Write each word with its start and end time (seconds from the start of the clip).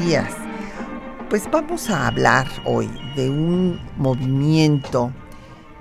Días. 0.00 0.32
Pues 1.28 1.50
vamos 1.50 1.90
a 1.90 2.06
hablar 2.06 2.48
hoy 2.64 2.88
de 3.16 3.28
un 3.28 3.78
movimiento 3.96 5.12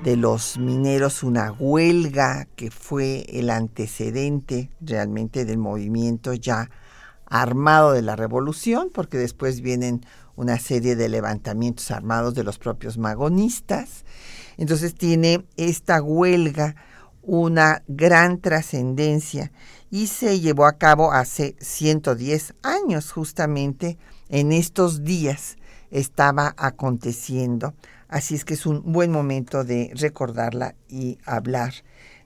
de 0.04 0.18
los 0.18 0.58
mineros, 0.58 1.24
una 1.24 1.54
huelga 1.54 2.48
que 2.56 2.70
fue 2.70 3.26
el 3.30 3.50
antecedente 3.50 4.72
realmente 4.82 5.46
del 5.46 5.58
movimiento 5.58 6.34
ya 6.34 6.70
armado 7.26 7.94
de 7.94 8.02
la 8.02 8.16
revolución, 8.16 8.90
porque 8.94 9.18
después 9.18 9.62
vienen 9.62 10.06
una 10.36 10.60
serie 10.60 10.96
de 10.96 11.08
levantamientos 11.08 11.90
armados 11.92 12.34
de 12.34 12.44
los 12.44 12.58
propios 12.58 12.98
magonistas. 12.98 14.04
Entonces 14.58 14.96
tiene 14.96 15.46
esta 15.56 16.02
huelga 16.02 16.76
una 17.22 17.84
gran 17.88 18.40
trascendencia 18.40 19.52
y 19.92 20.08
se 20.08 20.40
llevó 20.40 20.66
a 20.66 20.78
cabo 20.78 21.12
hace 21.12 21.56
110 21.60 22.56
años, 22.64 23.12
justamente 23.12 23.98
en 24.30 24.52
estos 24.52 25.04
días 25.04 25.58
estaba 25.92 26.54
aconteciendo. 26.58 27.74
Así 28.08 28.36
es 28.36 28.46
que 28.46 28.54
es 28.54 28.66
un 28.66 28.92
buen 28.92 29.12
momento 29.12 29.64
de 29.64 29.92
recordarla 29.96 30.76
y 30.88 31.18
hablar 31.26 31.74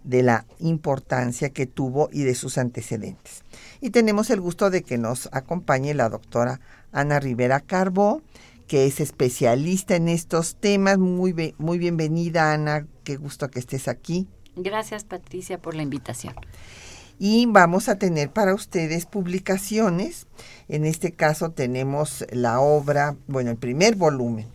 de 0.03 0.23
la 0.23 0.45
importancia 0.59 1.49
que 1.49 1.65
tuvo 1.65 2.09
y 2.11 2.23
de 2.23 2.35
sus 2.35 2.57
antecedentes. 2.57 3.43
Y 3.81 3.89
tenemos 3.89 4.29
el 4.29 4.41
gusto 4.41 4.69
de 4.69 4.83
que 4.83 4.97
nos 4.97 5.29
acompañe 5.31 5.93
la 5.93 6.09
doctora 6.09 6.59
Ana 6.91 7.19
Rivera 7.19 7.61
Carbó, 7.61 8.21
que 8.67 8.85
es 8.85 8.99
especialista 8.99 9.95
en 9.95 10.09
estos 10.09 10.55
temas. 10.55 10.97
Muy, 10.97 11.53
muy 11.57 11.77
bienvenida, 11.77 12.53
Ana. 12.53 12.85
Qué 13.03 13.17
gusto 13.17 13.49
que 13.49 13.59
estés 13.59 13.87
aquí. 13.87 14.27
Gracias, 14.55 15.03
Patricia, 15.03 15.57
por 15.57 15.75
la 15.75 15.83
invitación. 15.83 16.35
Y 17.19 17.45
vamos 17.45 17.89
a 17.89 17.97
tener 17.97 18.31
para 18.31 18.53
ustedes 18.53 19.05
publicaciones. 19.05 20.27
En 20.67 20.85
este 20.85 21.11
caso 21.11 21.51
tenemos 21.51 22.25
la 22.31 22.59
obra, 22.59 23.15
bueno, 23.27 23.51
el 23.51 23.57
primer 23.57 23.95
volumen 23.95 24.47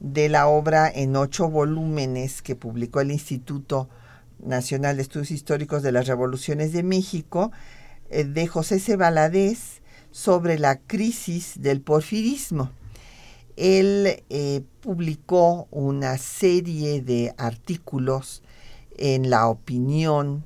de 0.00 0.28
la 0.28 0.46
obra 0.46 0.90
en 0.94 1.16
ocho 1.16 1.48
volúmenes 1.48 2.42
que 2.42 2.56
publicó 2.56 3.00
el 3.00 3.10
Instituto 3.10 3.88
Nacional 4.38 4.96
de 4.96 5.02
Estudios 5.02 5.30
Históricos 5.30 5.82
de 5.82 5.92
las 5.92 6.06
Revoluciones 6.06 6.72
de 6.72 6.82
México, 6.82 7.52
eh, 8.10 8.24
de 8.24 8.46
José 8.46 8.78
C. 8.78 8.96
Sobre 10.10 10.58
la 10.60 10.76
crisis 10.78 11.54
del 11.60 11.80
porfirismo. 11.80 12.70
Él 13.56 14.22
eh, 14.30 14.62
publicó 14.80 15.66
una 15.72 16.18
serie 16.18 17.00
de 17.00 17.34
artículos 17.36 18.42
en 18.96 19.30
La 19.30 19.48
Opinión 19.48 20.44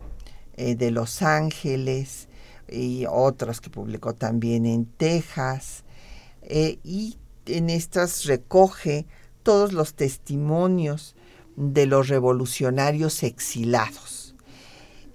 eh, 0.58 0.74
de 0.74 0.90
Los 0.90 1.22
Ángeles 1.22 2.28
y 2.68 3.06
otros 3.08 3.62
que 3.62 3.70
publicó 3.70 4.14
también 4.14 4.66
en 4.66 4.84
Texas. 4.84 5.84
y 6.84 7.16
en 7.46 7.70
estas 7.70 8.26
recoge 8.26 9.06
todos 9.42 9.72
los 9.72 9.94
testimonios 9.94 11.16
de 11.56 11.86
los 11.86 12.08
revolucionarios 12.08 13.22
exilados. 13.22 14.34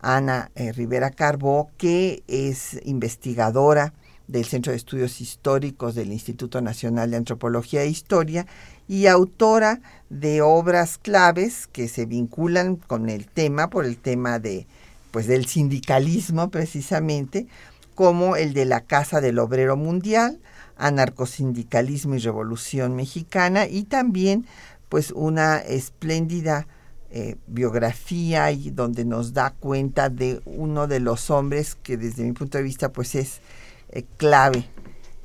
Ana 0.00 0.50
eh, 0.54 0.72
Rivera 0.72 1.10
Carbó, 1.10 1.70
que 1.76 2.22
es 2.28 2.80
investigadora 2.84 3.92
del 4.28 4.44
Centro 4.44 4.72
de 4.72 4.76
Estudios 4.76 5.20
Históricos 5.20 5.94
del 5.94 6.12
Instituto 6.12 6.60
Nacional 6.60 7.10
de 7.10 7.16
Antropología 7.16 7.82
e 7.82 7.88
Historia 7.88 8.46
y 8.86 9.06
autora 9.06 9.80
de 10.10 10.42
obras 10.42 10.98
claves 10.98 11.66
que 11.66 11.88
se 11.88 12.06
vinculan 12.06 12.76
con 12.76 13.08
el 13.08 13.26
tema, 13.26 13.70
por 13.70 13.84
el 13.84 13.96
tema 13.96 14.38
de 14.38 14.66
pues 15.10 15.26
del 15.26 15.46
sindicalismo 15.46 16.50
precisamente, 16.50 17.46
como 17.94 18.36
el 18.36 18.52
de 18.52 18.66
la 18.66 18.82
Casa 18.82 19.20
del 19.20 19.38
Obrero 19.38 19.76
Mundial, 19.76 20.38
Anarcosindicalismo 20.76 22.14
y 22.14 22.18
Revolución 22.18 22.94
Mexicana 22.94 23.66
y 23.66 23.84
también 23.84 24.46
pues 24.88 25.10
una 25.10 25.58
espléndida 25.58 26.66
eh, 27.10 27.36
biografía 27.46 28.50
y 28.50 28.70
donde 28.70 29.04
nos 29.06 29.32
da 29.32 29.50
cuenta 29.50 30.10
de 30.10 30.42
uno 30.44 30.86
de 30.86 31.00
los 31.00 31.30
hombres 31.30 31.74
que 31.74 31.96
desde 31.96 32.22
mi 32.22 32.32
punto 32.32 32.58
de 32.58 32.64
vista 32.64 32.92
pues 32.92 33.14
es 33.14 33.40
eh, 33.88 34.04
clave 34.18 34.66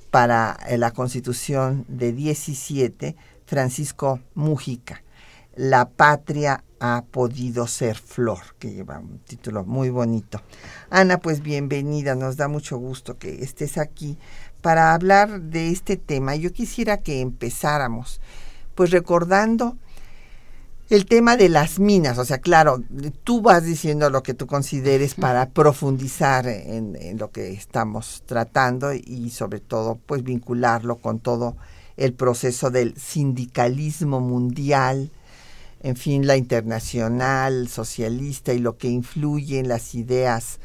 para 0.09 0.57
eh, 0.69 0.77
la 0.77 0.91
constitución 0.91 1.85
de 1.89 2.13
17, 2.13 3.15
Francisco 3.45 4.21
Mújica. 4.33 5.03
La 5.55 5.89
patria 5.89 6.63
ha 6.79 7.03
podido 7.11 7.67
ser 7.67 7.97
flor, 7.97 8.39
que 8.59 8.71
lleva 8.71 8.99
un 8.99 9.19
título 9.19 9.65
muy 9.65 9.89
bonito. 9.89 10.41
Ana, 10.89 11.17
pues 11.17 11.41
bienvenida, 11.41 12.15
nos 12.15 12.37
da 12.37 12.47
mucho 12.47 12.77
gusto 12.77 13.17
que 13.17 13.43
estés 13.43 13.77
aquí 13.77 14.17
para 14.61 14.93
hablar 14.93 15.41
de 15.41 15.69
este 15.69 15.97
tema. 15.97 16.35
Yo 16.35 16.53
quisiera 16.53 16.97
que 16.97 17.19
empezáramos, 17.19 18.21
pues 18.75 18.91
recordando 18.91 19.77
el 20.93 21.05
tema 21.05 21.37
de 21.37 21.49
las 21.49 21.79
minas, 21.79 22.17
o 22.17 22.25
sea, 22.25 22.37
claro, 22.37 22.83
tú 23.23 23.41
vas 23.41 23.63
diciendo 23.63 24.09
lo 24.09 24.21
que 24.21 24.33
tú 24.33 24.47
consideres 24.47 25.15
para 25.15 25.49
profundizar 25.49 26.47
en, 26.47 27.17
lo 27.17 27.31
que 27.31 27.51
estamos 27.51 28.23
tratando 28.25 28.93
y 28.93 29.29
sobre 29.31 29.59
todo, 29.59 29.99
pues 30.05 30.23
vincularlo 30.23 30.97
con 30.97 31.19
todo 31.19 31.55
el 31.97 32.13
proceso 32.13 32.69
del 32.69 32.95
sindicalismo 32.97 34.19
mundial, 34.19 35.09
en 35.81 35.95
fin, 35.95 36.27
la 36.27 36.37
internacional, 36.37 37.67
socialista 37.67 38.53
y 38.53 38.59
lo 38.59 38.77
que 38.77 38.89
influye 38.89 39.59
en 39.59 39.67
las 39.67 39.95
ideas, 39.95 40.59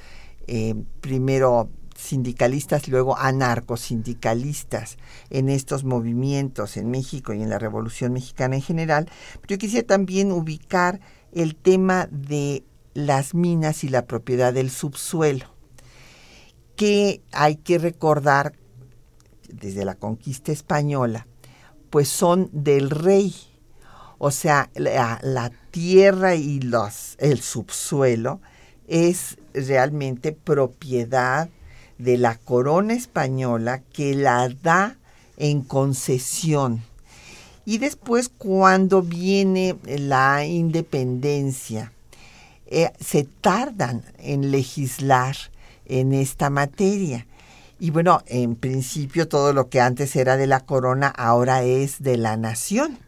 eh, 0.47 0.75
primero 1.01 1.69
sindicalistas 1.99 2.87
luego 2.87 3.19
anarcosindicalistas 3.19 4.99
en 5.31 5.49
estos 5.49 5.83
movimientos 5.83 6.77
en 6.77 6.91
México 6.91 7.35
y 7.35 7.43
en 7.43 7.51
la 7.51 7.59
Revolución 7.59 8.13
Mexicana 8.13 8.55
en 8.55 8.63
general. 8.63 9.11
Pero 9.41 9.49
yo 9.49 9.59
quisiera 9.59 9.87
también 9.87 10.31
ubicar 10.31 11.01
el 11.33 11.57
tema 11.57 12.09
de 12.11 12.65
las 12.95 13.35
minas 13.35 13.83
y 13.83 13.89
la 13.89 14.07
propiedad 14.07 14.53
del 14.53 14.71
subsuelo, 14.71 15.47
que 16.77 17.21
hay 17.33 17.57
que 17.57 17.79
recordar 17.79 18.55
desde 19.49 19.85
la 19.85 19.97
conquista 19.97 20.53
española, 20.53 21.27
pues 21.91 22.09
son 22.09 22.49
del 22.53 22.91
rey. 22.91 23.35
O 24.19 24.31
sea, 24.31 24.71
la, 24.75 25.53
tierra 25.71 26.35
y 26.35 26.61
los, 26.61 27.17
el 27.19 27.41
subsuelo 27.41 28.41
es 28.87 29.37
realmente 29.53 30.33
propiedad 30.33 31.51
de 31.99 32.17
la 32.17 32.37
corona 32.37 32.95
española 32.95 33.83
que 33.93 34.15
la 34.15 34.49
da 34.49 34.97
en 35.37 35.63
concesión. 35.63 36.83
Y 37.65 37.79
después 37.79 38.31
cuando 38.31 39.03
viene 39.03 39.77
la 39.85 40.45
independencia, 40.47 41.93
eh, 42.67 42.91
se 42.99 43.25
tardan 43.25 44.03
en 44.19 44.51
legislar 44.51 45.37
en 45.87 46.13
esta 46.13 46.51
materia. 46.51 47.27
Y 47.81 47.91
bueno, 47.91 48.23
en 48.27 48.57
principio 48.57 49.29
todo 49.29 49.53
lo 49.53 49.69
que 49.69 49.81
antes 49.81 50.17
era 50.17 50.37
de 50.37 50.47
la 50.47 50.61
corona 50.61 51.09
ahora 51.09 51.63
es 51.63 52.03
de 52.03 52.17
la 52.17 52.37
nación. 52.37 52.99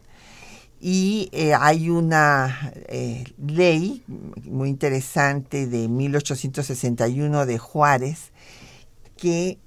Y 0.81 1.29
eh, 1.33 1.53
hay 1.55 1.91
una 1.91 2.73
eh, 2.89 3.25
ley 3.39 4.03
muy 4.45 4.71
interesante 4.71 5.67
de 5.67 5.89
1861 5.89 7.45
de 7.45 7.59
Juárez 7.59 8.31
que 9.21 9.59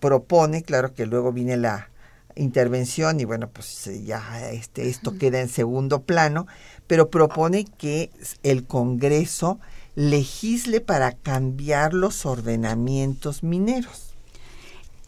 propone, 0.00 0.62
claro 0.62 0.92
que 0.94 1.06
luego 1.06 1.32
viene 1.32 1.56
la 1.56 1.90
intervención 2.34 3.18
y 3.20 3.24
bueno, 3.24 3.48
pues 3.48 3.88
ya 4.04 4.50
este, 4.50 4.88
esto 4.88 5.16
queda 5.18 5.40
en 5.40 5.48
segundo 5.48 6.02
plano, 6.02 6.46
pero 6.86 7.10
propone 7.10 7.64
que 7.64 8.10
el 8.42 8.66
Congreso 8.66 9.58
legisle 9.94 10.80
para 10.80 11.12
cambiar 11.12 11.94
los 11.94 12.26
ordenamientos 12.26 13.42
mineros. 13.42 14.14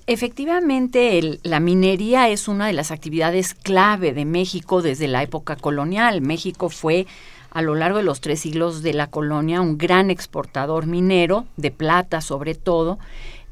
Efectivamente, 0.07 1.39
la 1.43 1.61
minería 1.61 2.31
es 2.31 2.49
una 2.49 2.67
de 2.67 2.73
las 2.73 2.91
actividades 2.91 3.53
clave 3.53 4.15
de 4.15 4.25
México 4.25 4.81
desde 4.81 5.07
la 5.07 5.23
época 5.23 5.55
colonial. 5.57 6.23
México 6.23 6.71
fue 6.71 7.07
a 7.51 7.61
lo 7.61 7.75
largo 7.75 7.99
de 7.99 8.05
los 8.05 8.23
tres 8.23 8.41
siglos 8.41 8.83
de 8.83 8.95
la 8.95 9.09
colonia 9.09 9.61
un 9.61 9.77
gran 9.77 10.11
exportador 10.11 10.87
minero, 10.87 11.47
de 11.59 11.71
plata 11.71 12.23
sobre 12.23 12.55
todo, 12.55 12.99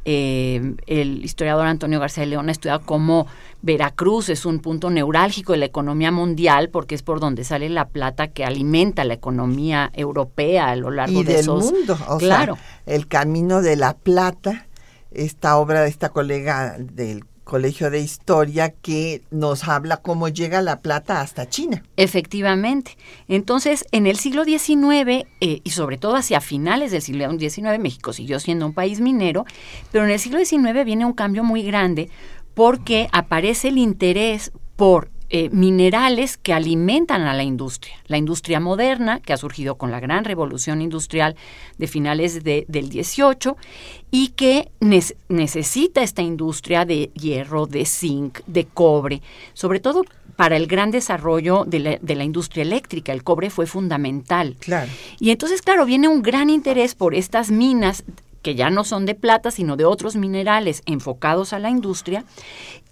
eh, 0.08 0.76
el 0.86 1.24
historiador 1.24 1.66
Antonio 1.66 1.98
García 1.98 2.22
de 2.22 2.30
León 2.30 2.48
ha 2.48 2.52
estudiado 2.52 2.82
cómo 2.86 3.26
Veracruz 3.62 4.28
es 4.28 4.46
un 4.46 4.60
punto 4.60 4.88
neurálgico 4.88 5.50
de 5.50 5.58
la 5.58 5.64
economía 5.64 6.12
mundial 6.12 6.68
porque 6.68 6.94
es 6.94 7.02
por 7.02 7.18
donde 7.18 7.42
sale 7.42 7.68
la 7.68 7.88
plata 7.88 8.28
que 8.28 8.44
alimenta 8.44 9.02
la 9.02 9.14
economía 9.14 9.90
europea 9.94 10.68
a 10.68 10.76
lo 10.76 10.92
largo 10.92 11.24
de 11.24 11.34
del 11.34 11.48
mundo. 11.48 11.98
claro. 12.20 12.56
el 12.86 13.08
camino 13.08 13.62
de 13.62 13.74
la 13.74 13.94
plata, 13.94 14.68
esta 15.10 15.56
obra 15.56 15.82
de 15.82 15.88
esta 15.88 16.10
colega 16.10 16.76
del 16.78 17.24
Colegio 17.46 17.92
de 17.92 18.00
Historia 18.00 18.70
que 18.70 19.22
nos 19.30 19.68
habla 19.68 19.98
cómo 19.98 20.28
llega 20.28 20.62
la 20.62 20.80
plata 20.80 21.20
hasta 21.20 21.48
China. 21.48 21.84
Efectivamente. 21.96 22.98
Entonces, 23.28 23.84
en 23.92 24.08
el 24.08 24.18
siglo 24.18 24.44
XIX 24.44 25.28
eh, 25.40 25.60
y 25.62 25.70
sobre 25.70 25.96
todo 25.96 26.16
hacia 26.16 26.40
finales 26.40 26.90
del 26.90 27.02
siglo 27.02 27.30
XIX, 27.30 27.78
México 27.78 28.12
siguió 28.12 28.40
siendo 28.40 28.66
un 28.66 28.74
país 28.74 29.00
minero, 29.00 29.44
pero 29.92 30.04
en 30.04 30.10
el 30.10 30.18
siglo 30.18 30.44
XIX 30.44 30.84
viene 30.84 31.06
un 31.06 31.12
cambio 31.12 31.44
muy 31.44 31.62
grande 31.62 32.10
porque 32.54 33.08
aparece 33.12 33.68
el 33.68 33.78
interés 33.78 34.50
por 34.74 35.08
eh, 35.28 35.50
minerales 35.50 36.36
que 36.36 36.52
alimentan 36.52 37.22
a 37.22 37.34
la 37.34 37.42
industria. 37.42 37.96
La 38.06 38.16
industria 38.16 38.60
moderna, 38.60 39.18
que 39.20 39.32
ha 39.32 39.36
surgido 39.36 39.74
con 39.74 39.90
la 39.90 39.98
gran 39.98 40.24
revolución 40.24 40.80
industrial 40.80 41.34
de 41.78 41.86
finales 41.88 42.44
del 42.44 42.88
18 42.88 43.56
y 44.12 44.28
que 44.28 44.70
necesita 44.80 46.02
esta 46.02 46.22
industria 46.22 46.84
de 46.84 47.10
hierro, 47.14 47.66
de 47.66 47.84
zinc, 47.86 48.38
de 48.46 48.66
cobre, 48.66 49.20
sobre 49.52 49.80
todo 49.80 50.04
para 50.36 50.56
el 50.56 50.68
gran 50.68 50.92
desarrollo 50.92 51.64
de 51.66 51.78
la, 51.80 51.98
de 52.00 52.14
la, 52.14 52.22
industria 52.22 52.62
eléctrica. 52.62 53.12
El 53.12 53.24
cobre 53.24 53.50
fue 53.50 53.66
fundamental. 53.66 54.54
Claro. 54.60 54.90
Y 55.18 55.30
entonces, 55.30 55.60
claro, 55.60 55.86
viene 55.86 56.06
un 56.06 56.22
gran 56.22 56.50
interés 56.50 56.94
por 56.94 57.14
estas 57.14 57.50
minas 57.50 58.04
que 58.42 58.54
ya 58.54 58.70
no 58.70 58.84
son 58.84 59.06
de 59.06 59.16
plata, 59.16 59.50
sino 59.50 59.76
de 59.76 59.86
otros 59.86 60.14
minerales 60.14 60.82
enfocados 60.86 61.52
a 61.52 61.58
la 61.58 61.68
industria. 61.68 62.24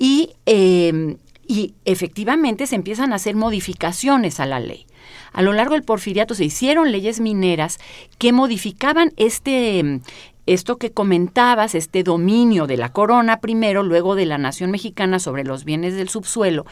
Y 0.01 0.31
eh, 0.47 1.17
y 1.47 1.75
efectivamente 1.85 2.67
se 2.67 2.77
empiezan 2.77 3.13
a 3.13 3.17
hacer 3.17 3.37
modificaciones 3.37 4.41
a 4.41 4.47
la 4.47 4.61
ley. 4.61 4.87
A 5.33 5.43
lo 5.43 5.53
largo 5.53 5.75
del 5.75 5.83
porfiriato 5.83 6.35
se 6.35 6.45
hicieron 6.45 6.93
leyes 6.93 7.21
mineras 7.21 7.79
que 8.19 8.33
modificaban 8.33 9.13
este 9.17 10.01
esto 10.47 10.77
que 10.77 10.93
comentabas, 10.93 11.75
este 11.75 12.03
dominio 12.03 12.67
de 12.67 12.77
la 12.77 12.91
corona 12.91 13.41
primero, 13.41 13.83
luego 13.83 14.15
de 14.15 14.27
la 14.27 14.39
nación 14.39 14.71
mexicana 14.71 15.19
sobre 15.19 15.43
los 15.43 15.65
bienes 15.65 15.95
del 15.95 16.11
subsuelo, 16.11 16.67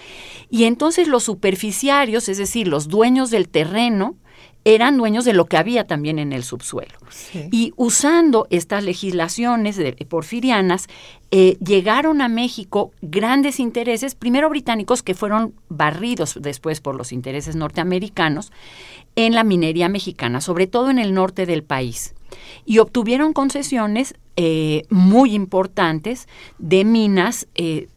y 0.50 0.64
entonces 0.64 1.08
los 1.08 1.22
superficiarios, 1.22 2.28
es 2.28 2.38
decir, 2.38 2.68
los 2.68 2.88
dueños 2.88 3.30
del 3.30 3.48
terreno, 3.48 4.16
eran 4.64 4.96
dueños 4.96 5.24
de 5.24 5.32
lo 5.32 5.46
que 5.46 5.56
había 5.56 5.86
también 5.86 6.18
en 6.18 6.32
el 6.32 6.44
subsuelo. 6.44 6.92
Y 7.50 7.72
usando 7.76 8.46
estas 8.50 8.84
legislaciones 8.84 9.80
porfirianas, 10.08 10.88
eh, 11.30 11.56
llegaron 11.64 12.20
a 12.20 12.28
México 12.28 12.92
grandes 13.00 13.58
intereses, 13.58 14.14
primero 14.14 14.48
británicos, 14.48 15.02
que 15.02 15.14
fueron 15.14 15.54
barridos 15.68 16.38
después 16.40 16.80
por 16.80 16.94
los 16.94 17.12
intereses 17.12 17.56
norteamericanos, 17.56 18.52
en 19.16 19.34
la 19.34 19.44
minería 19.44 19.88
mexicana, 19.88 20.40
sobre 20.40 20.66
todo 20.66 20.90
en 20.90 20.98
el 20.98 21.12
norte 21.12 21.44
del 21.44 21.64
país. 21.64 22.14
Y 22.64 22.78
obtuvieron 22.78 23.32
concesiones 23.32 24.14
eh, 24.36 24.84
muy 24.88 25.34
importantes 25.34 26.28
de 26.58 26.84
minas, 26.84 27.48
eh, 27.56 27.88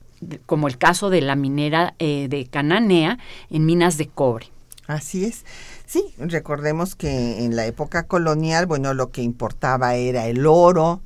como 0.45 0.67
el 0.67 0.77
caso 0.77 1.09
de 1.09 1.21
la 1.21 1.35
minera 1.35 1.93
de 1.99 2.47
Cananea, 2.49 3.19
en 3.49 3.65
minas 3.65 3.97
de 3.97 4.07
cobre. 4.07 4.47
Así 4.87 5.25
es. 5.25 5.45
Sí, 5.85 6.13
recordemos 6.17 6.95
que 6.95 7.43
en 7.45 7.55
la 7.55 7.65
época 7.65 8.07
colonial, 8.07 8.65
bueno, 8.65 8.93
lo 8.93 9.11
que 9.11 9.21
importaba 9.21 9.95
era 9.95 10.27
el 10.27 10.45
oro, 10.47 11.01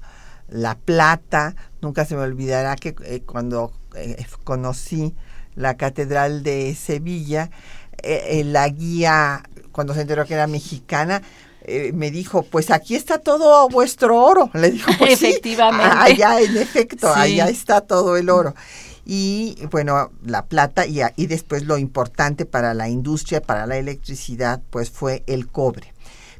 la 0.47 0.75
plata. 0.75 1.55
Nunca 1.81 2.05
se 2.05 2.15
me 2.15 2.21
olvidará 2.21 2.75
que 2.75 2.95
eh, 3.03 3.21
cuando 3.25 3.73
eh, 3.95 4.25
conocí 4.43 5.15
la 5.55 5.75
Catedral 5.75 6.43
de 6.43 6.75
Sevilla, 6.75 7.51
eh, 8.01 8.43
la 8.45 8.69
guía, 8.69 9.44
cuando 9.71 9.94
se 9.94 10.01
enteró 10.01 10.25
que 10.25 10.33
era 10.33 10.47
mexicana, 10.47 11.21
me 11.94 12.09
dijo, 12.09 12.42
pues 12.42 12.71
aquí 12.71 12.95
está 12.95 13.19
todo 13.19 13.69
vuestro 13.69 14.23
oro. 14.23 14.49
Le 14.54 14.71
dijo, 14.71 14.92
pues 14.97 15.11
efectivamente. 15.21 15.85
allá 15.85 16.42
en 16.42 16.57
efecto, 16.57 17.13
allá 17.13 17.47
está 17.47 17.81
todo 17.81 18.18
el 18.18 18.30
oro 18.30 18.56
y 19.11 19.57
bueno, 19.71 20.11
la 20.23 20.45
plata 20.45 20.85
y, 20.85 20.99
y 21.16 21.25
después 21.25 21.63
lo 21.63 21.80
importante 21.80 22.45
para 22.45 22.75
la 22.75 22.89
industria, 22.89 23.42
para 23.42 23.66
la 23.66 23.78
electricidad, 23.78 24.61
pues 24.69 24.92
fue 24.92 25.23
el 25.25 25.47
cobre. 25.47 25.95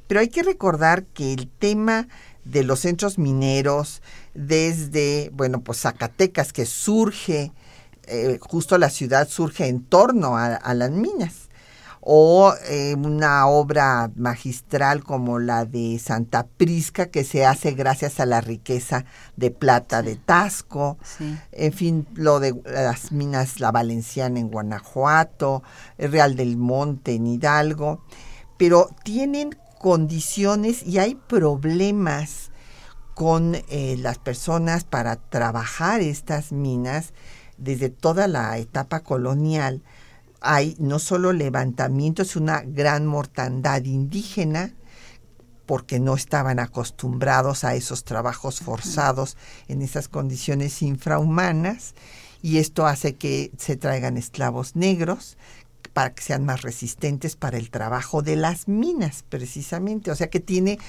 Pero 0.06 0.20
hay 0.20 0.28
que 0.28 0.44
recordar 0.44 1.04
que 1.06 1.34
el 1.34 1.48
tema 1.48 2.08
de 2.46 2.62
los 2.62 2.82
centros 2.82 3.18
mineros, 3.18 4.04
desde, 4.36 5.32
bueno, 5.34 5.62
pues 5.62 5.80
Zacatecas, 5.80 6.54
que 6.54 6.68
surge, 6.68 7.52
eh, 8.04 8.38
justo 8.40 8.78
la 8.78 8.92
ciudad 8.92 9.28
surge 9.28 9.66
en 9.66 9.84
torno 9.84 10.38
a 10.38 10.74
las 10.76 10.92
minas 10.92 11.49
o 12.02 12.54
eh, 12.68 12.96
una 12.96 13.48
obra 13.48 14.12
magistral 14.16 15.04
como 15.04 15.40
la 15.40 15.66
de 15.66 16.00
Santa 16.00 16.48
Prisca 16.48 17.08
que 17.08 17.24
se 17.24 17.46
hace 17.46 17.72
gracias 17.72 18.20
a 18.20 18.26
la 18.26 18.42
riqueza 18.42 19.06
de 19.36 19.52
plata 19.52 20.02
de 20.02 20.16
Tasco, 20.16 20.98
en 21.52 21.74
fin, 21.74 22.08
lo 22.14 22.40
de 22.40 22.60
las 22.66 23.12
minas 23.12 23.60
La 23.60 23.72
Valenciana 23.72 24.40
en 24.40 24.50
Guanajuato, 24.50 25.64
el 25.98 26.12
Real 26.12 26.36
del 26.36 26.58
Monte 26.58 27.16
en 27.16 27.28
Hidalgo, 27.28 28.04
pero 28.58 28.90
tienen 29.04 29.58
condiciones 29.80 30.84
y 30.84 31.00
hay 31.00 31.16
problemas 31.16 32.52
con 33.14 33.56
eh, 33.56 33.98
las 34.00 34.18
personas 34.18 34.86
para 34.86 35.18
trabajar 35.18 36.00
estas 36.02 36.52
minas 36.52 37.14
desde 37.58 37.90
toda 37.90 38.28
la 38.28 38.58
etapa 38.58 39.02
colonial 39.02 39.82
hay 40.42 40.76
no 40.80 41.00
solo 41.00 41.34
levantamientos, 41.34 42.36
una 42.36 42.62
gran 42.62 43.06
mortandad 43.06 43.84
indígena, 43.84 44.74
porque 45.66 46.00
no 46.00 46.16
estaban 46.16 46.60
acostumbrados 46.60 47.64
a 47.64 47.76
esos 47.76 48.04
trabajos 48.04 48.60
forzados 48.60 49.38
en 49.68 49.82
esas 49.82 50.08
condiciones 50.08 50.82
infrahumanas, 50.82 51.94
y 52.42 52.58
esto 52.58 52.88
hace 52.88 53.16
que 53.16 53.52
se 53.58 53.76
traigan 53.76 54.18
esclavos 54.18 54.76
negros 54.76 55.38
para 55.94 56.14
que 56.14 56.24
sean 56.24 56.46
más 56.46 56.62
resistentes 56.62 57.36
para 57.36 57.58
el 57.58 57.70
trabajo 57.70 58.22
de 58.22 58.36
las 58.36 58.68
minas, 58.68 59.26
precisamente. 59.28 60.12
O 60.12 60.16
sea 60.16 60.30
que 60.30 60.40
tiene 60.40 60.80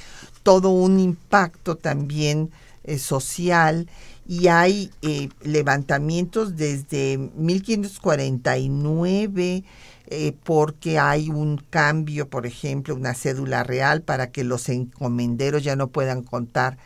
todo 0.42 0.70
un 0.70 1.00
impacto 1.00 1.76
también 1.76 2.50
eh, 2.84 2.98
social 2.98 3.88
y 4.26 4.48
hay 4.48 4.90
eh, 5.02 5.28
levantamientos 5.42 6.56
desde 6.56 7.18
1549 7.18 9.64
eh, 10.06 10.36
porque 10.44 10.98
hay 10.98 11.28
un 11.30 11.58
cambio, 11.70 12.28
por 12.28 12.46
ejemplo, 12.46 12.94
una 12.94 13.14
cédula 13.14 13.64
real 13.64 14.02
para 14.02 14.30
que 14.30 14.44
los 14.44 14.68
encomenderos 14.68 15.64
ya 15.64 15.76
no 15.76 15.88
puedan 15.88 16.22
contar 16.22 16.76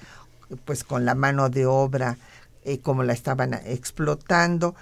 pues 0.64 0.84
con 0.84 1.04
la 1.04 1.14
mano 1.14 1.48
de 1.48 1.66
obra 1.66 2.18
eh, 2.64 2.78
como 2.78 3.02
la 3.02 3.12
estaban 3.12 3.54
explotando. 3.66 4.74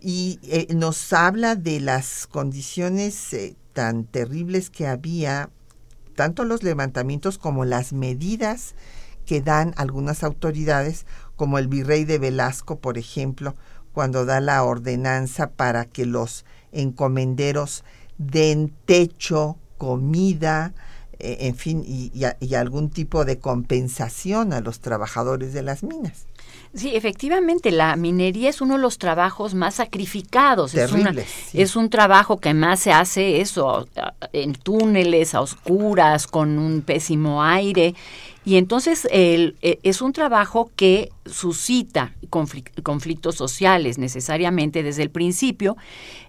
y 0.00 0.40
eh, 0.44 0.68
nos 0.74 1.12
habla 1.12 1.54
de 1.56 1.80
las 1.80 2.26
condiciones 2.26 3.32
eh, 3.34 3.54
tan 3.74 4.04
terribles 4.04 4.70
que 4.70 4.86
había, 4.88 5.50
tanto 6.16 6.44
los 6.44 6.62
levantamientos 6.62 7.38
como 7.38 7.64
las 7.64 7.92
medidas 7.92 8.74
que 9.26 9.40
dan 9.42 9.74
algunas 9.76 10.24
autoridades, 10.24 11.06
como 11.42 11.58
el 11.58 11.66
virrey 11.66 12.04
de 12.04 12.20
Velasco, 12.20 12.78
por 12.78 12.98
ejemplo, 12.98 13.56
cuando 13.92 14.24
da 14.24 14.38
la 14.38 14.62
ordenanza 14.62 15.50
para 15.50 15.86
que 15.86 16.06
los 16.06 16.44
encomenderos 16.70 17.82
den 18.16 18.72
techo, 18.84 19.56
comida, 19.76 20.72
eh, 21.18 21.38
en 21.40 21.56
fin, 21.56 21.82
y 21.84 22.54
algún 22.54 22.90
tipo 22.90 23.24
de 23.24 23.40
compensación 23.40 24.52
a 24.52 24.60
los 24.60 24.78
trabajadores 24.78 25.52
de 25.52 25.62
las 25.62 25.82
minas. 25.82 26.26
Sí, 26.74 26.94
efectivamente, 26.94 27.70
la 27.70 27.96
minería 27.96 28.48
es 28.48 28.62
uno 28.62 28.74
de 28.76 28.80
los 28.80 28.96
trabajos 28.96 29.52
más 29.52 29.74
sacrificados. 29.74 30.72
Terrible, 30.72 31.22
es, 31.22 31.54
es 31.54 31.76
un 31.76 31.90
trabajo 31.90 32.38
que 32.38 32.54
más 32.54 32.80
se 32.80 32.92
hace 32.92 33.42
eso, 33.42 33.86
en 34.32 34.54
túneles, 34.54 35.34
a 35.34 35.42
oscuras, 35.42 36.26
con 36.26 36.58
un 36.58 36.80
pésimo 36.80 37.42
aire. 37.42 37.94
Y 38.44 38.56
entonces 38.56 39.06
el, 39.10 39.56
e, 39.62 39.78
es 39.82 40.02
un 40.02 40.12
trabajo 40.12 40.70
que 40.74 41.10
suscita 41.26 42.12
conflictos 42.28 43.36
sociales 43.36 43.98
necesariamente 43.98 44.82
desde 44.82 45.02
el 45.02 45.10
principio. 45.10 45.76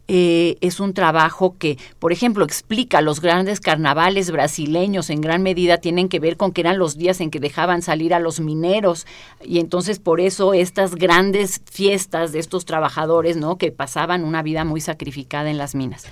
Eh, 0.09 0.57
es 0.59 0.81
un 0.81 0.93
trabajo 0.93 1.55
que, 1.57 1.77
por 1.97 2.11
ejemplo, 2.11 2.43
explica 2.43 2.99
los 2.99 3.21
grandes 3.21 3.61
carnavales 3.61 4.31
brasileños 4.31 5.09
en 5.09 5.21
gran 5.21 5.41
medida 5.41 5.77
tienen 5.77 6.09
que 6.09 6.19
ver 6.19 6.35
con 6.35 6.51
que 6.51 6.59
eran 6.59 6.77
los 6.77 6.97
días 6.97 7.21
en 7.21 7.31
que 7.31 7.39
dejaban 7.39 7.81
salir 7.81 8.13
a 8.13 8.19
los 8.19 8.41
mineros 8.41 9.07
y 9.45 9.59
entonces 9.59 9.99
por 9.99 10.19
eso 10.19 10.53
estas 10.53 10.95
grandes 10.95 11.61
fiestas 11.71 12.33
de 12.33 12.39
estos 12.39 12.65
trabajadores, 12.65 13.37
¿no? 13.37 13.57
Que 13.57 13.71
pasaban 13.71 14.25
una 14.25 14.43
vida 14.43 14.65
muy 14.65 14.81
sacrificada 14.81 15.49
en 15.49 15.57
las 15.57 15.73
minas. 15.73 16.05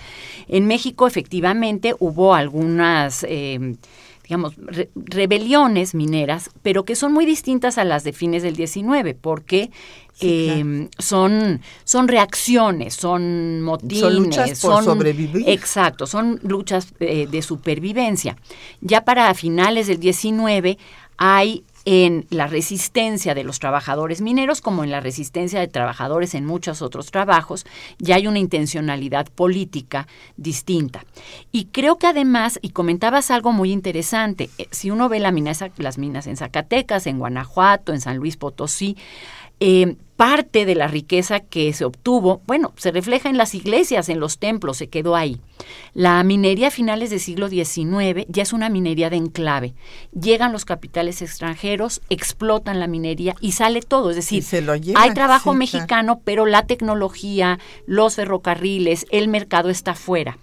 En 0.48 0.68
México 0.68 1.06
efectivamente 1.06 1.94
hubo 2.00 2.34
algunas 2.34 3.26
eh, 3.28 3.76
digamos, 4.32 4.54
rebeliones 4.96 5.94
mineras, 5.94 6.52
pero 6.62 6.86
que 6.86 6.96
son 6.96 7.12
muy 7.12 7.26
distintas 7.26 7.78
a 7.78 7.84
las 7.84 8.06
de 8.06 8.14
fines 8.14 8.44
del 8.44 8.56
19, 8.56 9.14
porque 9.14 9.72
em, 10.22 10.88
son, 10.98 11.60
son 11.84 12.08
reacciones, 12.08 12.94
son 12.94 13.62
motines, 13.62 14.00
son 14.00 14.16
luchas 14.16 14.62
por 14.62 14.84
sobrevivir. 14.86 15.50
Exacto, 15.50 16.08
son 16.08 16.40
luchas 16.44 16.94
eh, 17.02 17.28
de 17.30 17.42
supervivencia. 17.42 18.38
Ya 18.80 19.04
para 19.04 19.34
finales 19.34 19.88
del 19.88 20.00
19 20.00 20.78
hay 21.18 21.66
en 21.86 22.26
la 22.30 22.48
resistencia 22.48 23.34
de 23.34 23.44
los 23.44 23.60
trabajadores 23.60 24.22
mineros 24.22 24.62
como 24.62 24.84
en 24.84 24.92
la 24.92 25.00
resistencia 25.00 25.60
de 25.60 25.68
trabajadores 25.68 26.36
en 26.36 26.46
muchos 26.46 26.82
otros 26.82 27.12
trabajos, 27.12 27.66
ya 27.98 28.16
hay 28.16 28.28
una 28.28 28.40
intencionalidad 28.40 29.28
política 29.28 30.08
distinta. 30.38 31.06
Y 31.52 31.66
creo 31.66 31.98
que 31.98 32.08
además, 32.08 32.60
y 32.62 32.70
comentabas 32.70 33.32
algo 33.32 33.52
muy 33.52 33.72
interesante, 33.72 34.50
eh, 34.58 34.68
si 34.72 34.92
uno 34.92 35.10
ve 35.10 35.20
la 35.20 35.32
las 35.78 35.98
minas 35.98 36.28
en 36.28 36.38
Zacatecas, 36.38 37.08
en 37.08 37.18
Guanajuato, 37.18 37.94
en 37.94 38.02
San 38.02 38.18
Luis 38.18 38.38
Potosí, 38.38 38.98
eh, 39.62 39.96
parte 40.16 40.66
de 40.66 40.76
la 40.76 40.88
riqueza 40.88 41.40
que 41.40 41.72
se 41.74 41.86
obtuvo, 41.86 42.42
bueno, 42.46 42.74
se 42.78 42.92
refleja 42.92 43.30
en 43.30 43.38
las 43.38 43.56
iglesias, 43.56 44.10
en 44.10 44.20
los 44.20 44.38
templos, 44.38 44.78
se 44.78 44.88
quedó 44.88 45.16
ahí. 45.16 45.40
La 45.94 46.24
minería 46.24 46.68
a 46.68 46.72
finales 46.72 47.12
del 47.12 47.20
siglo 47.20 47.48
XIX 47.48 48.26
ya 48.28 48.44
es 48.44 48.54
una 48.54 48.70
minería 48.70 49.10
de 49.10 49.18
enclave. 49.18 49.74
Llegan 50.20 50.52
los 50.52 50.66
capitales 50.66 51.22
extranjeros, 51.22 52.02
explotan 52.10 52.80
la 52.80 52.88
minería 52.88 53.36
y 53.40 53.54
sale 53.54 53.82
todo. 53.82 54.10
Es 54.10 54.16
decir, 54.16 54.44
hay 54.96 55.14
trabajo 55.14 55.54
mexicano, 55.54 56.22
pero 56.24 56.46
la 56.46 56.66
tecnología, 56.66 57.60
los 57.86 58.16
ferrocarriles, 58.16 59.06
el 59.12 59.28
mercado 59.28 59.70
está 59.70 59.96
fuera. 59.96 60.38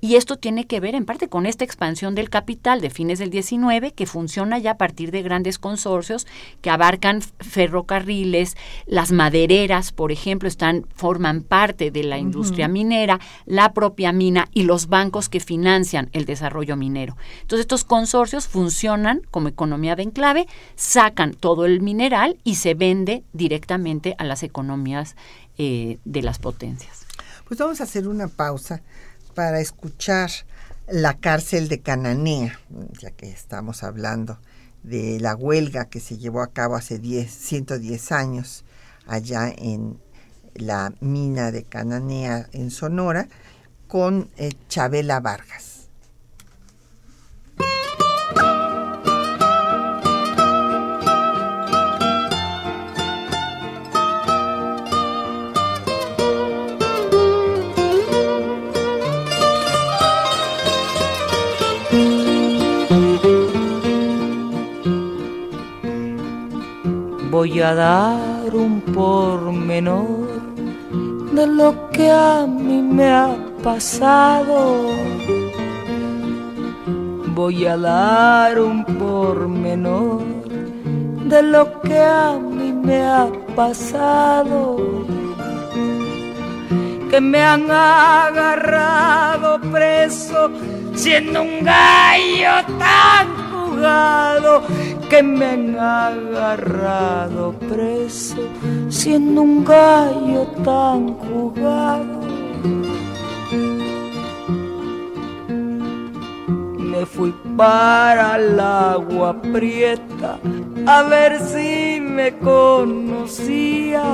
Y 0.00 0.16
esto 0.16 0.36
tiene 0.36 0.66
que 0.66 0.80
ver 0.80 0.94
en 0.94 1.04
parte 1.04 1.28
con 1.28 1.46
esta 1.46 1.64
expansión 1.64 2.14
del 2.14 2.30
capital 2.30 2.80
de 2.80 2.90
fines 2.90 3.18
del 3.18 3.30
19 3.30 3.92
que 3.92 4.06
funciona 4.06 4.58
ya 4.58 4.72
a 4.72 4.78
partir 4.78 5.10
de 5.10 5.22
grandes 5.22 5.58
consorcios 5.58 6.26
que 6.60 6.70
abarcan 6.70 7.22
ferrocarriles, 7.38 8.56
las 8.86 9.12
madereras, 9.12 9.92
por 9.92 10.12
ejemplo, 10.12 10.48
están 10.48 10.86
forman 10.94 11.42
parte 11.42 11.90
de 11.90 12.04
la 12.04 12.18
industria 12.18 12.68
minera, 12.68 13.20
la 13.46 13.72
propia 13.72 14.12
mina 14.12 14.48
y 14.52 14.64
los 14.64 14.88
bancos 14.88 15.28
que 15.28 15.40
financian 15.40 16.08
el 16.12 16.24
desarrollo 16.24 16.76
minero. 16.76 17.16
Entonces, 17.42 17.60
estos 17.60 17.84
consorcios 17.84 18.48
funcionan 18.48 19.22
como 19.30 19.48
economía 19.48 19.96
de 19.96 20.02
enclave, 20.02 20.46
sacan 20.76 21.34
todo 21.34 21.66
el 21.66 21.80
mineral 21.80 22.38
y 22.44 22.56
se 22.56 22.74
vende 22.74 23.24
directamente 23.32 24.14
a 24.18 24.24
las 24.24 24.42
economías 24.42 25.16
eh, 25.58 25.98
de 26.04 26.22
las 26.22 26.38
potencias. 26.38 27.06
Pues 27.46 27.58
vamos 27.58 27.80
a 27.80 27.84
hacer 27.84 28.06
una 28.06 28.28
pausa 28.28 28.82
para 29.40 29.60
escuchar 29.60 30.30
la 30.86 31.14
cárcel 31.14 31.68
de 31.68 31.80
Cananea, 31.80 32.60
ya 33.00 33.10
que 33.10 33.30
estamos 33.30 33.82
hablando 33.82 34.38
de 34.82 35.18
la 35.18 35.34
huelga 35.34 35.86
que 35.86 35.98
se 35.98 36.18
llevó 36.18 36.42
a 36.42 36.52
cabo 36.52 36.76
hace 36.76 36.98
10, 36.98 37.32
110 37.32 38.12
años 38.12 38.64
allá 39.06 39.48
en 39.48 39.98
la 40.52 40.92
mina 41.00 41.52
de 41.52 41.64
Cananea 41.64 42.50
en 42.52 42.70
Sonora 42.70 43.28
con 43.88 44.28
eh, 44.36 44.52
Chabela 44.68 45.20
Vargas. 45.20 45.69
Voy 67.40 67.58
a 67.62 67.74
dar 67.74 68.54
un 68.54 68.82
pormenor 68.82 70.28
de 71.32 71.46
lo 71.46 71.88
que 71.88 72.10
a 72.10 72.46
mí 72.46 72.82
me 72.82 73.10
ha 73.10 73.34
pasado. 73.62 74.90
Voy 77.34 77.64
a 77.64 77.78
dar 77.78 78.60
un 78.60 78.84
pormenor 78.84 80.20
de 81.32 81.42
lo 81.42 81.80
que 81.80 81.98
a 81.98 82.38
mí 82.38 82.74
me 82.74 83.06
ha 83.06 83.26
pasado. 83.56 84.76
Que 87.10 87.22
me 87.22 87.42
han 87.42 87.70
agarrado 87.70 89.58
preso 89.72 90.50
siendo 90.94 91.40
un 91.40 91.64
gallo 91.64 92.54
tan 92.78 93.26
jugado 93.50 94.62
que 95.10 95.22
me 95.24 95.44
han 95.44 95.76
agarrado 95.76 97.52
preso 97.68 98.42
siendo 98.88 99.42
un 99.42 99.64
gallo 99.64 100.46
tan 100.64 101.14
jugado. 101.14 102.20
Me 106.78 107.04
fui 107.04 107.34
para 107.56 108.36
el 108.36 108.60
agua 108.60 109.42
prieta 109.42 110.38
a 110.86 111.02
ver 111.02 111.40
si 111.40 112.00
me 112.00 112.38
conocía. 112.38 114.04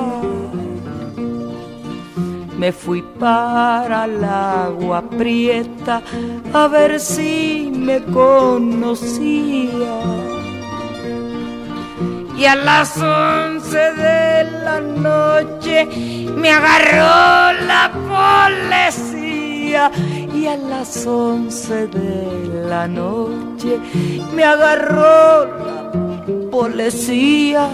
Me 2.59 2.73
fui 2.73 3.05
para 3.21 4.07
el 4.07 4.25
agua 4.25 5.03
prieta 5.03 6.01
a 6.55 6.69
ver 6.69 6.99
si 6.99 7.71
me 7.71 8.03
conocía 8.03 8.97
y 12.37 12.45
a 12.45 12.55
las 12.55 12.97
once 12.99 13.79
de 13.79 14.51
la 14.63 14.81
noche 14.81 15.87
me 16.37 16.51
agarró 16.51 17.53
la 17.67 17.91
policía 18.71 19.91
y 20.35 20.47
a 20.47 20.57
las 20.57 21.07
once 21.07 21.87
de 21.87 22.67
la 22.69 22.87
noche 22.87 23.81
me 24.35 24.45
agarró 24.45 25.47
la 25.47 26.51
policía. 26.51 27.71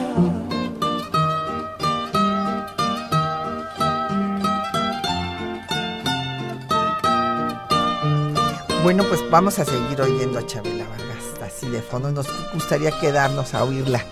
Bueno, 8.85 9.05
pues 9.05 9.21
vamos 9.31 9.59
a 9.59 9.65
seguir 9.65 10.01
oyendo 10.01 10.39
a 10.39 10.47
Chabela 10.47 10.85
Vargas 10.89 11.43
así 11.43 11.69
de 11.69 11.81
fondo. 11.83 12.11
Nos 12.11 12.27
gustaría 12.53 12.91
quedarnos 13.01 13.55
a 13.55 13.65
oírla 13.65 14.05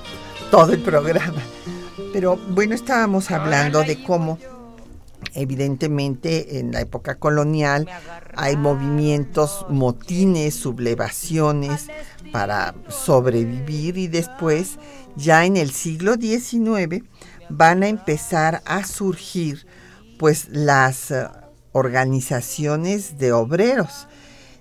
todo 0.51 0.73
el 0.73 0.81
programa. 0.81 1.43
Pero 2.13 2.37
bueno, 2.37 2.75
estábamos 2.75 3.31
hablando 3.31 3.83
de 3.83 4.03
cómo 4.03 4.39
evidentemente 5.35 6.59
en 6.59 6.73
la 6.73 6.81
época 6.81 7.17
colonial 7.17 7.87
hay 8.35 8.57
movimientos, 8.57 9.67
motines, 9.69 10.55
sublevaciones 10.55 11.87
para 12.33 12.75
sobrevivir 12.89 13.99
y 13.99 14.09
después 14.09 14.79
ya 15.17 15.45
en 15.45 15.57
el 15.57 15.71
siglo 15.71 16.15
XIX 16.15 17.05
van 17.49 17.83
a 17.83 17.89
empezar 17.89 18.63
a 18.65 18.85
surgir 18.85 19.67
pues 20.19 20.49
las 20.51 21.11
eh, 21.11 21.27
organizaciones 21.73 23.19
de 23.19 23.33
obreros, 23.33 24.07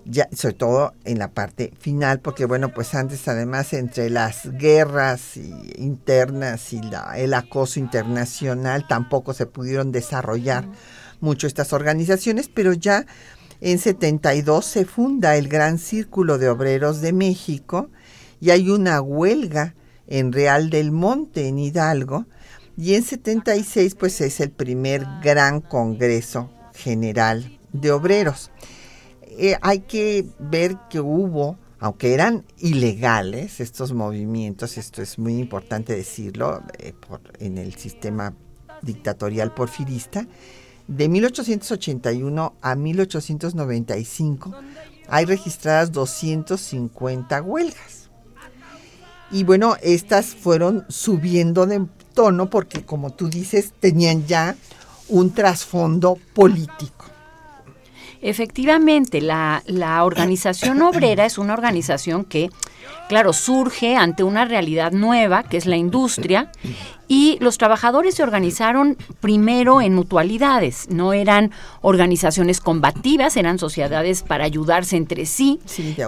ya, 0.10 0.28
sobre 0.36 0.56
todo 0.56 0.94
en 1.06 1.20
la 1.20 1.32
parte 1.32 1.72
final, 1.80 2.20
porque 2.20 2.46
bueno, 2.46 2.74
pues 2.74 2.96
antes 2.96 3.28
además 3.28 3.74
entre 3.74 4.10
las 4.10 4.52
guerras 4.58 5.38
internas 5.38 6.74
y 6.74 6.82
la, 6.82 7.18
el 7.18 7.34
acoso 7.34 7.80
internacional 7.80 8.88
tampoco 8.88 9.34
se 9.34 9.46
pudieron 9.46 9.92
desarrollar 9.92 10.66
mucho 11.22 11.48
estas 11.48 11.74
organizaciones, 11.74 12.50
pero 12.50 12.74
ya 12.74 13.06
en 13.62 13.78
72 13.78 14.66
se 14.66 14.86
funda 14.86 15.36
el 15.36 15.48
Gran 15.48 15.78
Círculo 15.78 16.38
de 16.38 16.50
Obreros 16.50 17.02
de 17.02 17.14
México 17.14 17.90
y 18.40 18.52
hay 18.52 18.70
una 18.70 19.02
huelga 19.02 19.76
en 20.08 20.32
Real 20.32 20.70
del 20.70 20.92
Monte, 20.92 21.48
en 21.48 21.60
Hidalgo, 21.60 22.26
y 22.78 22.96
en 22.96 23.04
76 23.04 23.96
pues 23.96 24.22
es 24.22 24.40
el 24.40 24.52
primer 24.52 25.06
gran 25.22 25.60
Congreso 25.60 26.50
General 26.74 27.60
de 27.74 27.92
Obreros. 27.92 28.52
Eh, 29.42 29.56
hay 29.62 29.80
que 29.80 30.26
ver 30.38 30.76
que 30.90 31.00
hubo, 31.00 31.58
aunque 31.80 32.14
eran 32.14 32.44
ilegales 32.58 33.62
estos 33.62 33.94
movimientos, 33.94 34.78
esto 34.78 35.02
es 35.02 35.18
muy 35.18 35.40
importante 35.40 35.96
decirlo, 35.96 36.62
eh, 36.78 36.94
en 37.40 37.58
el 37.58 37.74
sistema 37.76 38.34
dictatorial 38.82 39.54
porfirista, 39.54 40.28
de 40.90 41.08
1881 41.08 42.54
a 42.62 42.76
1895 42.76 44.56
hay 45.08 45.24
registradas 45.24 45.94
250 45.94 47.42
huelgas. 47.42 48.10
Y 49.32 49.46
bueno, 49.46 49.78
estas 49.82 50.36
fueron 50.36 50.84
subiendo 50.90 51.66
de 51.66 51.86
tono 52.14 52.50
porque, 52.50 52.84
como 52.84 53.12
tú 53.12 53.30
dices, 53.30 53.72
tenían 53.80 54.28
ya 54.28 54.58
un 55.08 55.32
trasfondo 55.34 56.18
político. 56.34 56.99
Efectivamente, 58.22 59.22
la, 59.22 59.64
la 59.66 60.04
organización 60.04 60.82
obrera 60.82 61.26
es 61.26 61.38
una 61.38 61.54
organización 61.54 62.26
que, 62.26 62.50
claro, 63.10 63.34
surge 63.34 63.96
ante 63.96 64.24
una 64.24 64.46
realidad 64.46 64.92
nueva, 64.92 65.42
que 65.42 65.58
es 65.58 65.66
la 65.66 65.76
industria, 65.76 66.52
y 67.08 67.38
los 67.42 67.58
trabajadores 67.58 68.14
se 68.14 68.22
organizaron 68.22 68.98
primero 69.20 69.82
en 69.82 69.96
mutualidades, 69.96 70.88
no 70.92 71.12
eran 71.12 71.52
organizaciones 71.82 72.62
combativas, 72.62 73.36
eran 73.36 73.58
sociedades 73.58 74.22
para 74.22 74.46
ayudarse 74.46 74.96
entre 74.96 75.26
sí, 75.26 75.60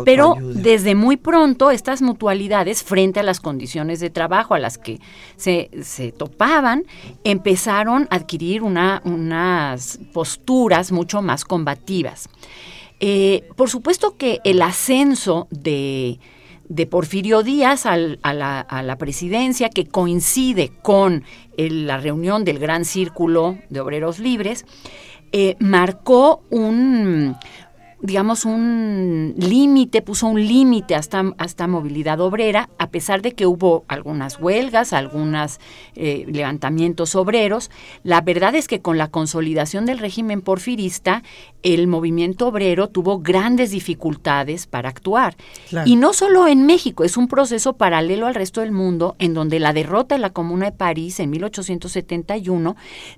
pero 0.05 0.35
desde 0.39 0.93
muy 0.93 1.17
pronto 1.17 1.71
estas 1.71 2.03
mutualidades, 2.03 2.83
frente 2.83 3.19
a 3.19 3.23
las 3.23 3.39
condiciones 3.39 3.99
de 3.99 4.11
trabajo 4.11 4.53
a 4.53 4.59
las 4.59 4.77
que 4.77 4.99
se, 5.37 5.71
se 5.81 6.11
topaban, 6.11 6.83
empezaron 7.23 8.07
a 8.11 8.15
adquirir 8.17 8.61
una, 8.61 9.01
unas 9.03 9.97
posturas 10.13 10.91
mucho 10.91 11.23
más 11.23 11.45
combativas. 11.45 12.29
Eh, 12.99 13.49
por 13.55 13.71
supuesto 13.71 14.15
que 14.15 14.39
el 14.43 14.61
ascenso 14.61 15.47
de 15.49 16.19
de 16.71 16.87
Porfirio 16.87 17.43
Díaz 17.43 17.85
a, 17.85 17.97
la, 17.97 18.95
presidencia, 18.97 19.69
que 19.69 19.87
coincide 19.87 20.71
con 20.81 21.25
la 21.57 21.97
reunión 21.97 22.45
del 22.45 22.59
Gran 22.59 22.85
Círculo 22.85 23.57
de 23.69 23.81
Obreros 23.81 24.19
Libres, 24.19 24.65
eh, 25.33 25.57
marcó 25.59 26.43
un, 26.49 27.35
digamos, 28.01 28.45
un 28.45 29.33
límite, 29.37 30.01
puso 30.01 30.27
un 30.27 30.45
límite 30.45 30.95
hasta, 30.95 31.33
hasta 31.37 31.67
movilidad 31.67 32.19
obrera, 32.19 32.69
a 32.79 32.89
pesar 32.89 33.21
de 33.21 33.33
que 33.33 33.45
hubo 33.45 33.85
algunas 33.87 34.39
huelgas, 34.39 34.93
algunos 34.93 35.59
eh, 35.95 36.25
levantamientos 36.27 37.15
obreros. 37.15 37.69
La 38.03 38.21
verdad 38.21 38.55
es 38.55 38.67
que 38.67 38.81
con 38.81 38.97
la 38.97 39.09
consolidación 39.09 39.85
del 39.85 39.99
régimen 39.99 40.41
porfirista, 40.41 41.23
el 41.63 41.87
movimiento 41.87 42.47
obrero 42.47 42.89
tuvo 42.89 43.19
grandes 43.19 43.71
dificultades 43.71 44.65
para 44.65 44.89
actuar. 44.89 45.35
Y 45.85 45.95
no 45.95 46.13
solo 46.13 46.47
en 46.47 46.65
México, 46.65 47.03
es 47.03 47.17
un 47.17 47.27
proceso 47.27 47.73
paralelo 47.73 48.25
al 48.25 48.35
resto 48.35 48.61
del 48.61 48.71
mundo, 48.71 49.15
en 49.19 49.33
donde 49.33 49.59
la 49.59 49.73
derrota 49.73 50.15
de 50.15 50.21
la 50.21 50.31
Comuna 50.31 50.65
de 50.65 50.71
París 50.71 51.19
en 51.19 51.29
1871 51.29 52.75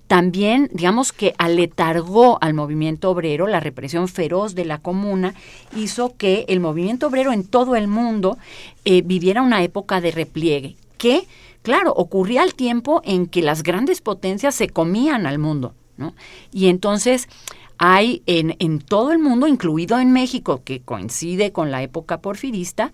también, 0.07 0.69
digamos 0.73 1.13
que 1.13 1.33
aletargó 1.37 2.37
al 2.41 2.53
movimiento 2.53 3.09
obrero, 3.09 3.47
la 3.47 3.59
represión 3.59 4.07
feroz 4.07 4.55
de 4.55 4.65
la 4.65 4.72
comuna 4.79 5.33
hizo 5.75 6.15
que 6.17 6.45
el 6.47 6.59
movimiento 6.59 7.07
obrero 7.07 7.31
en 7.31 7.45
todo 7.45 7.75
el 7.75 7.87
mundo 7.87 8.37
eh, 8.85 9.01
viviera 9.03 9.41
una 9.41 9.63
época 9.63 10.01
de 10.01 10.11
repliegue, 10.11 10.75
que, 10.97 11.27
claro, 11.61 11.93
ocurría 11.93 12.41
al 12.41 12.53
tiempo 12.53 13.01
en 13.03 13.27
que 13.27 13.41
las 13.41 13.63
grandes 13.63 14.01
potencias 14.01 14.55
se 14.55 14.69
comían 14.69 15.25
al 15.25 15.39
mundo, 15.39 15.73
¿no? 15.97 16.13
Y 16.51 16.67
entonces 16.67 17.27
hay 17.77 18.21
en, 18.25 18.55
en 18.59 18.79
todo 18.79 19.11
el 19.11 19.19
mundo, 19.19 19.47
incluido 19.47 19.99
en 19.99 20.11
México, 20.11 20.61
que 20.63 20.81
coincide 20.81 21.51
con 21.51 21.71
la 21.71 21.83
época 21.83 22.21
porfirista, 22.21 22.91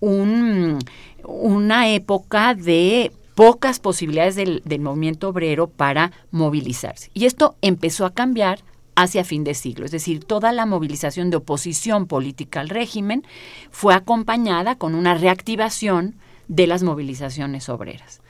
un, 0.00 0.78
una 1.24 1.90
época 1.90 2.54
de 2.54 3.12
pocas 3.34 3.80
posibilidades 3.80 4.36
del, 4.36 4.62
del, 4.64 4.80
movimiento 4.80 5.28
obrero 5.28 5.68
para 5.68 6.12
movilizarse. 6.30 7.10
Y 7.14 7.26
esto 7.26 7.54
empezó 7.62 8.04
a 8.04 8.14
cambiar 8.14 8.60
hacia 9.02 9.24
fin 9.24 9.44
de 9.44 9.54
siglo. 9.54 9.84
Es 9.84 9.90
decir, 9.90 10.24
toda 10.24 10.52
la 10.52 10.66
movilización 10.66 11.30
de 11.30 11.38
oposición 11.38 12.06
política 12.06 12.60
al 12.60 12.68
régimen 12.68 13.24
fue 13.70 13.94
acompañada 13.94 14.76
con 14.76 14.94
una 14.94 15.14
reactivación 15.14 16.16
de 16.48 16.66
las 16.66 16.82
movilizaciones 16.82 17.68
obreras. 17.68 18.20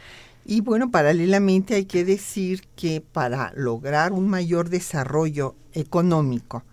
Y 0.45 0.63
bueno, 0.63 0.91
paralelamente 0.91 1.75
hay 1.75 1.85
que 1.85 2.05
decir 2.05 2.63
que 2.75 3.01
para 3.01 3.53
lograr 3.55 4.13
un 4.13 4.29
mayor 4.29 4.69
desarrollo 4.69 5.55
económico, 5.73 6.65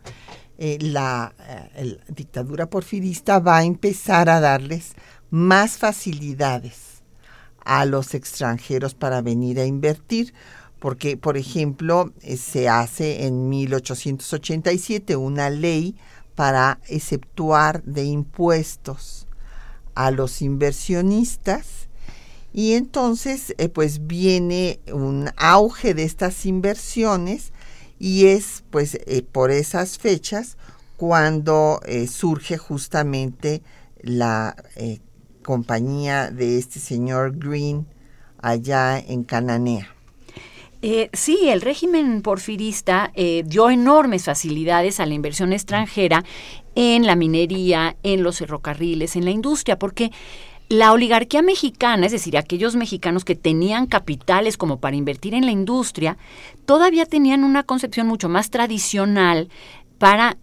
eh, 0.57 0.77
la 0.81 1.33
eh, 1.75 1.97
dictadura 2.07 2.69
porfirista 2.69 3.39
va 3.39 3.57
a 3.57 3.63
empezar 3.63 4.29
a 4.29 4.39
darles 4.39 4.93
más 5.29 5.77
facilidades 5.77 7.03
a 7.63 7.85
los 7.85 8.13
extranjeros 8.13 8.95
para 8.95 9.21
venir 9.21 9.59
a 9.59 9.65
invertir, 9.65 10.33
porque, 10.79 11.17
por 11.17 11.37
ejemplo, 11.37 12.13
eh, 12.21 12.37
se 12.37 12.69
hace 12.69 13.25
en 13.25 13.49
1887 13.49 15.15
una 15.15 15.49
ley 15.49 15.95
para 16.35 16.79
exceptuar 16.87 17.83
de 17.83 18.03
impuestos 18.03 19.27
a 19.95 20.11
los 20.11 20.41
inversionistas 20.41 21.87
y 22.53 22.73
entonces 22.73 23.55
eh, 23.57 23.69
pues 23.69 24.05
viene 24.05 24.79
un 24.93 25.31
auge 25.37 25.93
de 25.93 26.03
estas 26.03 26.45
inversiones 26.45 27.51
y 27.99 28.27
es 28.27 28.63
pues 28.69 28.95
eh, 29.07 29.23
por 29.23 29.49
esas 29.49 29.97
fechas 29.97 30.57
cuando 30.97 31.79
surge 32.09 32.57
justamente 32.57 33.61
la 34.01 34.55
compañía 35.43 36.31
de 36.31 36.57
este 36.57 36.79
señor 36.79 37.37
Green 37.37 37.85
allá 38.41 38.97
en 38.97 39.23
Cananea. 39.23 39.96
Eh, 40.89 41.09
sí, 41.11 41.49
el 41.49 41.59
régimen 41.59 42.21
porfirista 42.21 43.11
eh, 43.13 43.43
dio 43.45 43.69
enormes 43.69 44.23
facilidades 44.23 45.01
a 45.01 45.05
la 45.05 45.15
inversión 45.15 45.51
extranjera 45.51 46.23
en 46.75 47.05
la 47.05 47.17
minería, 47.17 47.97
en 48.03 48.23
los 48.23 48.37
ferrocarriles, 48.37 49.17
en 49.17 49.25
la 49.25 49.31
industria, 49.31 49.77
porque 49.77 50.13
la 50.69 50.93
oligarquía 50.93 51.41
mexicana, 51.41 52.05
es 52.05 52.13
decir, 52.13 52.37
aquellos 52.37 52.77
mexicanos 52.77 53.25
que 53.25 53.35
tenían 53.35 53.87
capitales 53.87 54.55
como 54.55 54.79
para 54.79 54.95
invertir 54.95 55.33
en 55.33 55.45
la 55.45 55.51
industria, 55.51 56.17
todavía 56.65 57.05
tenían 57.05 57.43
una 57.43 57.63
concepción 57.63 58.07
mucho 58.07 58.29
más 58.29 58.49
tradicional 58.49 59.49
para 59.97 60.37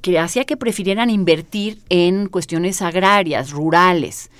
que 0.00 0.18
hacía 0.20 0.44
que 0.44 0.56
prefirieran 0.56 1.10
invertir 1.10 1.80
en 1.88 2.28
cuestiones 2.28 2.82
agrarias, 2.82 3.50
rurales 3.50 4.30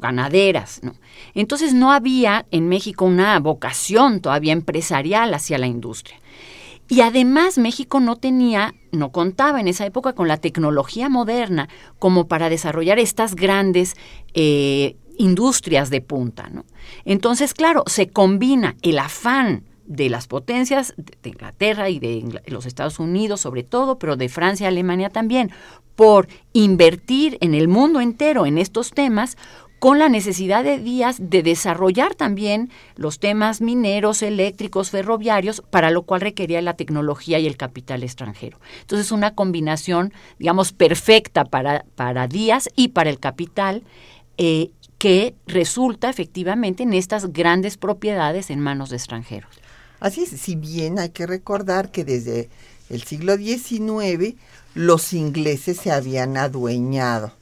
ganaderas. 0.00 0.80
¿no? 0.82 0.94
Entonces 1.34 1.74
no 1.74 1.92
había 1.92 2.46
en 2.50 2.68
México 2.68 3.04
una 3.04 3.38
vocación 3.40 4.20
todavía 4.20 4.52
empresarial 4.52 5.34
hacia 5.34 5.58
la 5.58 5.66
industria. 5.66 6.18
Y 6.88 7.00
además 7.00 7.58
México 7.58 7.98
no 7.98 8.16
tenía, 8.16 8.74
no 8.92 9.10
contaba 9.10 9.60
en 9.60 9.68
esa 9.68 9.86
época 9.86 10.12
con 10.12 10.28
la 10.28 10.36
tecnología 10.36 11.08
moderna 11.08 11.68
como 11.98 12.28
para 12.28 12.48
desarrollar 12.48 12.98
estas 12.98 13.34
grandes 13.34 13.96
eh, 14.34 14.96
industrias 15.18 15.90
de 15.90 16.00
punta. 16.00 16.48
¿no? 16.48 16.64
Entonces, 17.04 17.54
claro, 17.54 17.82
se 17.86 18.08
combina 18.08 18.76
el 18.82 18.98
afán 18.98 19.64
de 19.86 20.10
las 20.10 20.26
potencias 20.26 20.94
de 20.96 21.30
Inglaterra 21.30 21.90
y 21.90 21.98
de 21.98 22.40
los 22.46 22.66
Estados 22.66 22.98
Unidos 22.98 23.40
sobre 23.40 23.62
todo, 23.62 23.98
pero 23.98 24.16
de 24.16 24.28
Francia 24.28 24.64
y 24.64 24.68
Alemania 24.68 25.10
también, 25.10 25.50
por 25.94 26.28
invertir 26.52 27.38
en 27.40 27.54
el 27.54 27.68
mundo 27.68 28.00
entero 28.00 28.46
en 28.46 28.58
estos 28.58 28.90
temas, 28.90 29.36
con 29.78 29.98
la 29.98 30.08
necesidad 30.08 30.64
de 30.64 30.78
Díaz 30.78 31.16
de 31.20 31.42
desarrollar 31.42 32.14
también 32.14 32.70
los 32.96 33.18
temas 33.18 33.60
mineros, 33.60 34.22
eléctricos, 34.22 34.90
ferroviarios, 34.90 35.62
para 35.70 35.90
lo 35.90 36.02
cual 36.02 36.22
requería 36.22 36.62
la 36.62 36.74
tecnología 36.74 37.38
y 37.38 37.46
el 37.46 37.56
capital 37.56 38.02
extranjero. 38.02 38.58
Entonces, 38.80 39.12
una 39.12 39.34
combinación, 39.34 40.12
digamos, 40.38 40.72
perfecta 40.72 41.44
para, 41.44 41.84
para 41.94 42.26
Díaz 42.26 42.68
y 42.74 42.88
para 42.88 43.10
el 43.10 43.18
capital, 43.18 43.82
eh, 44.38 44.70
que 44.98 45.34
resulta 45.46 46.08
efectivamente 46.08 46.82
en 46.82 46.94
estas 46.94 47.32
grandes 47.32 47.76
propiedades 47.76 48.50
en 48.50 48.60
manos 48.60 48.90
de 48.90 48.96
extranjeros. 48.96 49.50
Así 50.00 50.22
es, 50.22 50.30
si 50.30 50.56
bien 50.56 50.98
hay 50.98 51.10
que 51.10 51.26
recordar 51.26 51.90
que 51.90 52.04
desde 52.04 52.48
el 52.88 53.02
siglo 53.02 53.36
XIX 53.36 54.34
los 54.74 55.12
ingleses 55.12 55.78
se 55.78 55.90
habían 55.90 56.36
adueñado 56.36 57.32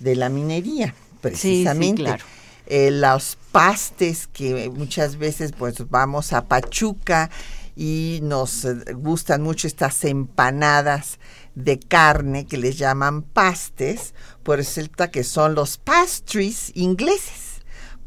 de 0.00 0.16
la 0.16 0.28
minería, 0.28 0.94
precisamente. 1.20 2.02
claro. 2.02 2.24
Eh, 2.70 2.90
los 2.90 3.38
pastes 3.50 4.26
que 4.26 4.68
muchas 4.68 5.16
veces 5.16 5.52
pues 5.56 5.88
vamos 5.88 6.34
a 6.34 6.48
Pachuca 6.48 7.30
y 7.74 8.20
nos 8.22 8.66
eh, 8.66 8.74
gustan 8.92 9.42
mucho 9.42 9.66
estas 9.66 10.04
empanadas 10.04 11.18
de 11.54 11.78
carne 11.78 12.44
que 12.44 12.58
les 12.58 12.76
llaman 12.76 13.22
pastes, 13.22 14.12
pues 14.42 14.58
resulta 14.58 15.10
que 15.10 15.24
son 15.24 15.54
los 15.54 15.78
pastries 15.78 16.72
ingleses, 16.74 17.47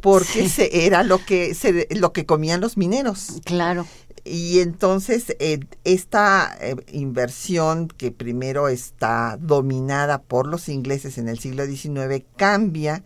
porque 0.02 0.50
se, 0.50 0.86
era 0.86 1.04
lo 1.04 1.24
que 1.24 1.54
se, 1.54 1.88
lo 1.92 2.12
que 2.12 2.26
comían 2.26 2.62
los 2.62 2.78
mineros. 2.78 3.42
Claro. 3.46 3.86
Y 4.24 4.60
entonces 4.60 5.36
eh, 5.40 5.60
esta 5.84 6.56
eh, 6.60 6.76
inversión 6.92 7.88
que 7.88 8.12
primero 8.12 8.68
está 8.68 9.38
dominada 9.40 10.22
por 10.22 10.48
los 10.48 10.70
ingleses 10.70 11.18
en 11.18 11.28
el 11.28 11.40
siglo 11.40 11.66
XIX 11.66 12.24
cambia 12.36 13.04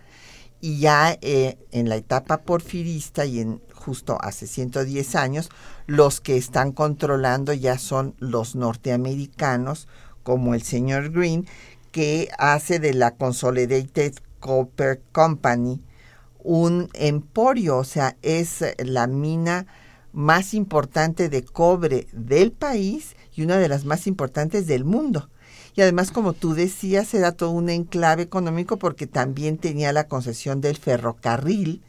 y 0.59 0.79
ya 0.79 1.17
eh, 1.21 1.57
en 1.71 1.89
la 1.89 1.95
etapa 1.95 2.41
porfirista 2.41 3.25
y 3.25 3.39
en 3.39 3.61
justo 3.73 4.17
hace 4.19 4.47
110 4.47 5.15
años, 5.15 5.49
los 5.85 6.19
que 6.19 6.37
están 6.37 6.71
controlando 6.71 7.53
ya 7.53 7.77
son 7.77 8.15
los 8.17 8.55
norteamericanos, 8.55 9.87
como 10.23 10.55
el 10.55 10.63
señor 10.63 11.11
Green, 11.11 11.45
que 11.91 12.29
hace 12.39 12.79
de 12.79 12.95
la 12.95 13.15
Consolidated 13.15 14.15
Copper 14.39 15.01
Company 15.11 15.81
un 16.45 16.89
emporio, 16.93 17.77
o 17.77 17.83
sea, 17.83 18.15
es 18.21 18.63
la 18.77 19.07
mina 19.07 19.65
más 20.13 20.53
importante 20.53 21.27
de 21.27 21.43
cobre 21.43 22.07
del 22.13 22.51
país 22.51 23.15
y 23.33 23.41
una 23.41 23.57
de 23.57 23.67
las 23.67 23.83
más 23.83 24.07
importantes 24.07 24.67
del 24.67 24.85
mundo. 24.85 25.29
Y 25.75 25.81
además, 25.81 26.11
como 26.11 26.33
tú 26.33 26.53
decías, 26.53 27.13
era 27.13 27.33
todo 27.33 27.49
un 27.49 27.69
enclave 27.69 28.21
económico 28.21 28.77
porque 28.77 29.07
también 29.07 29.57
tenía 29.57 29.91
la 29.91 30.07
concesión 30.07 30.61
del 30.61 30.77
ferrocarril 30.77 31.81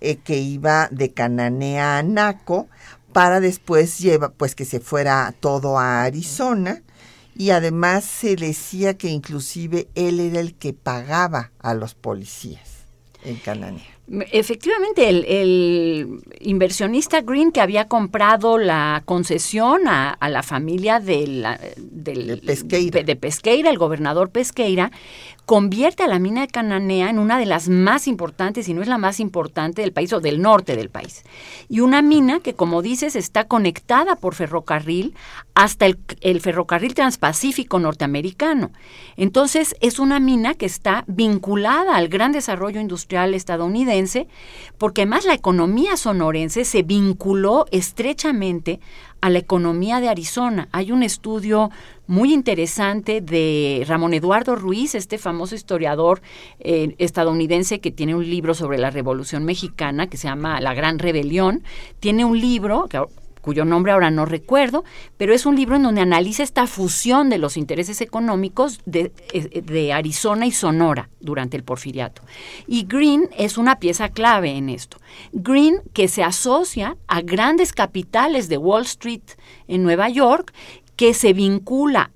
eh, 0.00 0.16
que 0.16 0.38
iba 0.38 0.88
de 0.90 1.12
Cananea 1.12 1.98
a 1.98 2.02
Naco 2.02 2.68
para 3.12 3.38
después 3.38 3.98
lleva, 3.98 4.32
pues 4.32 4.54
que 4.54 4.64
se 4.64 4.80
fuera 4.80 5.32
todo 5.40 5.78
a 5.78 6.02
Arizona 6.02 6.82
y 7.36 7.50
además 7.50 8.04
se 8.04 8.34
decía 8.34 8.94
que 8.96 9.08
inclusive 9.08 9.88
él 9.94 10.20
era 10.20 10.40
el 10.40 10.54
que 10.54 10.72
pagaba 10.72 11.52
a 11.60 11.74
los 11.74 11.94
policías 11.94 12.79
en 13.22 13.38
Cananea. 13.38 13.99
Efectivamente, 14.32 15.08
el, 15.08 16.20
inversionista 16.40 17.20
Green 17.20 17.52
que 17.52 17.60
había 17.60 17.86
comprado 17.86 18.58
la 18.58 19.02
concesión 19.04 19.86
a, 19.86 20.16
la 20.28 20.42
familia 20.42 20.98
del, 20.98 21.46
de, 21.76 22.40
Pesqueira. 22.44 23.02
de 23.04 23.16
Pesqueira, 23.16 23.70
el 23.70 23.78
gobernador 23.78 24.30
Pesqueira, 24.30 24.90
convierte 25.46 26.04
a 26.04 26.06
la 26.08 26.18
mina 26.18 26.42
de 26.42 26.48
Cananea 26.48 27.10
en 27.10 27.18
una 27.18 27.38
de 27.38 27.46
las 27.46 27.68
más 27.68 28.06
importantes, 28.06 28.68
y 28.68 28.74
no 28.74 28.82
es 28.82 28.88
la 28.88 28.98
más 28.98 29.20
importante 29.20 29.82
del 29.82 29.92
país 29.92 30.12
o 30.12 30.20
del 30.20 30.40
norte 30.40 30.76
del 30.76 30.90
país. 30.90 31.24
Y 31.68 31.80
una 31.80 32.02
mina 32.02 32.40
que, 32.40 32.54
como 32.54 32.82
dices, 32.82 33.16
está 33.16 33.44
conectada 33.44 34.16
por 34.16 34.34
ferrocarril 34.36 35.14
hasta 35.54 35.86
el, 35.86 35.98
el 36.20 36.40
ferrocarril 36.40 36.94
transpacífico 36.94 37.78
norteamericano. 37.78 38.70
Entonces, 39.16 39.74
es 39.80 39.98
una 39.98 40.20
mina 40.20 40.54
que 40.54 40.66
está 40.66 41.04
vinculada 41.06 41.96
al 41.96 42.08
gran 42.08 42.32
desarrollo 42.32 42.80
industrial 42.80 43.34
estadounidense, 43.34 43.99
porque 44.78 45.02
además 45.02 45.24
la 45.24 45.34
economía 45.34 45.96
sonorense 45.96 46.64
se 46.64 46.82
vinculó 46.82 47.66
estrechamente 47.70 48.80
a 49.20 49.30
la 49.30 49.38
economía 49.38 50.00
de 50.00 50.08
Arizona. 50.08 50.68
Hay 50.72 50.92
un 50.92 51.02
estudio 51.02 51.70
muy 52.06 52.32
interesante 52.32 53.20
de 53.20 53.84
Ramón 53.86 54.14
Eduardo 54.14 54.56
Ruiz, 54.56 54.94
este 54.94 55.18
famoso 55.18 55.54
historiador 55.54 56.22
eh, 56.58 56.94
estadounidense 56.98 57.80
que 57.80 57.90
tiene 57.90 58.14
un 58.14 58.28
libro 58.28 58.54
sobre 58.54 58.78
la 58.78 58.90
Revolución 58.90 59.44
Mexicana 59.44 60.08
que 60.08 60.16
se 60.16 60.28
llama 60.28 60.60
La 60.60 60.74
Gran 60.74 60.98
Rebelión. 60.98 61.62
Tiene 62.00 62.24
un 62.24 62.40
libro, 62.40 62.86
que 62.88 63.00
cuyo 63.40 63.64
nombre 63.64 63.92
ahora 63.92 64.10
no 64.10 64.26
recuerdo, 64.26 64.84
pero 65.16 65.34
es 65.34 65.46
un 65.46 65.56
libro 65.56 65.76
en 65.76 65.82
donde 65.82 66.00
analiza 66.00 66.42
esta 66.42 66.66
fusión 66.66 67.30
de 67.30 67.38
los 67.38 67.56
intereses 67.56 68.00
económicos 68.00 68.80
de, 68.86 69.12
eh, 69.32 69.62
de, 69.62 69.92
Arizona 69.92 70.46
y 70.46 70.52
Sonora 70.52 71.08
durante 71.20 71.56
el 71.56 71.64
porfiriato. 71.64 72.22
Y 72.66 72.84
Green 72.84 73.28
es 73.36 73.58
una 73.58 73.78
pieza 73.78 74.08
clave 74.08 74.50
en 74.56 74.68
esto. 74.68 74.98
Green 75.32 75.80
que 75.92 76.08
se 76.08 76.22
asocia 76.22 76.96
a 77.08 77.22
grandes 77.22 77.72
capitales 77.72 78.48
de 78.48 78.58
Wall 78.58 78.82
Street 78.82 79.22
en 79.68 79.82
Nueva 79.82 80.08
York 80.08 80.52
que 81.00 81.14
se 81.14 81.32
vincula 81.32 82.10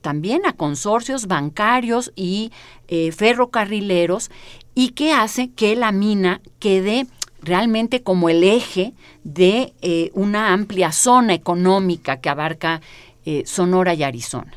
también 0.00 0.44
a 0.44 0.54
consorcios 0.54 1.28
bancarios 1.28 2.12
y 2.16 2.50
eh, 2.88 3.12
ferrocarrileros 3.12 4.32
y 4.74 4.88
que 4.88 5.12
hace 5.12 5.52
que 5.52 5.76
la 5.76 5.92
mina 5.92 6.40
quede 6.58 7.06
realmente 7.46 8.02
como 8.02 8.28
el 8.28 8.44
eje 8.44 8.92
de 9.24 9.72
eh, 9.80 10.10
una 10.14 10.52
amplia 10.52 10.92
zona 10.92 11.32
económica 11.32 12.20
que 12.20 12.28
abarca 12.28 12.82
eh, 13.24 13.44
Sonora 13.46 13.94
y 13.94 14.02
Arizona. 14.02 14.52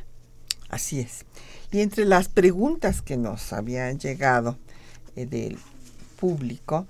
Así 0.70 1.00
es. 1.00 1.26
Y 1.72 1.82
entre 1.82 2.06
las 2.06 2.28
preguntas 2.28 3.02
que 3.02 3.16
nos 3.16 3.54
habían 3.54 4.00
llegado 4.00 4.58
eh, 5.16 5.26
del 5.26 5.58
público 6.20 6.88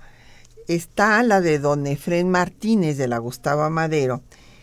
está 0.66 1.22
la 1.22 1.40
de 1.40 1.58
don 1.58 1.86
Efren 1.86 2.30
Martínez 2.30 2.96
de 2.96 3.08
la 3.08 3.18
Gustavo 3.18 3.68
Madero, 3.68 4.22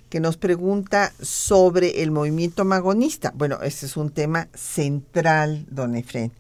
que 0.10 0.20
nos 0.20 0.38
pregunta 0.38 1.14
sobre 1.22 2.02
el 2.02 2.12
movimiento 2.12 2.66
magonista. 2.66 3.32
Bueno, 3.36 3.62
ese 3.62 3.86
es 3.86 3.96
un 3.96 4.10
tema 4.10 4.48
central, 4.54 5.66
don 5.70 5.96
Efren, 5.96 6.32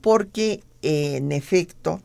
porque 0.00 0.62
en 0.82 1.32
efecto, 1.32 2.00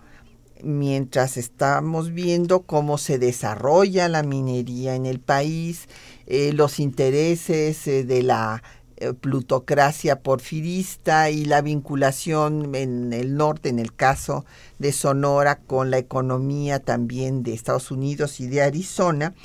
mientras 0.64 1.38
estamos 1.38 2.14
viendo 2.14 2.62
cómo 2.62 2.98
se 2.98 3.20
desarrolla 3.20 4.08
la 4.08 4.24
minería 4.24 4.96
en 4.96 5.06
el 5.06 5.20
país, 5.20 5.88
eh, 6.26 6.52
los 6.54 6.80
intereses 6.80 7.88
eh, 7.88 8.04
de 8.04 8.24
la 8.24 8.64
eh, 8.98 9.14
plutocracia 9.14 10.22
porfirista 10.22 11.30
y 11.30 11.46
la 11.46 11.62
vinculación 11.62 12.74
en 12.74 13.14
el 13.14 13.36
norte, 13.36 13.70
en 13.70 13.80
el 13.80 13.94
caso 13.94 14.46
de 14.80 14.92
Sonora, 14.92 15.60
con 15.60 15.92
la 15.92 16.00
economía 16.00 16.80
también 16.80 17.44
de 17.44 17.54
Estados 17.54 17.92
Unidos 17.92 18.40
y 18.40 18.48
de 18.48 18.64
Arizona, 18.64 19.36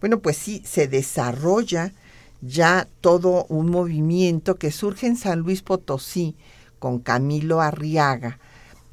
bueno, 0.00 0.20
pues 0.20 0.36
sí, 0.36 0.62
se 0.64 0.86
desarrolla 0.86 1.92
ya 2.40 2.88
todo 3.00 3.46
un 3.48 3.68
movimiento 3.70 4.56
que 4.56 4.70
surge 4.70 5.06
en 5.06 5.16
San 5.16 5.40
Luis 5.40 5.62
Potosí 5.62 6.36
con 6.78 7.00
Camilo 7.00 7.60
Arriaga, 7.60 8.38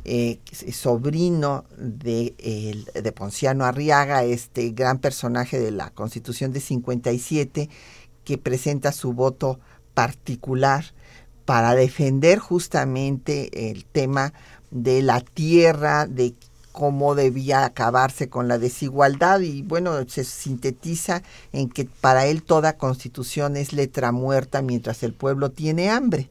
eh, 0.07 0.39
sobrino 0.71 1.65
de, 1.77 2.85
de 2.93 3.11
Ponciano 3.11 3.65
Arriaga, 3.65 4.23
este 4.23 4.71
gran 4.71 4.99
personaje 4.99 5.59
de 5.59 5.71
la 5.71 5.89
Constitución 5.91 6.51
de 6.51 6.59
57, 6.59 7.69
que 8.23 8.37
presenta 8.37 8.91
su 8.91 9.13
voto 9.13 9.59
particular 9.93 10.85
para 11.45 11.75
defender 11.75 12.39
justamente 12.39 13.71
el 13.71 13.85
tema 13.85 14.33
de 14.71 15.01
la 15.01 15.21
tierra, 15.21 16.05
de 16.05 16.33
cómo 16.77 17.15
debía 17.15 17.65
acabarse 17.65 18.29
con 18.29 18.47
la 18.47 18.59
desigualdad 18.59 19.39
y 19.39 19.63
bueno, 19.63 19.93
se 20.07 20.23
sintetiza 20.23 21.23
en 21.51 21.69
que 21.69 21.85
para 21.85 22.27
él 22.27 22.43
toda 22.43 22.77
constitución 22.77 23.57
es 23.57 23.73
letra 23.73 24.11
muerta 24.11 24.61
mientras 24.61 25.01
el 25.01 25.13
pueblo 25.13 25.49
tiene 25.49 25.89
hambre. 25.89 26.29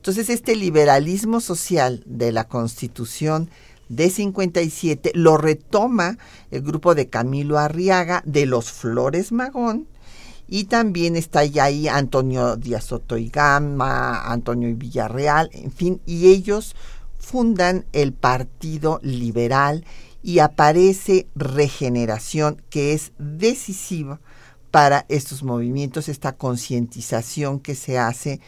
Entonces, 0.00 0.30
este 0.30 0.56
liberalismo 0.56 1.40
social 1.40 2.02
de 2.06 2.32
la 2.32 2.48
Constitución 2.48 3.50
de 3.90 4.08
57 4.08 5.12
lo 5.14 5.36
retoma 5.36 6.16
el 6.50 6.62
grupo 6.62 6.94
de 6.94 7.10
Camilo 7.10 7.58
Arriaga 7.58 8.22
de 8.24 8.46
los 8.46 8.72
Flores 8.72 9.30
Magón 9.30 9.88
y 10.48 10.64
también 10.64 11.16
está 11.16 11.44
ya 11.44 11.64
ahí 11.64 11.86
Antonio 11.86 12.56
Díaz 12.56 12.84
Soto 12.84 13.18
y 13.18 13.28
Gama, 13.28 14.22
Antonio 14.32 14.74
Villarreal, 14.74 15.50
en 15.52 15.70
fin, 15.70 16.00
y 16.06 16.28
ellos 16.28 16.74
fundan 17.18 17.84
el 17.92 18.14
Partido 18.14 19.00
Liberal 19.02 19.84
y 20.22 20.38
aparece 20.38 21.26
Regeneración, 21.34 22.62
que 22.70 22.94
es 22.94 23.12
decisiva 23.18 24.18
para 24.70 25.04
estos 25.10 25.42
movimientos, 25.42 26.08
esta 26.08 26.32
concientización 26.32 27.60
que 27.60 27.74
se 27.74 27.98
hace 27.98 28.40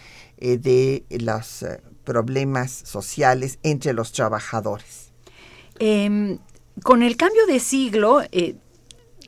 eh, 0.44 0.59
de 0.59 1.05
los 1.20 1.62
eh, 1.62 1.81
problemas 2.02 2.72
sociales 2.72 3.61
entre 3.62 3.92
los 3.92 4.11
trabajadores. 4.11 5.12
Em, 5.78 6.40
con 6.83 7.05
el 7.05 7.16
cambio 7.16 7.46
de 7.46 7.61
siglo, 7.61 8.22
eh, 8.33 8.57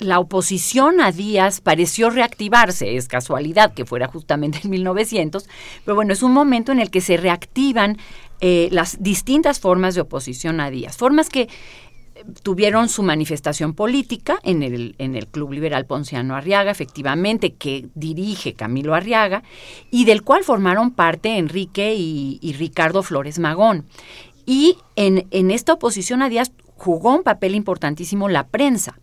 la 0.00 0.18
oposición 0.18 1.00
a 1.00 1.12
Díaz 1.12 1.60
pareció 1.60 2.10
reactivarse, 2.10 2.96
es 2.96 3.06
casualidad 3.06 3.74
que 3.74 3.84
fuera 3.84 4.08
justamente 4.08 4.58
en 4.64 4.70
1900, 4.70 5.48
pero 5.84 5.94
bueno, 5.94 6.12
es 6.12 6.24
un 6.24 6.32
momento 6.32 6.72
en 6.72 6.80
el 6.80 6.90
que 6.90 7.00
se 7.00 7.16
reactivan 7.16 7.96
las 8.40 9.02
distintas 9.02 9.58
formas 9.58 9.94
de 9.94 10.02
oposición 10.02 10.60
a 10.60 10.68
Díaz, 10.68 10.98
formas 10.98 11.30
que 11.30 11.48
tuvieron 12.42 12.88
su 12.88 13.02
manifestación 13.02 13.74
política 13.74 14.38
en 14.42 14.62
el, 14.62 14.94
en 14.98 15.16
el 15.16 15.26
Club 15.26 15.52
Liberal 15.52 15.86
Ponciano 15.86 16.36
Arriaga, 16.36 16.70
efectivamente, 16.70 17.54
que 17.54 17.88
dirige 17.94 18.54
Camilo 18.54 18.94
Arriaga, 18.94 19.42
y 19.90 20.04
del 20.04 20.22
cual 20.22 20.44
formaron 20.44 20.92
parte 20.92 21.38
Enrique 21.38 21.94
y, 21.94 22.38
y 22.40 22.52
Ricardo 22.54 23.02
Flores 23.02 23.38
Magón. 23.38 23.86
Y 24.46 24.76
en, 24.96 25.26
en 25.30 25.50
esta 25.50 25.72
oposición 25.72 26.22
a 26.22 26.28
Díaz 26.28 26.52
jugó 26.76 27.14
un 27.14 27.22
papel 27.22 27.54
importantísimo 27.54 28.28
la 28.28 28.46
prensa. 28.46 28.98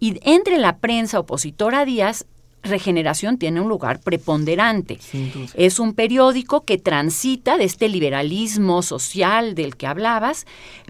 Y 0.00 0.18
entre 0.22 0.58
la 0.58 0.78
prensa 0.78 1.18
opositora 1.18 1.80
a 1.80 1.84
Díaz 1.84 2.26
Regeneración 2.62 3.38
tiene 3.38 3.60
un 3.60 3.68
lugar 3.68 4.00
preponderante. 4.00 4.98
Es 5.54 5.78
un 5.78 5.94
periódico 5.94 6.64
que 6.64 6.78
transita 6.78 7.56
de 7.56 7.64
este 7.64 7.88
liberalismo 7.88 8.82
social 8.82 9.54
del 9.54 9.76
que 9.76 9.86
hablabas 9.86 10.46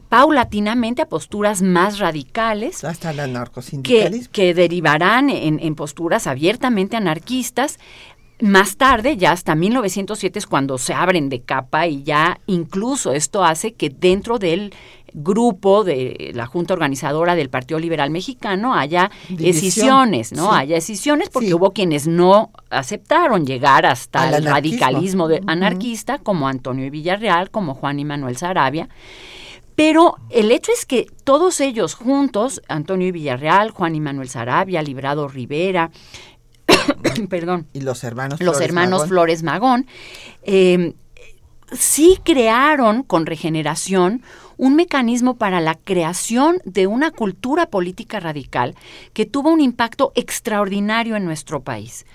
paulatinamente 0.09 1.03
a 1.03 1.09
posturas 1.09 1.63
más 1.63 1.99
radicales. 1.99 2.85
Hasta 2.85 3.11
el 3.11 3.21
Que, 3.83 4.27
que 4.33 4.55
derivarán 4.55 5.29
en, 5.29 5.59
en 5.61 5.75
posturas 5.75 6.27
abiertamente 6.27 6.97
anarquistas, 6.97 7.79
más 8.41 8.77
tarde, 8.77 9.17
ya 9.17 9.33
hasta 9.33 9.55
1907 9.55 10.39
es 10.39 10.47
cuando 10.47 10.77
se 10.77 10.93
abren 10.93 11.31
de 11.31 11.41
capa 11.41 11.87
y 11.87 12.03
ya 12.03 12.39
incluso 12.47 13.13
esto 13.13 13.43
hace 13.43 13.73
que 13.73 13.89
dentro 13.89 14.39
del 14.39 14.75
grupo 15.17 15.83
de 15.83 16.31
la 16.35 16.47
Junta 16.47 16.75
Organizadora 16.75 17.35
del 17.35 17.49
Partido 17.49 17.81
Liberal 17.81 18.11
Mexicano 18.11 18.75
haya 18.75 19.11
decisiones, 19.31 20.33
¿no? 20.33 20.53
Haya 20.53 20.75
decisiones 20.75 21.31
porque 21.31 21.55
hubo 21.55 21.73
quienes 21.73 22.07
no 22.07 22.51
aceptaron 22.69 23.47
llegar 23.47 23.87
hasta 23.87 24.37
el 24.37 24.45
radicalismo 24.45 25.29
anarquista, 25.47 26.19
como 26.19 26.49
Antonio 26.49 26.91
Villarreal, 26.91 27.51
como 27.51 27.75
Juan 27.75 27.99
y 27.99 28.05
Manuel 28.05 28.37
Sarabia. 28.37 28.91
Pero 29.75 30.17
el 30.31 30.51
hecho 30.51 30.71
es 30.73 30.85
que 30.85 31.07
todos 31.25 31.61
ellos 31.61 31.95
juntos, 31.95 32.63
Antonio 32.69 33.11
Villarreal, 33.11 33.71
Juan 33.71 33.95
y 33.95 34.01
Manuel 34.01 34.29
Sarabia, 34.29 34.83
Librado 34.83 35.29
Rivera, 35.29 35.91
perdón. 37.31 37.67
Y 37.73 37.81
los 37.81 38.05
hermanos 38.05 38.41
Los 38.41 38.61
hermanos 38.61 39.07
Flores 39.09 39.43
Magón, 39.43 39.87
eh, 40.43 40.95
sí 41.73 42.19
crearon 42.23 43.03
con 43.03 43.27
regeneración 43.27 44.23
un 44.57 44.77
mecanismo 44.77 45.37
para 45.37 45.61
la 45.61 45.75
creación 45.75 46.59
de 46.65 46.87
una 46.87 47.11
cultura 47.11 47.67
política 47.67 48.21
radical 48.21 48.75
que 49.13 49.27
tuvo 49.27 49.51
un 49.51 49.61
impacto 49.61 50.13
extraordinario 50.15 51.17
en 51.17 51.25
nuestro 51.25 51.61
país. 51.61 52.07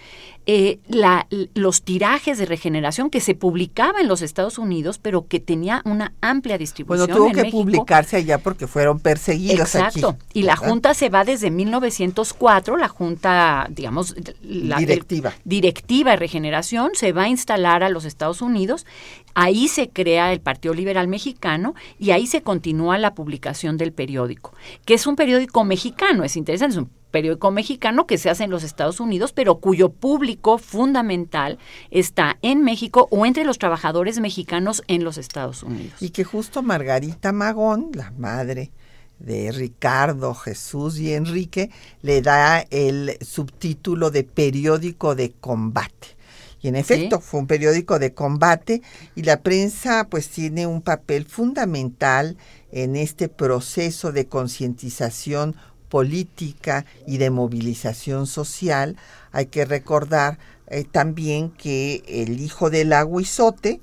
Eh, 0.48 0.80
la, 0.88 1.28
los 1.54 1.84
tirajes 1.84 2.40
de 2.40 2.48
regeneración 2.48 3.12
que 3.12 3.22
se 3.22 3.36
publicaba 3.36 4.02
en 4.02 4.08
los 4.08 4.24
Estados 4.24 4.58
Unidos, 4.58 4.98
pero 4.98 5.28
que 5.28 5.40
tenía 5.40 5.84
una 5.86 6.14
amplia 6.20 6.58
distribución. 6.58 7.08
Bueno, 7.08 7.16
tuvo 7.16 7.32
que 7.32 7.52
publicarse 7.52 8.18
allá 8.18 8.40
porque 8.40 8.66
fueron 8.66 9.00
perseguidos. 9.00 9.76
Exacto. 9.76 10.18
y 10.34 10.42
la 10.42 10.56
Junta 10.56 10.96
se 10.96 11.10
va 11.10 11.26
desde 11.26 11.52
1904, 11.52 12.76
la 12.76 12.88
Junta, 12.88 13.68
digamos, 13.70 14.16
la 14.42 14.78
directiva. 14.78 15.32
directiva 15.46 16.12
de 16.12 16.18
regeneración, 16.18 16.90
se 16.96 17.12
va 17.12 17.24
a 17.24 17.28
instalar 17.28 17.84
a 17.84 17.90
los 17.90 18.06
Estados 18.06 18.42
Unidos. 18.42 18.88
Ahí 19.34 19.68
se 19.68 19.90
crea 19.90 20.34
el 20.34 20.42
Partido 20.42 20.74
Liberal 20.74 21.08
Mexicano 21.08 21.76
y 22.00 22.12
ahí 22.12 22.28
se 22.28 22.42
continúa 22.42 22.98
la 22.98 23.14
publicación 23.14 23.78
del 23.78 23.92
periódico, 23.92 24.54
que 24.86 24.94
es 24.94 25.08
un 25.08 25.16
periódico 25.16 25.64
mexicano, 25.64 26.24
es 26.24 26.36
interesante, 26.36 26.74
es 26.74 26.78
un 26.78 26.90
periódico 27.12 27.52
mexicano 27.52 28.08
que 28.08 28.18
se 28.18 28.30
hace 28.30 28.46
en 28.46 28.50
los 28.50 28.64
Estados 28.64 29.00
Unidos, 29.00 29.34
pero 29.34 29.60
cuyo 29.60 29.90
público 29.90 30.58
fundamental 30.58 31.60
está 31.92 32.38
en 32.42 32.64
México 32.64 33.08
o 33.12 33.26
entre 33.26 33.44
los 33.44 33.60
trabajadores 33.60 34.20
mexicanos 34.20 34.82
en 34.88 35.04
los 35.04 35.18
Estados 35.18 35.62
Unidos. 35.62 36.02
Y 36.02 36.10
que 36.10 36.24
justo 36.24 36.64
Margarita 36.64 37.32
Magón, 37.32 37.92
la 37.94 38.12
madre 38.18 38.72
de 39.20 39.52
Ricardo, 39.52 40.34
Jesús 40.34 40.98
y 40.98 41.14
Enrique, 41.14 41.70
le 42.02 42.22
da 42.22 42.66
el 42.72 43.18
subtítulo 43.22 44.10
de 44.10 44.24
periódico 44.24 45.14
de 45.16 45.32
combate. 45.32 46.21
Y 46.62 46.68
en 46.68 46.76
efecto, 46.76 47.20
fue 47.20 47.40
un 47.40 47.48
periódico 47.48 47.98
de 47.98 48.14
combate 48.14 48.82
y 49.16 49.24
la 49.24 49.42
prensa 49.42 50.08
pues 50.10 50.30
tiene 50.30 50.68
un 50.68 50.82
papel 50.82 51.26
fundamental 51.26 52.38
en 52.72 52.96
este 52.96 53.30
proceso 53.30 54.12
de 54.12 54.28
concientización 54.28 55.56
política 55.92 56.86
y 57.06 57.18
de 57.18 57.30
movilización 57.30 58.26
social, 58.26 58.96
hay 59.32 59.48
que 59.48 59.66
recordar 59.66 60.40
eh, 60.68 60.86
también 60.90 61.52
que 61.52 62.02
el 62.08 62.40
hijo 62.40 62.70
del 62.70 62.94
aguizote, 62.94 63.82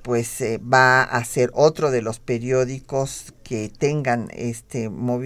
pues 0.00 0.40
eh, 0.40 0.58
va 0.58 1.02
a 1.02 1.22
ser 1.24 1.50
otro 1.52 1.90
de 1.90 2.00
los 2.00 2.20
periódicos 2.20 3.34
que 3.44 3.68
tengan 3.68 4.28
este 4.32 4.84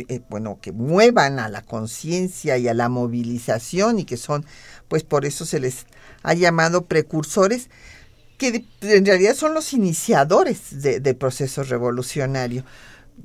eh, 0.08 0.20
bueno 0.28 0.58
que 0.60 0.72
muevan 0.72 1.38
a 1.38 1.48
la 1.48 1.62
conciencia 1.62 2.58
y 2.58 2.68
a 2.68 2.74
la 2.74 2.88
movilización 2.88 4.00
y 4.00 4.04
que 4.04 4.16
son 4.16 4.44
pues 4.88 5.02
por 5.02 5.24
eso 5.24 5.46
se 5.46 5.60
les 5.60 5.86
ha 6.26 6.34
llamado 6.34 6.86
precursores 6.86 7.70
que 8.36 8.64
en 8.80 9.06
realidad 9.06 9.36
son 9.36 9.54
los 9.54 9.72
iniciadores 9.72 10.82
del 10.82 11.14
proceso 11.14 11.62
revolucionario. 11.62 12.64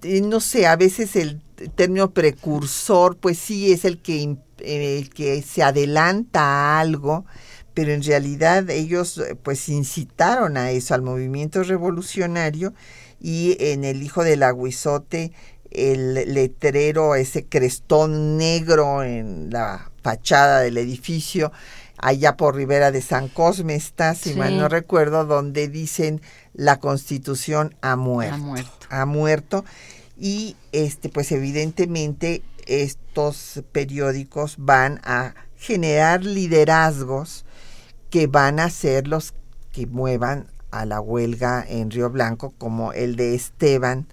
No 0.03 0.39
sé 0.39 0.67
a 0.67 0.75
veces 0.75 1.15
el 1.15 1.41
término 1.75 2.11
precursor, 2.11 3.17
pues 3.17 3.39
sí 3.39 3.71
es 3.71 3.85
el 3.85 4.03
que, 4.03 4.37
el 4.59 5.09
que 5.09 5.41
se 5.41 5.63
adelanta 5.63 6.41
a 6.41 6.79
algo, 6.79 7.25
pero 7.73 7.91
en 7.91 8.03
realidad 8.03 8.69
ellos 8.69 9.19
pues 9.41 9.67
incitaron 9.67 10.55
a 10.55 10.69
eso, 10.69 10.93
al 10.93 11.01
movimiento 11.01 11.63
revolucionario, 11.63 12.73
y 13.19 13.57
en 13.59 13.83
el 13.83 14.03
Hijo 14.03 14.23
del 14.23 14.43
Aguizote, 14.43 15.31
el 15.71 16.13
letrero, 16.13 17.15
ese 17.15 17.45
crestón 17.45 18.37
negro 18.37 19.03
en 19.03 19.49
la 19.49 19.89
fachada 20.03 20.59
del 20.59 20.77
edificio, 20.77 21.51
allá 22.01 22.35
por 22.35 22.55
Rivera 22.55 22.91
de 22.91 23.01
San 23.01 23.27
Cosme 23.27 23.75
está, 23.75 24.15
si 24.15 24.33
mal 24.33 24.57
no 24.57 24.67
recuerdo, 24.67 25.25
donde 25.25 25.67
dicen 25.67 26.21
la 26.53 26.79
constitución 26.79 27.75
ha 27.81 27.95
muerto. 27.95 28.35
Ha 28.35 28.37
muerto. 28.37 28.87
Ha 28.89 29.05
muerto 29.05 29.65
y 30.17 30.55
este 30.71 31.09
pues 31.09 31.31
evidentemente 31.31 32.43
estos 32.67 33.63
periódicos 33.71 34.55
van 34.57 34.99
a 35.03 35.33
generar 35.57 36.23
liderazgos 36.23 37.45
que 38.09 38.27
van 38.27 38.59
a 38.59 38.69
ser 38.69 39.07
los 39.07 39.33
que 39.71 39.87
muevan 39.87 40.47
a 40.71 40.85
la 40.85 40.99
huelga 40.99 41.63
en 41.67 41.91
Río 41.91 42.09
Blanco 42.09 42.53
como 42.57 42.93
el 42.93 43.15
de 43.15 43.35
Esteban 43.35 44.07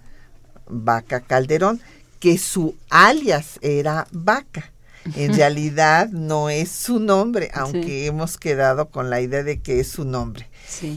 Vaca 0.67 1.21
Calderón, 1.21 1.81
que 2.19 2.37
su 2.37 2.75
alias 2.89 3.59
era 3.61 4.07
Vaca. 4.11 4.71
En 5.15 5.33
realidad 5.33 6.09
no 6.09 6.49
es 6.49 6.69
su 6.69 6.99
nombre, 6.99 7.51
aunque 7.53 8.05
hemos 8.05 8.37
quedado 8.37 8.89
con 8.89 9.09
la 9.09 9.21
idea 9.21 9.43
de 9.43 9.61
que 9.61 9.79
es 9.79 9.87
su 9.87 10.05
nombre. 10.05 10.49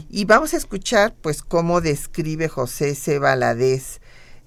Y 0.09 0.25
vamos 0.25 0.53
a 0.53 0.57
escuchar 0.57 1.13
pues 1.21 1.41
cómo 1.41 1.81
describe 1.81 2.47
José 2.47 2.95
C. 2.95 3.19
Valadez 3.19 4.01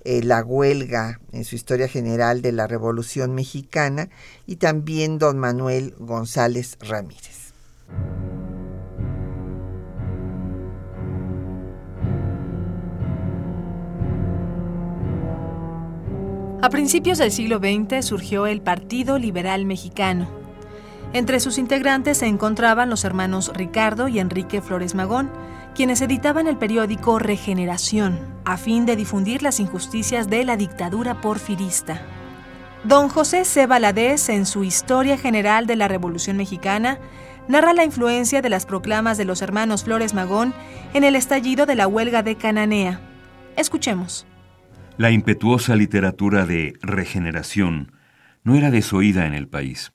eh, 0.05 0.23
la 0.23 0.45
huelga 0.45 1.21
en 1.33 1.45
su 1.45 1.57
historia 1.57 1.89
general 1.89 2.41
de 2.41 2.53
la 2.53 2.69
Revolución 2.69 3.35
Mexicana 3.35 4.09
y 4.47 4.57
también 4.57 5.19
don 5.19 5.39
Manuel 5.39 5.95
González 5.99 6.79
Ramírez. 6.81 7.53
A 16.67 16.69
principios 16.69 17.19
del 17.19 17.31
siglo 17.31 17.59
XX 17.59 18.05
surgió 18.05 18.49
el 18.49 18.61
Partido 18.61 19.21
Liberal 19.21 19.67
Mexicano. 19.67 20.29
Entre 21.13 21.39
sus 21.39 21.59
integrantes 21.59 22.19
se 22.19 22.27
encontraban 22.27 22.91
los 22.91 23.05
hermanos 23.05 23.53
Ricardo 23.55 24.09
y 24.09 24.19
Enrique 24.19 24.61
Flores 24.61 24.97
Magón, 24.97 25.31
quienes 25.77 26.01
editaban 26.01 26.49
el 26.49 26.57
periódico 26.57 27.21
Regeneración, 27.21 28.19
a 28.45 28.57
fin 28.57 28.85
de 28.85 28.97
difundir 28.97 29.45
las 29.45 29.61
injusticias 29.61 30.29
de 30.29 30.45
la 30.45 30.57
dictadura 30.57 31.21
porfirista. 31.21 32.03
Don 32.83 33.11
José 33.11 33.45
C. 33.45 33.69
Valadez, 33.69 34.29
en 34.29 34.45
su 34.45 34.65
Historia 34.65 35.17
General 35.17 35.69
de 35.69 35.77
la 35.77 35.87
Revolución 35.87 36.37
Mexicana, 36.37 36.99
narra 37.47 37.75
la 37.75 37.85
influencia 37.85 38.43
de 38.43 38.51
las 38.51 38.67
proclamas 38.67 39.17
de 39.17 39.25
los 39.25 39.41
hermanos 39.41 39.85
Flores 39.85 40.15
Magón 40.15 40.53
en 40.95 41.05
el 41.05 41.15
estallido 41.15 41.65
de 41.65 41.77
la 41.77 41.87
huelga 41.87 42.25
de 42.25 42.35
Cananea. 42.35 43.01
Escuchemos. 43.55 44.27
La 44.99 45.11
impetuosa 45.11 45.77
literatura 45.77 46.47
de 46.47 46.73
regeneración 46.81 47.93
no 48.45 48.55
era 48.55 48.71
desoída 48.71 49.27
en 49.27 49.35
el 49.35 49.47
país. 49.47 49.93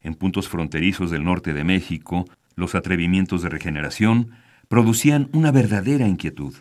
En 0.00 0.14
puntos 0.14 0.48
fronterizos 0.48 1.10
del 1.10 1.22
norte 1.22 1.52
de 1.52 1.64
México, 1.64 2.24
los 2.54 2.74
atrevimientos 2.74 3.42
de 3.42 3.50
regeneración 3.50 4.30
producían 4.68 5.28
una 5.34 5.52
verdadera 5.52 6.08
inquietud. 6.08 6.54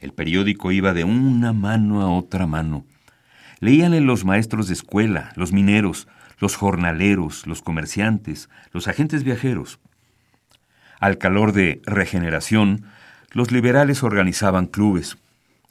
El 0.00 0.12
periódico 0.12 0.72
iba 0.72 0.94
de 0.94 1.04
una 1.04 1.52
mano 1.52 2.02
a 2.02 2.10
otra 2.10 2.48
mano. 2.48 2.84
Leíanle 3.60 4.00
los 4.00 4.24
maestros 4.24 4.66
de 4.66 4.74
escuela, 4.74 5.30
los 5.36 5.52
mineros, 5.52 6.08
los 6.40 6.56
jornaleros, 6.56 7.46
los 7.46 7.62
comerciantes, 7.62 8.48
los 8.72 8.88
agentes 8.88 9.22
viajeros. 9.22 9.78
Al 10.98 11.18
calor 11.18 11.52
de 11.52 11.80
regeneración, 11.84 12.84
los 13.30 13.52
liberales 13.52 14.02
organizaban 14.02 14.66
clubes, 14.66 15.18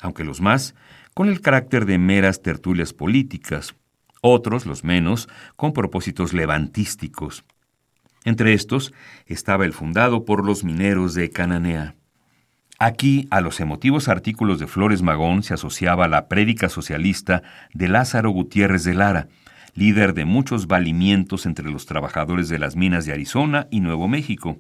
aunque 0.02 0.24
los 0.24 0.42
más 0.42 0.76
con 1.14 1.30
el 1.30 1.42
carácter 1.42 1.86
de 1.86 1.98
meras 1.98 2.42
tertulias 2.42 2.94
políticas, 2.94 3.76
otros, 4.22 4.66
los 4.66 4.84
menos, 4.84 5.28
con 5.56 5.74
propósitos 5.74 6.34
levantísticos. 6.34 7.44
Entre 8.24 8.54
estos 8.54 8.94
estaba 9.26 9.66
el 9.66 9.74
fundado 9.74 10.26
por 10.26 10.46
los 10.46 10.64
mineros 10.64 11.14
de 11.14 11.30
Cananea. 11.30 11.96
Aquí 12.80 13.28
a 13.32 13.42
los 13.42 13.60
emotivos 13.60 14.08
artículos 14.08 14.60
de 14.60 14.68
Flores 14.68 15.02
Magón 15.02 15.42
se 15.42 15.56
asociaba 15.56 16.08
la 16.08 16.28
prédica 16.28 16.70
socialista 16.70 17.42
de 17.74 17.88
Lázaro 17.88 18.30
Gutiérrez 18.30 18.84
de 18.84 18.94
Lara, 18.94 19.30
líder 19.74 20.14
de 20.14 20.26
muchos 20.26 20.68
valimientos 20.68 21.46
entre 21.46 21.72
los 21.72 21.86
trabajadores 21.86 22.50
de 22.50 22.60
las 22.60 22.76
minas 22.76 23.06
de 23.06 23.14
Arizona 23.14 23.68
y 23.72 23.80
Nuevo 23.80 24.08
México. 24.08 24.60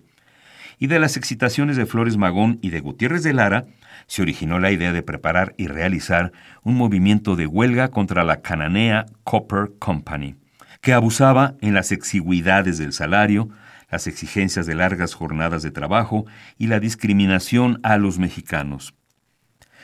Y 0.79 0.87
de 0.87 0.99
las 0.99 1.17
excitaciones 1.17 1.75
de 1.75 1.85
Flores 1.85 2.17
Magón 2.17 2.59
y 2.61 2.69
de 2.69 2.79
Gutiérrez 2.79 3.23
de 3.23 3.33
Lara 3.33 3.65
se 4.05 4.21
originó 4.21 4.59
la 4.59 4.71
idea 4.71 4.93
de 4.93 5.01
preparar 5.01 5.55
y 5.57 5.67
realizar 5.67 6.31
un 6.63 6.75
movimiento 6.75 7.35
de 7.35 7.47
huelga 7.47 7.89
contra 7.89 8.23
la 8.23 8.41
Cananea 8.41 9.05
Copper 9.23 9.71
Company, 9.79 10.35
que 10.81 10.93
abusaba 10.93 11.55
en 11.61 11.73
las 11.73 11.91
exigüidades 11.91 12.77
del 12.77 12.93
salario, 12.93 13.49
las 13.89 14.05
exigencias 14.05 14.65
de 14.65 14.75
largas 14.75 15.13
jornadas 15.13 15.63
de 15.63 15.71
trabajo 15.71 16.25
y 16.57 16.67
la 16.67 16.79
discriminación 16.79 17.79
a 17.83 17.97
los 17.97 18.19
mexicanos. 18.19 18.93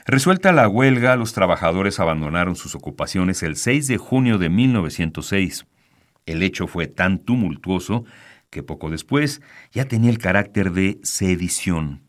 Resuelta 0.06 0.52
la 0.52 0.68
huelga, 0.68 1.16
los 1.16 1.34
trabajadores 1.34 2.00
abandonaron 2.00 2.56
sus 2.56 2.76
ocupaciones 2.76 3.42
el 3.42 3.56
6 3.56 3.88
de 3.88 3.98
junio 3.98 4.38
de 4.38 4.50
1906. 4.50 5.66
El 6.26 6.44
hecho 6.44 6.68
fue 6.68 6.88
tan 6.88 7.20
tumultuoso 7.20 8.04
que 8.54 8.64
poco 8.64 8.90
después 8.90 9.42
ya 9.72 9.86
tenía 9.86 10.12
el 10.12 10.20
carácter 10.20 10.72
de 10.72 11.00
sedición. 11.04 12.04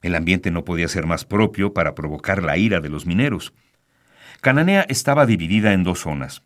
El 0.00 0.14
ambiente 0.14 0.50
no 0.50 0.64
podía 0.64 0.88
ser 0.88 1.06
más 1.06 1.24
propio 1.24 1.74
para 1.74 1.94
provocar 1.94 2.42
la 2.42 2.56
ira 2.56 2.80
de 2.80 2.88
los 2.88 3.04
mineros. 3.04 3.52
Cananea 4.40 4.86
estaba 4.88 5.26
dividida 5.26 5.72
en 5.72 5.84
dos 5.84 6.00
zonas. 6.00 6.42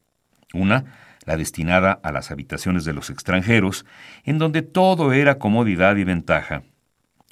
Una, 0.52 0.84
la 1.24 1.36
destinada 1.36 1.92
a 1.92 2.12
las 2.12 2.30
habitaciones 2.30 2.84
de 2.84 2.92
los 2.92 3.10
extranjeros, 3.10 3.84
en 4.24 4.38
donde 4.38 4.62
todo 4.62 5.12
era 5.12 5.38
comodidad 5.38 5.96
y 5.96 6.04
ventaja. 6.04 6.62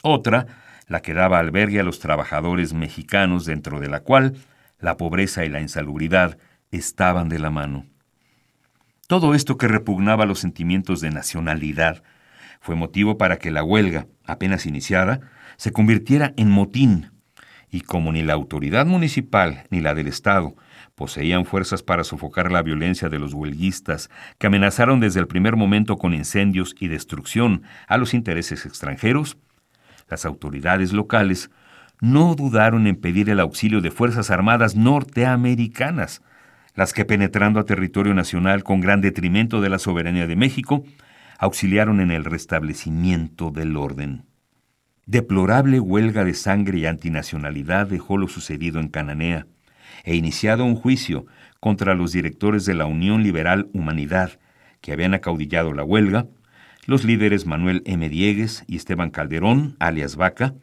Otra, 0.02 0.46
la 0.86 1.00
que 1.00 1.14
daba 1.14 1.38
albergue 1.38 1.80
a 1.80 1.84
los 1.84 1.98
trabajadores 1.98 2.74
mexicanos, 2.74 3.46
dentro 3.46 3.80
de 3.80 3.88
la 3.88 4.00
cual 4.00 4.36
la 4.78 4.96
pobreza 4.96 5.44
y 5.44 5.48
la 5.48 5.60
insalubridad 5.60 6.38
estaban 6.70 7.28
de 7.28 7.38
la 7.38 7.50
mano. 7.50 7.86
Todo 9.06 9.34
esto 9.34 9.58
que 9.58 9.68
repugnaba 9.68 10.24
los 10.24 10.38
sentimientos 10.38 11.00
de 11.00 11.10
nacionalidad 11.10 12.02
fue 12.60 12.74
motivo 12.74 13.18
para 13.18 13.36
que 13.36 13.50
la 13.50 13.62
huelga, 13.62 14.06
apenas 14.24 14.64
iniciada, 14.64 15.20
se 15.56 15.72
convirtiera 15.72 16.32
en 16.38 16.50
motín, 16.50 17.10
y 17.70 17.82
como 17.82 18.12
ni 18.12 18.22
la 18.22 18.32
autoridad 18.32 18.86
municipal 18.86 19.64
ni 19.68 19.80
la 19.80 19.94
del 19.94 20.06
Estado 20.06 20.54
poseían 20.94 21.44
fuerzas 21.44 21.82
para 21.82 22.04
sofocar 22.04 22.50
la 22.50 22.62
violencia 22.62 23.08
de 23.08 23.18
los 23.18 23.34
huelguistas, 23.34 24.08
que 24.38 24.46
amenazaron 24.46 25.00
desde 25.00 25.20
el 25.20 25.26
primer 25.26 25.56
momento 25.56 25.98
con 25.98 26.14
incendios 26.14 26.74
y 26.78 26.88
destrucción 26.88 27.62
a 27.88 27.98
los 27.98 28.14
intereses 28.14 28.64
extranjeros, 28.64 29.36
las 30.08 30.24
autoridades 30.24 30.92
locales 30.92 31.50
no 32.00 32.34
dudaron 32.34 32.86
en 32.86 32.96
pedir 32.96 33.28
el 33.28 33.40
auxilio 33.40 33.80
de 33.80 33.90
Fuerzas 33.90 34.30
Armadas 34.30 34.76
norteamericanas, 34.76 36.22
las 36.74 36.92
que 36.92 37.04
penetrando 37.04 37.60
a 37.60 37.64
territorio 37.64 38.14
nacional 38.14 38.64
con 38.64 38.80
gran 38.80 39.00
detrimento 39.00 39.60
de 39.60 39.68
la 39.68 39.78
soberanía 39.78 40.26
de 40.26 40.36
México, 40.36 40.84
auxiliaron 41.38 42.00
en 42.00 42.10
el 42.10 42.24
restablecimiento 42.24 43.50
del 43.50 43.76
orden. 43.76 44.24
Deplorable 45.06 45.80
huelga 45.80 46.24
de 46.24 46.34
sangre 46.34 46.78
y 46.78 46.86
antinacionalidad 46.86 47.86
dejó 47.86 48.16
lo 48.16 48.28
sucedido 48.28 48.80
en 48.80 48.88
Cananea, 48.88 49.46
e 50.02 50.16
iniciado 50.16 50.64
un 50.64 50.74
juicio 50.74 51.26
contra 51.60 51.94
los 51.94 52.12
directores 52.12 52.64
de 52.64 52.74
la 52.74 52.86
Unión 52.86 53.22
Liberal 53.22 53.68
Humanidad, 53.72 54.38
que 54.80 54.92
habían 54.92 55.14
acaudillado 55.14 55.72
la 55.72 55.84
huelga, 55.84 56.26
los 56.86 57.04
líderes 57.04 57.46
Manuel 57.46 57.82
M. 57.86 58.08
Diegues 58.08 58.64
y 58.66 58.76
Esteban 58.76 59.10
Calderón, 59.10 59.76
alias 59.78 60.16
Vaca, 60.16 60.54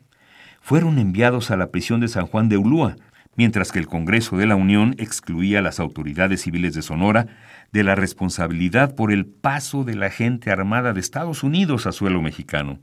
fueron 0.62 1.00
enviados 1.00 1.50
a 1.50 1.58
la 1.58 1.72
prisión 1.72 2.00
de 2.02 2.08
San 2.08 2.28
Juan 2.28 2.50
de 2.50 2.58
Ulúa, 2.58 2.98
mientras 3.36 3.72
que 3.72 3.80
el 3.80 3.88
Congreso 3.88 4.38
de 4.38 4.46
la 4.46 4.56
Unión 4.56 4.96
excluía 4.98 5.60
a 5.60 5.62
las 5.62 5.80
autoridades 5.80 6.42
civiles 6.42 6.74
de 6.74 6.82
Sonora 6.82 7.28
de 7.72 7.84
la 7.84 7.96
responsabilidad 7.96 8.96
por 8.96 9.12
el 9.12 9.26
paso 9.26 9.84
de 9.84 9.96
la 9.96 10.10
gente 10.10 10.52
armada 10.52 10.94
de 10.94 11.00
Estados 11.00 11.44
Unidos 11.44 11.88
a 11.88 11.92
suelo 11.92 12.22
mexicano. 12.22 12.80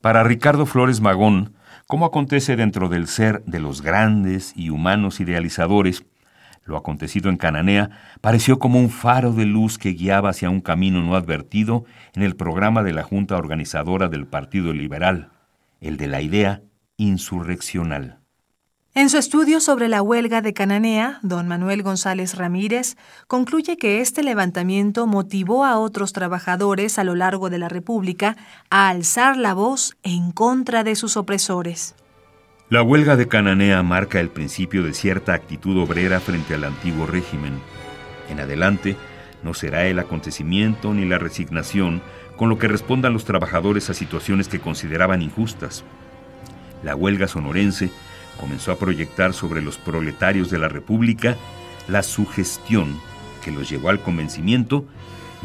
Para 0.00 0.22
Ricardo 0.22 0.66
Flores 0.66 1.00
Magón, 1.00 1.54
como 1.86 2.06
acontece 2.06 2.56
dentro 2.56 2.88
del 2.88 3.08
ser 3.08 3.42
de 3.44 3.60
los 3.60 3.82
grandes 3.82 4.52
y 4.56 4.70
humanos 4.70 5.20
idealizadores, 5.20 6.04
lo 6.64 6.76
acontecido 6.76 7.30
en 7.30 7.36
Cananea 7.36 7.90
pareció 8.20 8.58
como 8.58 8.80
un 8.80 8.90
faro 8.90 9.32
de 9.32 9.46
luz 9.46 9.78
que 9.78 9.92
guiaba 9.92 10.30
hacia 10.30 10.50
un 10.50 10.60
camino 10.60 11.00
no 11.02 11.14
advertido 11.14 11.84
en 12.14 12.22
el 12.22 12.34
programa 12.34 12.82
de 12.82 12.92
la 12.92 13.04
Junta 13.04 13.36
Organizadora 13.36 14.08
del 14.08 14.26
Partido 14.26 14.72
Liberal, 14.72 15.30
el 15.80 15.96
de 15.96 16.08
la 16.08 16.22
idea 16.22 16.62
insurreccional. 16.96 18.18
En 18.96 19.10
su 19.10 19.18
estudio 19.18 19.60
sobre 19.60 19.90
la 19.90 20.00
huelga 20.00 20.40
de 20.40 20.54
Cananea, 20.54 21.18
don 21.20 21.46
Manuel 21.46 21.82
González 21.82 22.34
Ramírez 22.34 22.96
concluye 23.26 23.76
que 23.76 24.00
este 24.00 24.22
levantamiento 24.22 25.06
motivó 25.06 25.66
a 25.66 25.78
otros 25.78 26.14
trabajadores 26.14 26.98
a 26.98 27.04
lo 27.04 27.14
largo 27.14 27.50
de 27.50 27.58
la 27.58 27.68
República 27.68 28.38
a 28.70 28.88
alzar 28.88 29.36
la 29.36 29.52
voz 29.52 29.98
en 30.02 30.32
contra 30.32 30.82
de 30.82 30.96
sus 30.96 31.18
opresores. 31.18 31.94
La 32.70 32.80
huelga 32.80 33.16
de 33.16 33.28
Cananea 33.28 33.82
marca 33.82 34.18
el 34.18 34.30
principio 34.30 34.82
de 34.82 34.94
cierta 34.94 35.34
actitud 35.34 35.76
obrera 35.76 36.18
frente 36.18 36.54
al 36.54 36.64
antiguo 36.64 37.04
régimen. 37.04 37.60
En 38.30 38.40
adelante, 38.40 38.96
no 39.42 39.52
será 39.52 39.84
el 39.84 39.98
acontecimiento 39.98 40.94
ni 40.94 41.04
la 41.04 41.18
resignación 41.18 42.00
con 42.38 42.48
lo 42.48 42.58
que 42.58 42.66
respondan 42.66 43.12
los 43.12 43.26
trabajadores 43.26 43.90
a 43.90 43.94
situaciones 43.94 44.48
que 44.48 44.58
consideraban 44.58 45.20
injustas. 45.20 45.84
La 46.82 46.96
huelga 46.96 47.28
sonorense 47.28 47.90
comenzó 48.38 48.72
a 48.72 48.78
proyectar 48.78 49.32
sobre 49.32 49.62
los 49.62 49.78
proletarios 49.78 50.50
de 50.50 50.58
la 50.58 50.68
República 50.68 51.36
la 51.88 52.02
sugestión 52.02 52.98
que 53.44 53.50
los 53.50 53.68
llevó 53.68 53.90
al 53.90 54.00
convencimiento 54.00 54.84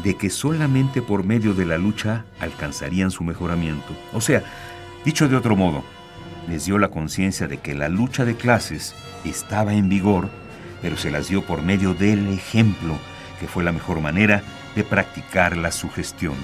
de 0.02 0.16
que 0.16 0.30
solamente 0.30 1.02
por 1.02 1.24
medio 1.24 1.54
de 1.54 1.66
la 1.66 1.78
lucha 1.78 2.24
alcanzarían 2.40 3.10
su 3.10 3.24
mejoramiento. 3.24 3.94
O 4.12 4.20
sea, 4.20 4.42
dicho 5.04 5.28
de 5.28 5.36
otro 5.36 5.54
modo, 5.54 5.84
les 6.48 6.64
dio 6.64 6.78
la 6.78 6.88
conciencia 6.88 7.46
de 7.46 7.58
que 7.58 7.74
la 7.74 7.88
lucha 7.88 8.24
de 8.24 8.36
clases 8.36 8.94
estaba 9.24 9.74
en 9.74 9.88
vigor, 9.88 10.28
pero 10.80 10.96
se 10.96 11.10
las 11.10 11.28
dio 11.28 11.42
por 11.42 11.62
medio 11.62 11.94
del 11.94 12.28
ejemplo, 12.32 12.96
que 13.38 13.46
fue 13.46 13.62
la 13.62 13.72
mejor 13.72 14.00
manera 14.00 14.42
de 14.74 14.82
practicar 14.82 15.56
la 15.56 15.70
sugestión. 15.70 16.34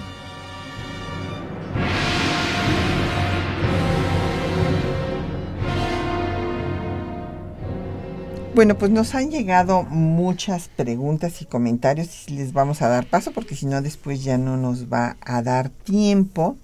Bueno, 8.58 8.76
pues 8.76 8.90
nos 8.90 9.14
han 9.14 9.30
llegado 9.30 9.84
muchas 9.84 10.66
preguntas 10.66 11.42
y 11.42 11.44
comentarios 11.44 12.26
y 12.26 12.32
les 12.32 12.52
vamos 12.52 12.82
a 12.82 12.88
dar 12.88 13.06
paso 13.06 13.30
porque 13.30 13.54
si 13.54 13.66
no 13.66 13.80
después 13.82 14.24
ya 14.24 14.36
no 14.36 14.56
nos 14.56 14.92
va 14.92 15.16
a 15.20 15.42
dar 15.42 15.68
tiempo. 15.68 16.56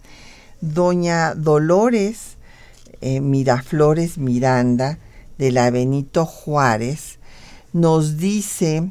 Doña 0.60 1.36
Dolores 1.36 2.36
eh, 3.00 3.20
Miraflores 3.20 4.18
Miranda 4.18 4.98
de 5.38 5.52
la 5.52 5.70
Benito 5.70 6.26
Juárez 6.26 7.20
nos 7.72 8.16
dice 8.16 8.90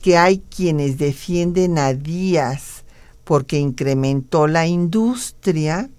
que 0.00 0.16
hay 0.16 0.38
quienes 0.38 0.98
defienden 0.98 1.78
a 1.78 1.94
Díaz 1.94 2.84
porque 3.24 3.58
incrementó 3.58 4.46
la 4.46 4.68
industria, 4.68 5.90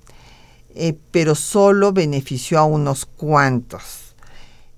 eh, 0.75 0.97
pero 1.11 1.35
solo 1.35 1.91
benefició 1.91 2.57
a 2.57 2.63
unos 2.63 3.05
cuantos. 3.05 4.10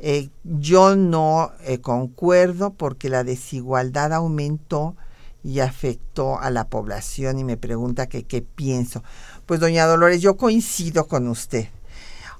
Eh, 0.05 0.31
yo 0.43 0.97
no 0.97 1.53
eh, 1.61 1.79
concuerdo 1.79 2.73
porque 2.73 3.07
la 3.07 3.23
desigualdad 3.23 4.11
aumentó 4.11 4.97
y 5.45 5.61
afectó 5.61 6.37
a 6.41 6.49
la 6.49 6.67
población 6.67 7.39
y 7.39 7.45
me 7.45 7.55
pregunta 7.55 8.07
que 8.07 8.23
qué 8.23 8.41
pienso. 8.41 9.01
Pues 9.45 9.61
doña 9.61 9.85
Dolores, 9.85 10.21
yo 10.21 10.35
coincido 10.35 11.07
con 11.07 11.29
usted. 11.29 11.69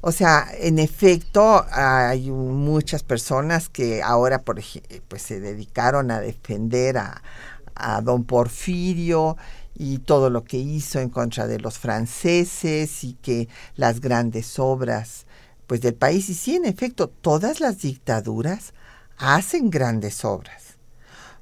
O 0.02 0.12
sea, 0.12 0.46
en 0.60 0.78
efecto, 0.78 1.66
hay 1.72 2.32
muchas 2.32 3.02
personas 3.02 3.70
que 3.70 4.04
ahora, 4.04 4.40
por 4.40 4.60
pues 5.08 5.22
se 5.22 5.40
dedicaron 5.40 6.12
a 6.12 6.20
defender 6.20 6.98
a 6.98 8.02
don 8.02 8.26
Porfirio 8.26 9.38
y 9.74 10.00
todo 10.00 10.30
lo 10.30 10.44
que 10.44 10.58
hizo 10.58 11.00
en 11.00 11.08
contra 11.08 11.48
de 11.48 11.60
los 11.60 11.80
franceses 11.80 13.06
y 13.06 13.14
que 13.14 13.48
las 13.78 14.02
grandes 14.02 14.60
obras 14.60 15.28
pues 15.68 15.82
del 15.82 15.96
país. 15.96 16.30
Y 16.30 16.34
sí, 16.34 16.56
en 16.56 16.66
efecto, 16.66 17.08
todas 17.08 17.60
las 17.60 17.80
dictaduras 17.80 18.74
hacen 19.18 19.70
grandes 19.70 20.26
obras. 20.26 20.78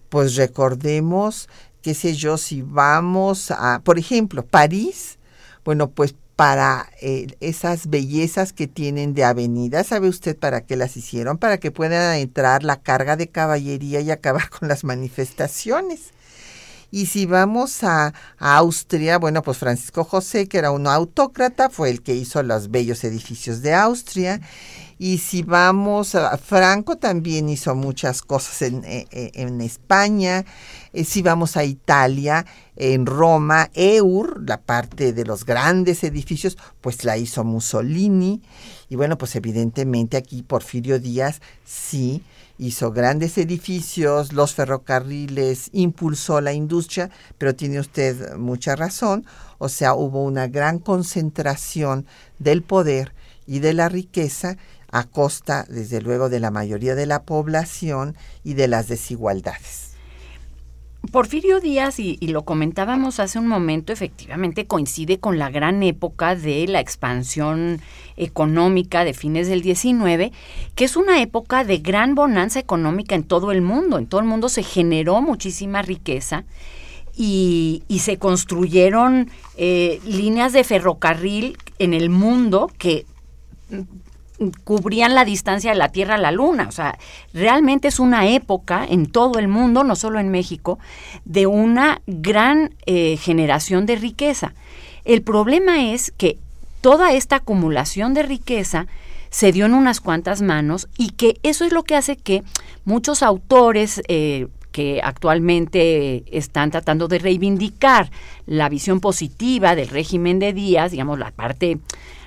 Pues 0.09 0.35
recordemos, 0.35 1.49
qué 1.81 1.93
sé 1.93 2.13
yo, 2.13 2.37
si 2.37 2.61
vamos 2.61 3.51
a, 3.51 3.81
por 3.83 3.97
ejemplo, 3.97 4.45
París, 4.45 5.17
bueno, 5.63 5.89
pues 5.89 6.15
para 6.41 6.89
eh, 7.01 7.27
esas 7.39 7.87
bellezas 7.87 8.51
que 8.51 8.65
tienen 8.65 9.13
de 9.13 9.23
avenida. 9.23 9.83
¿Sabe 9.83 10.09
usted 10.09 10.35
para 10.35 10.61
qué 10.61 10.75
las 10.75 10.97
hicieron? 10.97 11.37
Para 11.37 11.59
que 11.59 11.69
puedan 11.69 12.17
entrar 12.17 12.63
la 12.63 12.81
carga 12.81 13.15
de 13.15 13.27
caballería 13.27 14.01
y 14.01 14.09
acabar 14.09 14.49
con 14.59 14.67
las 14.67 14.83
manifestaciones. 14.83 16.13
Y 16.91 17.05
si 17.05 17.25
vamos 17.25 17.83
a, 17.83 18.13
Austria, 18.37 19.17
bueno, 19.17 19.41
pues 19.41 19.57
Francisco 19.57 20.03
José, 20.03 20.47
que 20.47 20.57
era 20.57 20.71
un 20.71 20.87
autócrata, 20.87 21.69
fue 21.69 21.89
el 21.89 22.01
que 22.01 22.13
hizo 22.13 22.43
los 22.43 22.69
bellos 22.69 23.05
edificios 23.05 23.61
de 23.61 23.73
Austria. 23.73 24.41
Y 24.99 25.17
si 25.17 25.41
vamos 25.41 26.13
a 26.15 26.37
Franco, 26.37 26.97
también 26.97 27.49
hizo 27.49 27.73
muchas 27.73 28.21
cosas 28.21 28.61
en, 28.61 28.83
eh, 28.83 29.07
eh, 29.11 29.31
en, 29.35 29.61
España. 29.61 30.45
Eh, 30.93 31.05
si 31.05 31.21
vamos 31.21 31.57
a 31.57 31.63
Italia, 31.63 32.45
en 32.75 33.05
Roma, 33.05 33.71
Eur, 33.73 34.43
la 34.45 34.61
parte 34.61 35.13
de 35.13 35.25
los 35.25 35.45
grandes 35.45 36.03
edificios, 36.03 36.57
pues 36.81 37.03
la 37.03 37.17
hizo 37.17 37.43
Mussolini. 37.43 38.41
Y 38.89 38.95
bueno, 38.95 39.17
pues 39.17 39.35
evidentemente 39.35 40.17
aquí 40.17 40.43
Porfirio 40.43 40.99
Díaz 40.99 41.41
sí 41.65 42.21
hizo 42.61 42.91
grandes 42.91 43.39
edificios, 43.39 44.33
los 44.33 44.53
ferrocarriles, 44.53 45.69
impulsó 45.73 46.41
la 46.41 46.53
industria, 46.53 47.09
pero 47.39 47.55
tiene 47.55 47.79
usted 47.79 48.35
mucha 48.35 48.75
razón, 48.75 49.25
o 49.57 49.67
sea, 49.67 49.95
hubo 49.95 50.23
una 50.23 50.47
gran 50.47 50.77
concentración 50.77 52.05
del 52.37 52.61
poder 52.61 53.15
y 53.47 53.59
de 53.59 53.73
la 53.73 53.89
riqueza 53.89 54.57
a 54.91 55.05
costa, 55.05 55.65
desde 55.69 56.01
luego, 56.01 56.29
de 56.29 56.39
la 56.39 56.51
mayoría 56.51 56.93
de 56.93 57.07
la 57.07 57.23
población 57.23 58.15
y 58.43 58.53
de 58.53 58.67
las 58.67 58.87
desigualdades. 58.87 59.90
Porfirio 61.09 61.59
Díaz, 61.59 61.99
y, 61.99 62.15
lo 62.27 62.45
comentábamos 62.45 63.19
hace 63.19 63.39
un 63.39 63.47
momento, 63.47 63.91
efectivamente 63.91 64.67
coincide 64.67 65.19
con 65.19 65.39
la 65.39 65.49
gran 65.49 65.81
época 65.81 66.35
de 66.35 66.67
la 66.67 66.79
expansión 66.79 67.81
económica 68.17 69.03
de 69.03 69.13
fines 69.13 69.49
del 69.49 69.61
19, 69.61 70.31
que 70.75 70.85
es 70.85 70.95
una 70.95 71.21
época 71.21 71.63
de 71.63 71.79
gran 71.79 72.13
bonanza 72.13 72.59
económica 72.59 73.15
en 73.15 73.23
todo 73.23 73.51
el 73.51 73.61
mundo. 73.61 73.97
En 73.97 74.05
todo 74.05 74.21
el 74.21 74.27
mundo 74.27 74.47
se 74.47 74.63
generó 74.63 75.21
muchísima 75.21 75.81
riqueza 75.81 76.45
y, 77.17 77.83
se 77.99 78.17
construyeron 78.17 79.29
eh, 79.57 79.99
líneas 80.05 80.53
de 80.53 80.63
ferrocarril 80.63 81.57
en 81.79 81.93
el 81.93 82.09
mundo 82.09 82.71
que 82.77 83.05
cubrían 84.63 85.15
la 85.15 85.25
distancia 85.25 85.71
de 85.71 85.77
la 85.77 85.89
Tierra 85.89 86.15
a 86.15 86.19
la 86.19 86.31
Luna. 86.31 86.67
O 86.67 86.71
sea, 86.71 86.97
realmente 87.33 87.87
es 87.87 87.99
una 87.99 88.27
época 88.27 88.85
en 88.87 89.05
todo 89.05 89.39
el 89.39 89.47
mundo, 89.47 89.83
no 89.83 89.95
solo 89.95 90.19
en 90.19 90.29
México, 90.29 90.79
de 91.25 91.47
una 91.47 92.01
gran 92.07 92.73
eh, 92.85 93.17
generación 93.17 93.85
de 93.85 93.95
riqueza. 93.95 94.53
El 95.05 95.21
problema 95.21 95.91
es 95.91 96.11
que 96.11 96.37
toda 96.81 97.13
esta 97.13 97.37
acumulación 97.37 98.13
de 98.13 98.23
riqueza 98.23 98.87
se 99.29 99.51
dio 99.51 99.65
en 99.65 99.73
unas 99.73 100.01
cuantas 100.01 100.41
manos 100.41 100.89
y 100.97 101.11
que 101.11 101.39
eso 101.43 101.63
es 101.63 101.71
lo 101.71 101.83
que 101.83 101.95
hace 101.95 102.17
que 102.17 102.43
muchos 102.83 103.23
autores 103.23 104.01
eh, 104.07 104.47
que 104.71 105.01
actualmente 105.03 106.23
están 106.37 106.71
tratando 106.71 107.07
de 107.07 107.19
reivindicar 107.19 108.11
la 108.45 108.69
visión 108.69 108.99
positiva 108.99 109.75
del 109.75 109.89
régimen 109.89 110.39
de 110.39 110.53
Díaz, 110.53 110.91
digamos, 110.91 111.19
la 111.19 111.31
parte 111.31 111.79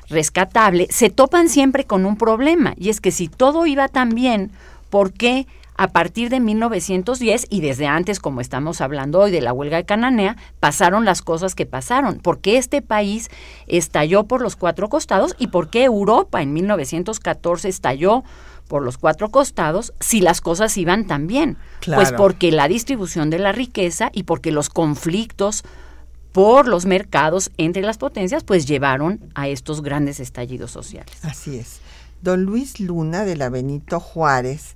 rescatable, 0.08 0.86
se 0.90 1.10
topan 1.10 1.48
siempre 1.48 1.84
con 1.84 2.04
un 2.04 2.16
problema, 2.16 2.74
y 2.76 2.90
es 2.90 3.00
que 3.00 3.10
si 3.10 3.28
todo 3.28 3.66
iba 3.66 3.88
tan 3.88 4.10
bien, 4.10 4.50
¿por 4.90 5.12
qué 5.12 5.46
a 5.76 5.88
partir 5.88 6.30
de 6.30 6.40
1910 6.40 7.46
y 7.50 7.60
desde 7.60 7.86
antes, 7.86 8.20
como 8.20 8.40
estamos 8.40 8.80
hablando 8.80 9.20
hoy 9.20 9.30
de 9.30 9.40
la 9.40 9.52
huelga 9.52 9.76
de 9.76 9.84
Cananea, 9.84 10.36
pasaron 10.60 11.04
las 11.04 11.22
cosas 11.22 11.54
que 11.54 11.66
pasaron? 11.66 12.18
¿Por 12.18 12.38
qué 12.38 12.58
este 12.58 12.80
país 12.80 13.28
estalló 13.66 14.24
por 14.24 14.40
los 14.40 14.56
cuatro 14.56 14.88
costados 14.88 15.34
y 15.38 15.48
por 15.48 15.70
qué 15.70 15.84
Europa 15.84 16.42
en 16.42 16.52
1914 16.52 17.68
estalló 17.68 18.22
por 18.68 18.82
los 18.82 18.98
cuatro 18.98 19.30
costados 19.30 19.92
si 20.00 20.20
las 20.20 20.40
cosas 20.40 20.76
iban 20.76 21.06
tan 21.06 21.26
bien? 21.26 21.56
Pues 21.84 22.12
porque 22.12 22.52
la 22.52 22.68
distribución 22.68 23.30
de 23.30 23.40
la 23.40 23.52
riqueza 23.52 24.10
y 24.12 24.22
porque 24.22 24.52
los 24.52 24.70
conflictos 24.70 25.64
por 26.34 26.66
los 26.66 26.84
mercados 26.84 27.52
entre 27.58 27.82
las 27.82 27.96
potencias, 27.96 28.42
pues 28.42 28.66
llevaron 28.66 29.20
a 29.36 29.46
estos 29.46 29.82
grandes 29.82 30.18
estallidos 30.18 30.72
sociales. 30.72 31.14
Así 31.22 31.58
es. 31.58 31.78
Don 32.22 32.42
Luis 32.42 32.80
Luna 32.80 33.24
de 33.24 33.36
la 33.36 33.50
Benito 33.50 34.00
Juárez 34.00 34.74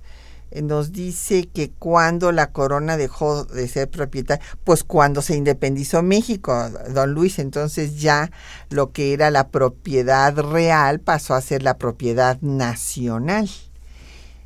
eh, 0.51 0.61
nos 0.61 0.93
dice 0.93 1.49
que 1.49 1.69
cuando 1.69 2.31
la 2.31 2.53
corona 2.53 2.95
dejó 2.95 3.43
de 3.43 3.67
ser 3.67 3.89
propietaria, 3.89 4.41
pues 4.63 4.85
cuando 4.85 5.21
se 5.21 5.35
independizó 5.35 6.01
México, 6.01 6.69
don 6.93 7.11
Luis, 7.11 7.39
entonces 7.39 7.99
ya 7.99 8.31
lo 8.69 8.93
que 8.93 9.11
era 9.11 9.29
la 9.29 9.49
propiedad 9.49 10.33
real 10.37 11.01
pasó 11.01 11.33
a 11.33 11.41
ser 11.41 11.61
la 11.61 11.77
propiedad 11.77 12.39
nacional 12.39 13.49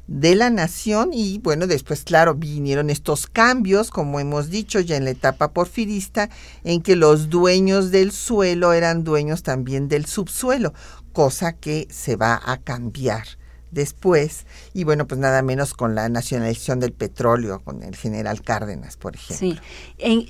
de 0.08 0.36
la 0.36 0.50
nación 0.50 1.12
y 1.14 1.40
bueno, 1.40 1.68
después 1.68 2.04
claro, 2.04 2.36
vinieron 2.36 2.90
estos 2.90 3.28
cambios, 3.28 3.90
como 3.90 4.20
hemos 4.20 4.50
dicho 4.50 4.80
ya 4.80 4.98
en 4.98 5.06
la 5.06 5.12
etapa 5.12 5.54
porfirista, 5.54 6.30
en 6.64 6.82
que 6.82 6.96
los 6.96 7.30
dueños 7.30 7.92
del 7.92 8.12
suelo 8.12 8.74
eran 8.74 9.04
dueños 9.04 9.44
también 9.44 9.88
del 9.88 10.06
subsuelo, 10.06 10.74
cosa 11.14 11.54
que 11.54 11.88
se 11.90 12.16
va 12.16 12.42
a 12.44 12.58
cambiar 12.58 13.43
después, 13.74 14.46
y 14.74 14.84
bueno, 14.84 15.08
pues 15.08 15.20
nada 15.20 15.42
menos 15.42 15.74
con 15.74 15.96
la 15.96 16.10
nacionalización 16.10 16.80
del 16.80 16.94
petróleo, 16.94 17.60
con 17.60 17.84
el 17.84 17.96
general 17.96 18.42
Cárdenas, 18.42 18.98
por 18.98 19.16
ejemplo. 19.16 19.36
Sí, 19.38 19.60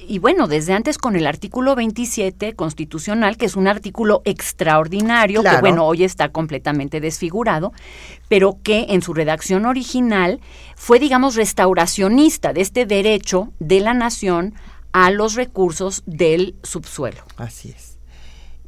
y 0.08 0.20
bueno, 0.20 0.48
desde 0.48 0.74
antes 0.74 0.98
con 0.98 1.16
el 1.16 1.28
artículo 1.28 1.76
27 1.76 2.56
constitucional, 2.56 3.38
que 3.38 3.46
es 3.46 3.56
un 3.56 3.68
artículo 3.68 4.22
extraordinario, 4.26 5.44
que 5.44 5.58
bueno, 5.60 5.86
hoy 5.86 6.04
está 6.04 6.30
completamente 6.30 7.00
desfigurado, 7.00 7.74
pero 8.30 8.58
que 8.64 8.88
en 8.90 9.02
su 9.02 9.14
redacción 9.14 9.66
original 9.66 10.40
fue, 10.76 11.00
digamos, 11.00 11.36
restauracionista 11.36 12.54
de 12.54 12.62
este 12.62 12.86
derecho 12.86 13.52
de 13.60 13.80
la 13.80 13.94
nación 13.94 14.54
a 14.92 15.12
los 15.12 15.36
recursos 15.36 16.04
del 16.06 16.56
subsuelo. 16.64 17.24
Así 17.38 17.70
es. 17.76 17.93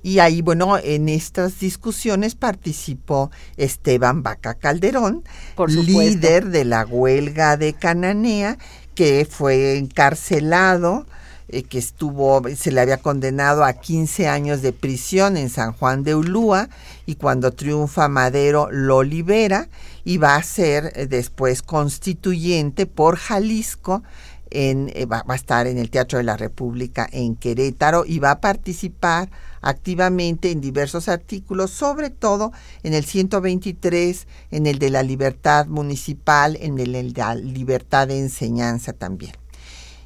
Y 0.06 0.20
ahí, 0.20 0.44
bueno, 0.44 0.78
en 0.78 1.10
estas 1.10 1.60
discusiones 1.60 2.36
participó 2.36 3.32
Esteban 3.58 4.22
Vaca 4.22 4.54
Calderón, 4.54 5.24
líder 5.68 6.46
de 6.50 6.64
la 6.64 6.86
huelga 6.86 7.58
de 7.58 7.74
Cananea, 7.74 8.60
que 8.94 9.28
fue 9.28 9.80
encarcelado, 9.80 11.08
eh, 11.48 11.64
que 11.64 11.80
estuvo, 11.80 12.44
se 12.56 12.72
le 12.72 12.82
había 12.82 12.98
condenado 12.98 13.64
a 13.64 13.74
15 13.74 14.28
años 14.28 14.62
de 14.62 14.74
prisión 14.74 15.38
en 15.38 15.50
San 15.50 15.74
Juan 15.74 16.04
de 16.04 16.14
Ulúa, 16.14 16.70
y 17.08 17.16
cuando 17.16 17.50
triunfa 17.50 18.08
Madero 18.08 18.70
lo 18.70 19.02
libera 19.02 19.70
y 20.04 20.18
va 20.18 20.36
a 20.36 20.44
ser 20.44 20.94
eh, 20.94 21.08
después 21.08 21.64
constituyente 21.64 22.86
por 22.86 23.16
Jalisco 23.16 24.04
en, 24.52 24.92
eh, 24.94 25.06
va, 25.06 25.24
a 25.28 25.36
estar 25.36 25.68
en 25.68 25.78
el 25.78 25.90
Teatro 25.90 26.18
de 26.18 26.24
la 26.24 26.38
República 26.38 27.08
en 27.12 27.36
Querétaro 27.36 28.06
y 28.06 28.20
va 28.20 28.32
a 28.32 28.40
participar 28.40 29.30
activamente 29.66 30.52
en 30.52 30.62
diversos 30.62 31.10
artículos, 31.10 31.72
sobre 31.72 32.12
todo 32.12 32.52
en 32.84 32.94
el 32.94 33.04
123, 33.04 34.28
en 34.52 34.68
el 34.68 34.78
de 34.78 34.92
la 34.92 35.02
libertad 35.02 35.66
municipal, 35.66 36.56
en 36.62 36.78
el 36.80 36.94
de 36.94 37.12
la 37.16 37.34
libertad 37.34 38.08
de 38.08 38.20
enseñanza 38.20 38.94
también. 38.94 39.34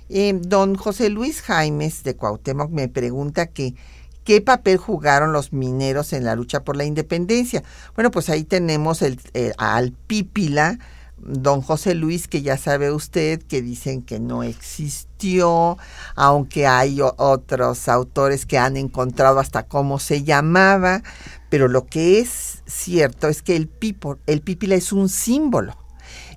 Eh, 0.07 0.33
don 0.41 0.75
José 0.75 1.09
Luis 1.09 1.41
Jaimes 1.41 2.03
de 2.03 2.15
Cuauhtémoc 2.15 2.71
me 2.71 2.87
pregunta 2.87 3.47
que 3.47 3.75
qué 4.23 4.39
papel 4.39 4.77
jugaron 4.77 5.33
los 5.33 5.51
mineros 5.51 6.13
en 6.13 6.23
la 6.23 6.35
lucha 6.35 6.63
por 6.63 6.77
la 6.77 6.85
independencia. 6.85 7.61
Bueno, 7.95 8.11
pues 8.11 8.29
ahí 8.29 8.45
tenemos 8.45 9.01
el, 9.01 9.19
eh, 9.33 9.51
al 9.57 9.91
Pípila, 9.91 10.79
don 11.21 11.61
José 11.61 11.95
Luis, 11.95 12.27
que 12.27 12.41
ya 12.41 12.57
sabe 12.57 12.91
usted 12.91 13.41
que 13.41 13.61
dicen 13.61 14.01
que 14.01 14.19
no 14.19 14.43
existió, 14.43 15.77
aunque 16.15 16.67
hay 16.67 16.99
otros 17.01 17.87
autores 17.87 18.45
que 18.45 18.57
han 18.57 18.77
encontrado 18.77 19.39
hasta 19.39 19.63
cómo 19.63 19.99
se 19.99 20.23
llamaba, 20.23 21.03
pero 21.49 21.67
lo 21.67 21.85
que 21.85 22.19
es 22.19 22.63
cierto 22.65 23.27
es 23.27 23.41
que 23.41 23.55
el, 23.55 23.67
pipo, 23.67 24.17
el 24.27 24.41
pípila 24.41 24.75
es 24.75 24.91
un 24.91 25.09
símbolo, 25.09 25.75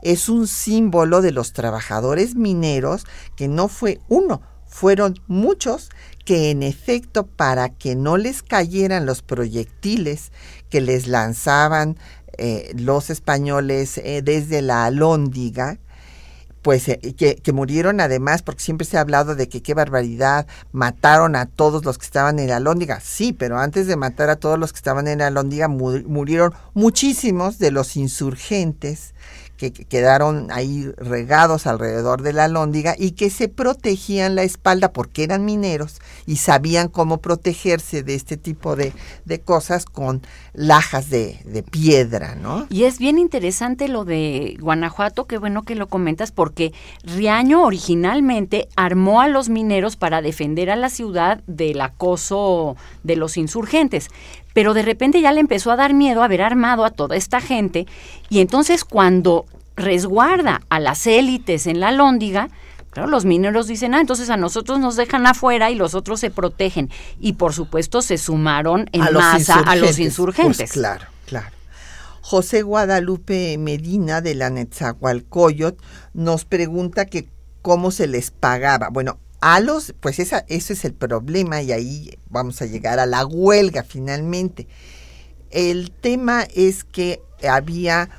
es 0.02 0.28
un 0.28 0.46
símbolo 0.46 1.22
de 1.22 1.32
los 1.32 1.52
trabajadores 1.52 2.34
mineros 2.34 3.06
que 3.36 3.48
no 3.48 3.68
fue 3.68 4.00
uno, 4.08 4.42
fueron 4.66 5.20
muchos 5.26 5.90
que 6.24 6.50
en 6.50 6.62
efecto 6.62 7.26
para 7.26 7.68
que 7.68 7.94
no 7.94 8.16
les 8.16 8.42
cayeran 8.42 9.06
los 9.06 9.22
proyectiles 9.22 10.32
que 10.70 10.80
les 10.80 11.06
lanzaban 11.06 11.98
eh, 12.38 12.72
los 12.76 13.10
españoles 13.10 13.98
eh, 13.98 14.22
desde 14.22 14.62
la 14.62 14.84
Alhóndiga, 14.84 15.78
pues 16.62 16.88
eh, 16.88 16.98
que, 17.16 17.52
murieron 17.52 18.00
además, 18.00 18.42
porque 18.42 18.62
siempre 18.62 18.86
se 18.86 18.96
ha 18.96 19.00
hablado 19.00 19.34
de 19.34 19.48
que 19.48 19.62
qué 19.62 19.74
barbaridad, 19.74 20.46
mataron 20.70 21.36
a 21.36 21.46
todos 21.46 21.84
los 21.84 21.98
que 21.98 22.06
estaban 22.06 22.38
en 22.38 22.48
la 22.48 22.56
Alhóndiga. 22.56 23.00
Sí, 23.00 23.32
pero 23.32 23.58
antes 23.58 23.86
de 23.86 23.96
matar 23.96 24.30
a 24.30 24.36
todos 24.36 24.58
los 24.58 24.72
que 24.72 24.78
estaban 24.78 25.08
en 25.08 25.18
la 25.18 25.26
Alhóndiga, 25.26 25.68
murieron 25.68 26.54
muchísimos 26.72 27.58
de 27.58 27.72
los 27.72 27.96
insurgentes 27.96 29.14
que 29.70 29.84
quedaron 29.84 30.48
ahí 30.50 30.90
regados 30.96 31.66
alrededor 31.66 32.22
de 32.22 32.32
la 32.32 32.48
lóndiga 32.48 32.94
y 32.98 33.12
que 33.12 33.30
se 33.30 33.48
protegían 33.48 34.34
la 34.34 34.42
espalda 34.42 34.92
porque 34.92 35.22
eran 35.22 35.44
mineros 35.44 36.00
y 36.26 36.36
sabían 36.36 36.88
cómo 36.88 37.18
protegerse 37.18 38.02
de 38.02 38.14
este 38.14 38.36
tipo 38.36 38.74
de, 38.74 38.92
de 39.24 39.40
cosas 39.40 39.84
con 39.84 40.22
lajas 40.54 41.10
de, 41.10 41.38
de, 41.44 41.62
piedra, 41.62 42.34
¿no? 42.34 42.66
Y 42.70 42.84
es 42.84 42.98
bien 42.98 43.18
interesante 43.18 43.88
lo 43.88 44.04
de 44.04 44.56
Guanajuato, 44.60 45.26
qué 45.26 45.38
bueno 45.38 45.62
que 45.62 45.74
lo 45.74 45.86
comentas, 45.86 46.32
porque 46.32 46.72
Riaño 47.04 47.62
originalmente 47.62 48.68
armó 48.76 49.20
a 49.20 49.28
los 49.28 49.48
mineros 49.48 49.96
para 49.96 50.20
defender 50.22 50.70
a 50.70 50.76
la 50.76 50.90
ciudad 50.90 51.42
del 51.46 51.80
acoso 51.80 52.76
de 53.02 53.16
los 53.16 53.36
insurgentes 53.36 54.08
pero 54.52 54.74
de 54.74 54.82
repente 54.82 55.20
ya 55.20 55.32
le 55.32 55.40
empezó 55.40 55.70
a 55.70 55.76
dar 55.76 55.94
miedo 55.94 56.22
haber 56.22 56.42
armado 56.42 56.84
a 56.84 56.90
toda 56.90 57.16
esta 57.16 57.40
gente 57.40 57.86
y 58.28 58.40
entonces 58.40 58.84
cuando 58.84 59.46
resguarda 59.76 60.60
a 60.68 60.80
las 60.80 61.06
élites 61.06 61.66
en 61.66 61.80
la 61.80 61.92
lóndiga, 61.92 62.48
Claro, 62.92 63.08
los 63.08 63.24
mineros 63.24 63.68
dicen, 63.68 63.94
ah, 63.94 64.02
entonces 64.02 64.28
a 64.28 64.36
nosotros 64.36 64.78
nos 64.78 64.96
dejan 64.96 65.26
afuera 65.26 65.70
y 65.70 65.76
los 65.76 65.94
otros 65.94 66.20
se 66.20 66.30
protegen. 66.30 66.90
Y 67.18 67.32
por 67.32 67.54
supuesto 67.54 68.02
se 68.02 68.18
sumaron 68.18 68.90
en 68.92 69.00
masa 69.14 69.60
a 69.60 69.76
los 69.76 69.98
insurgentes. 69.98 70.58
Pues 70.58 70.72
claro, 70.72 71.06
claro. 71.24 71.56
José 72.20 72.60
Guadalupe 72.60 73.56
Medina 73.56 74.20
de 74.20 74.34
la 74.34 74.50
Netzahualcoyot 74.50 75.82
nos 76.12 76.44
pregunta 76.44 77.06
que 77.06 77.30
cómo 77.62 77.92
se 77.92 78.06
les 78.08 78.30
pagaba. 78.30 78.90
Bueno, 78.90 79.18
a 79.40 79.60
los, 79.60 79.94
pues 79.98 80.18
esa, 80.18 80.44
ese 80.48 80.74
es 80.74 80.84
el 80.84 80.92
problema 80.92 81.62
y 81.62 81.72
ahí 81.72 82.18
vamos 82.28 82.60
a 82.60 82.66
llegar 82.66 82.98
a 83.00 83.06
la 83.06 83.24
huelga 83.24 83.84
finalmente. 83.84 84.68
El 85.50 85.90
tema 85.90 86.46
es 86.54 86.84
que 86.84 87.22
había 87.48 88.10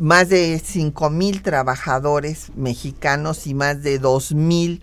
más 0.00 0.30
de 0.30 0.58
5 0.58 1.10
mil 1.10 1.42
trabajadores 1.42 2.52
mexicanos 2.56 3.46
y 3.46 3.52
más 3.52 3.82
de 3.82 3.98
2 3.98 4.34
mil 4.34 4.82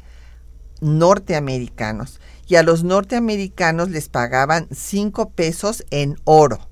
norteamericanos. 0.80 2.22
Y 2.48 2.56
a 2.56 2.62
los 2.64 2.84
norteamericanos 2.84 3.90
les 3.90 4.10
pagaban 4.10 4.68
5 4.72 5.32
pesos 5.32 5.84
en 5.90 6.18
oro 6.24 6.70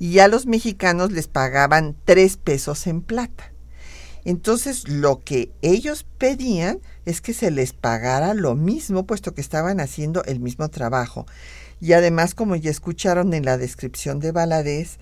y 0.00 0.18
a 0.18 0.26
los 0.26 0.44
mexicanos 0.46 1.12
les 1.12 1.28
pagaban 1.28 1.94
3 2.04 2.36
pesos 2.38 2.88
en 2.88 3.00
plata. 3.00 3.52
Entonces 4.24 4.88
lo 4.88 5.22
que 5.22 5.52
ellos 5.62 6.04
pedían 6.18 6.80
es 7.04 7.20
que 7.20 7.32
se 7.32 7.52
les 7.52 7.72
pagara 7.74 8.34
lo 8.34 8.56
mismo, 8.56 9.06
puesto 9.06 9.34
que 9.34 9.40
estaban 9.40 9.78
haciendo 9.78 10.24
el 10.24 10.40
mismo 10.40 10.68
trabajo. 10.68 11.26
Y 11.80 11.92
además, 11.92 12.34
como 12.34 12.56
ya 12.56 12.72
escucharon 12.72 13.34
en 13.34 13.44
la 13.44 13.56
descripción 13.56 14.18
de 14.18 14.32
Baladés, 14.32 14.98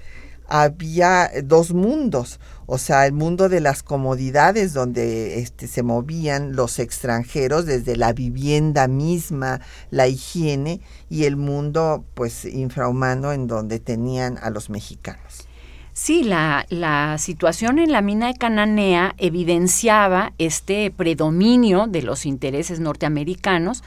había 0.48 1.30
dos 1.44 1.72
mundos, 1.72 2.38
o 2.66 2.78
sea, 2.78 3.06
el 3.06 3.12
mundo 3.12 3.48
de 3.48 3.60
las 3.60 3.82
comodidades 3.82 4.72
donde 4.72 5.40
este, 5.40 5.66
se 5.66 5.82
movían 5.82 6.54
los 6.54 6.78
extranjeros 6.78 7.66
desde 7.66 7.96
la 7.96 8.12
vivienda 8.12 8.88
misma, 8.88 9.60
la 9.90 10.08
higiene, 10.08 10.80
y 11.08 11.24
el 11.24 11.36
mundo 11.36 12.04
pues 12.14 12.44
infrahumano 12.44 13.32
en 13.32 13.46
donde 13.46 13.80
tenían 13.80 14.38
a 14.42 14.50
los 14.50 14.70
mexicanos. 14.70 15.46
Sí, 15.94 16.24
la, 16.24 16.64
situación 17.18 17.78
en 17.78 17.92
la 17.92 18.00
mina 18.00 18.28
de 18.28 18.34
Cananea 18.34 19.14
evidenciaba 19.18 20.32
este 20.38 20.90
predominio 20.90 21.86
de 21.86 22.00
los 22.00 22.24
intereses 22.24 22.80
norteamericanos, 22.80 23.84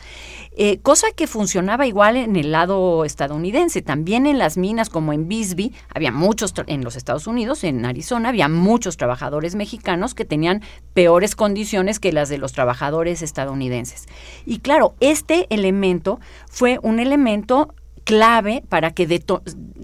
eh, 0.55 0.77
cosa 0.83 1.07
que 1.15 1.25
funcionaba 1.25 1.87
igual 1.87 2.15
en 2.15 2.35
el 2.35 2.51
lado 2.51 3.05
estadounidense. 3.05 3.81
También 3.81 4.27
en 4.27 4.37
las 4.37 4.55
minas 4.55 4.89
como 4.89 5.13
en 5.13 5.27
Bisbee, 5.27 5.71
había 5.95 6.11
muchos, 6.11 6.53
en 6.67 6.83
los 6.83 6.95
Estados 6.95 7.25
Unidos, 7.25 7.63
en 7.63 7.83
Arizona, 7.85 8.29
había 8.29 8.49
muchos 8.49 8.97
trabajadores 8.97 9.55
mexicanos 9.55 10.13
que 10.13 10.25
tenían 10.25 10.61
peores 10.93 11.35
condiciones 11.35 11.99
que 11.99 12.13
las 12.13 12.29
de 12.29 12.37
los 12.37 12.53
trabajadores 12.53 13.23
estadounidenses. 13.23 14.05
Y 14.45 14.59
claro, 14.59 14.93
este 14.99 15.47
elemento 15.49 16.19
fue 16.47 16.79
un 16.83 16.99
elemento 16.99 17.73
clave 18.05 18.63
para 18.69 18.91
que 18.91 19.21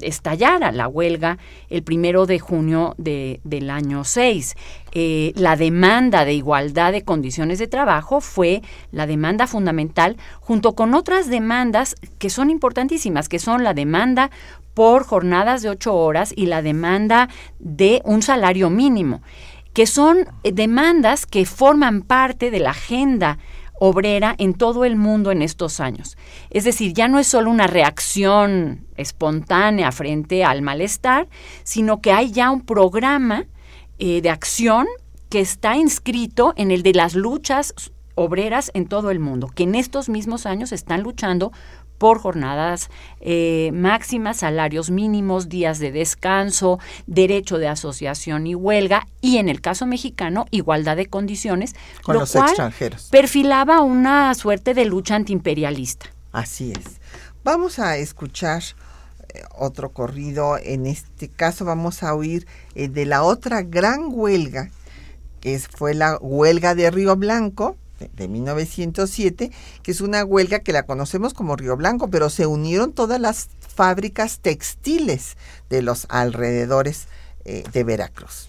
estallara 0.02 0.72
la 0.72 0.88
huelga 0.88 1.38
el 1.70 1.84
primero 1.84 2.26
de 2.26 2.40
junio 2.40 2.96
de, 2.98 3.42
del 3.44 3.70
año 3.70 4.06
6. 4.06 4.56
Eh, 4.94 5.34
la 5.36 5.58
demanda 5.58 6.24
de 6.24 6.34
igualdad 6.34 6.94
de 6.94 7.04
condiciones 7.04 7.60
de 7.60 7.68
trabajo 7.68 8.22
fue 8.22 8.62
la 8.92 9.08
demanda 9.08 9.48
fundamental, 9.48 10.18
junto 10.40 10.76
con 10.76 10.94
otras 10.94 11.30
demandas 11.30 11.96
que 12.20 12.30
son 12.30 12.50
importantísimas, 12.50 13.28
que 13.28 13.40
son 13.40 13.64
la 13.64 13.74
demanda 13.74 14.30
por 14.74 15.04
jornadas 15.04 15.64
de 15.64 15.70
ocho 15.70 15.96
horas 15.96 16.32
y 16.36 16.46
la 16.46 16.62
demanda 16.62 17.28
de 17.60 18.02
un 18.06 18.22
salario 18.22 18.70
mínimo, 18.70 19.22
que 19.74 19.88
son 19.88 20.28
demandas 20.44 21.26
que 21.26 21.46
forman 21.46 22.04
parte 22.04 22.52
de 22.52 22.60
la 22.60 22.70
agenda 22.70 23.40
obrera 23.84 24.36
en 24.38 24.54
todo 24.54 24.86
el 24.86 24.96
mundo 24.96 25.32
en 25.32 25.42
estos 25.42 25.80
años. 25.80 26.16
Es 26.52 26.66
decir, 26.66 26.94
ya 26.94 27.08
no 27.08 27.18
es 27.18 27.26
solo 27.26 27.50
una 27.50 27.66
reacción 27.66 28.86
espontánea 28.96 29.92
frente 29.92 30.44
al 30.44 30.62
malestar, 30.62 31.28
sino 31.64 32.00
que 32.00 32.12
hay 32.12 32.32
ya 32.32 32.52
un 32.52 32.62
programa 32.62 33.48
eh, 33.98 34.22
de 34.22 34.30
acción 34.30 34.86
que 35.30 35.40
está 35.40 35.78
inscrito 35.78 36.54
en 36.58 36.70
el 36.70 36.84
de 36.84 36.94
las 36.94 37.16
luchas 37.16 37.74
obreras 38.14 38.70
en 38.76 38.86
todo 38.86 39.10
el 39.10 39.20
mundo, 39.20 39.48
que 39.48 39.64
en 39.64 39.74
estos 39.74 40.10
mismos 40.10 40.46
años 40.46 40.72
están 40.72 41.02
luchando 41.02 41.52
por 42.02 42.18
jornadas 42.18 42.90
eh, 43.20 43.70
máximas, 43.76 44.38
salarios 44.38 44.90
mínimos, 44.90 45.50
días 45.50 45.78
de 45.78 45.92
descanso, 45.92 46.80
derecho 47.06 47.60
de 47.60 47.68
asociación 47.68 48.48
y 48.48 48.56
huelga 48.56 49.08
y 49.22 49.38
en 49.38 49.50
el 49.50 49.62
caso 49.62 49.86
mexicano 49.86 50.48
igualdad 50.50 50.98
de 50.98 51.06
condiciones, 51.06 51.76
Con 52.02 52.16
lo 52.16 52.22
los 52.22 52.32
cual 52.32 52.48
extranjeros. 52.48 53.08
perfilaba 53.12 53.82
una 53.82 54.34
suerte 54.34 54.74
de 54.74 54.86
lucha 54.86 55.14
antiimperialista. 55.14 56.08
Así 56.32 56.72
es. 56.72 57.00
Vamos 57.44 57.78
a 57.78 57.98
escuchar 57.98 58.64
eh, 59.36 59.44
otro 59.56 59.92
corrido, 59.92 60.58
en 60.58 60.88
este 60.88 61.28
caso 61.28 61.66
vamos 61.66 62.02
a 62.02 62.16
oír 62.16 62.48
eh, 62.74 62.88
de 62.88 63.06
la 63.06 63.22
otra 63.22 63.62
gran 63.62 64.06
huelga, 64.08 64.72
que 65.40 65.60
fue 65.60 65.94
la 65.94 66.18
huelga 66.20 66.74
de 66.74 66.90
Río 66.90 67.16
Blanco, 67.16 67.78
de 68.14 68.28
1907, 68.28 69.52
que 69.84 69.92
es 69.92 70.02
una 70.02 70.24
huelga 70.24 70.60
que 70.60 70.74
la 70.74 70.84
conocemos 70.84 71.34
como 71.34 71.56
Río 71.56 71.78
Blanco, 71.78 72.10
pero 72.10 72.30
se 72.30 72.46
unieron 72.48 72.94
todas 72.94 73.20
las 73.20 73.50
fábricas 73.60 74.40
textiles 74.40 75.38
de 75.70 75.82
los 75.82 76.06
alrededores 76.10 77.08
eh, 77.46 77.64
de 77.72 77.84
Veracruz. 77.84 78.48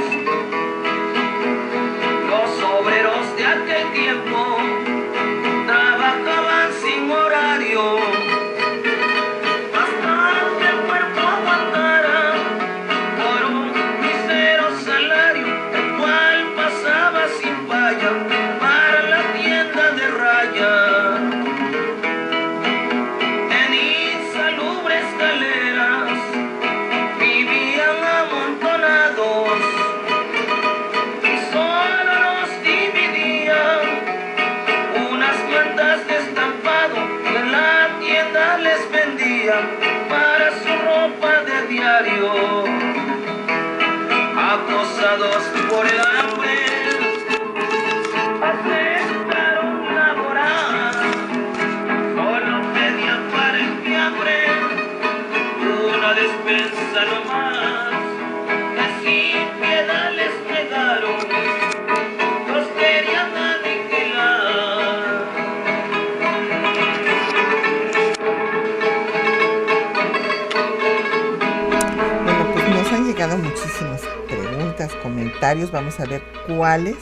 Vamos 75.51 75.99
a 75.99 76.05
ver 76.05 76.23
cuáles 76.47 76.95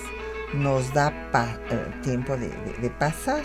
nos 0.55 0.91
da 0.91 1.13
eh, 1.69 2.01
tiempo 2.01 2.35
de 2.35 2.89
pasar, 2.97 3.43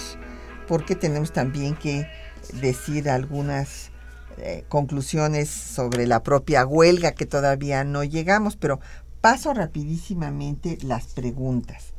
porque 0.66 0.94
tenemos 0.94 1.30
también 1.30 1.74
que 1.74 2.07
decir 2.55 3.11
algunas 3.11 3.90
eh, 4.38 4.64
conclusiones 4.68 5.50
sobre 5.50 6.07
la 6.07 6.22
propia 6.22 6.64
huelga 6.64 7.12
que 7.12 7.26
todavía 7.26 7.84
no 7.84 8.02
llegamos, 8.02 8.57
pero 8.57 8.80
paso 9.20 9.52
rapidísimamente 9.52 10.78
las 10.80 11.09
preguntas. 11.09 11.92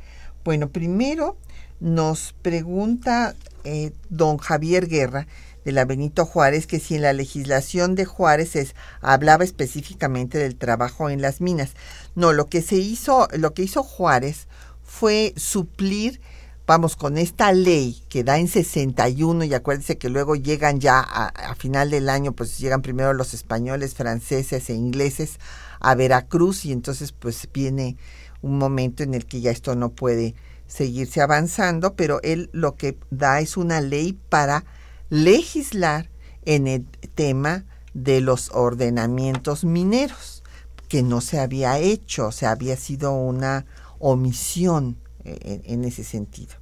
Bueno, 0.43 0.69
primero 0.69 1.37
nos 1.79 2.33
pregunta 2.41 3.35
eh, 3.65 3.91
don 4.09 4.37
Javier 4.37 4.87
Guerra 4.87 5.27
de 5.65 5.71
la 5.71 5.83
Benito 5.83 6.25
Juárez 6.25 6.67
que 6.67 6.79
si 6.79 6.95
en 6.95 7.01
la 7.01 7.11
legislación 7.11 7.95
de 7.95 8.05
Juárez 8.05 8.55
es, 8.55 8.75
hablaba 9.01 9.43
específicamente 9.43 10.37
del 10.37 10.55
trabajo 10.55 11.09
en 11.09 11.21
las 11.21 11.41
minas. 11.41 11.71
No, 12.13 12.31
lo 12.31 12.47
que 12.47 12.61
se 12.61 12.77
hizo, 12.77 13.27
lo 13.33 13.53
que 13.53 13.63
hizo 13.63 13.83
Juárez 13.83 14.47
fue 14.83 15.33
suplir, 15.35 16.21
vamos, 16.67 16.95
con 16.95 17.17
esta 17.17 17.51
ley 17.51 18.01
que 18.07 18.23
da 18.23 18.37
en 18.37 18.47
61 18.47 19.43
y 19.43 19.53
acuérdense 19.55 19.97
que 19.97 20.09
luego 20.09 20.35
llegan 20.35 20.79
ya 20.79 20.99
a, 20.99 21.27
a 21.27 21.55
final 21.55 21.89
del 21.89 22.09
año, 22.09 22.31
pues 22.31 22.59
llegan 22.59 22.83
primero 22.83 23.13
los 23.13 23.33
españoles, 23.33 23.95
franceses 23.95 24.69
e 24.69 24.73
ingleses 24.73 25.39
a 25.79 25.95
Veracruz 25.95 26.63
y 26.65 26.71
entonces 26.71 27.11
pues 27.11 27.49
viene 27.51 27.97
un 28.41 28.59
momento 28.59 29.01
en 29.01 29.15
el 29.15 29.25
que 29.25 29.41
ya 29.41 29.49
esto 29.49 29.75
no 29.75 29.89
puede 29.89 30.35
seguirse 30.67 31.21
avanzando, 31.21 31.95
pero 31.95 32.21
él 32.21 32.49
lo 32.53 32.75
que 32.75 32.97
da 33.09 33.39
es 33.39 33.57
una 33.57 33.81
ley 33.81 34.17
para 34.29 34.63
legislar 35.09 36.09
en 36.45 36.67
el 36.67 36.85
tema 37.15 37.65
de 37.93 38.21
los 38.21 38.51
ordenamientos 38.51 39.63
mineros, 39.63 40.43
que 40.89 41.01
no 41.01 41.21
se 41.21 41.39
había 41.39 41.79
hecho, 41.79 42.27
o 42.27 42.31
sea, 42.31 42.51
había 42.51 42.77
sido 42.77 43.13
una 43.13 43.65
omisión 43.99 44.97
eh, 45.23 45.61
en, 45.65 45.85
ese 45.85 46.03
sentido. 46.03 46.53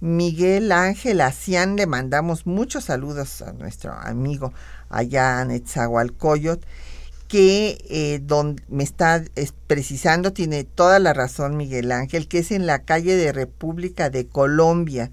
Miguel 0.00 0.72
Ángel 0.72 1.20
Acián, 1.20 1.76
le 1.76 1.86
mandamos 1.86 2.46
muchos 2.46 2.84
saludos 2.84 3.40
a 3.42 3.52
nuestro 3.52 3.92
amigo 3.92 4.52
allá 4.88 5.40
en 5.42 5.52
Etzahualcoyot, 5.52 6.66
que 7.28 7.78
eh, 7.88 8.20
me 8.68 8.82
está 8.82 9.22
es, 9.36 9.54
precisando, 9.66 10.32
tiene 10.32 10.64
toda 10.64 10.98
la 10.98 11.12
razón 11.12 11.56
Miguel 11.56 11.92
Ángel, 11.92 12.28
que 12.28 12.38
es 12.38 12.50
en 12.50 12.66
la 12.66 12.80
calle 12.80 13.14
de 13.14 13.32
República 13.32 14.10
de 14.10 14.26
Colombia, 14.26 15.12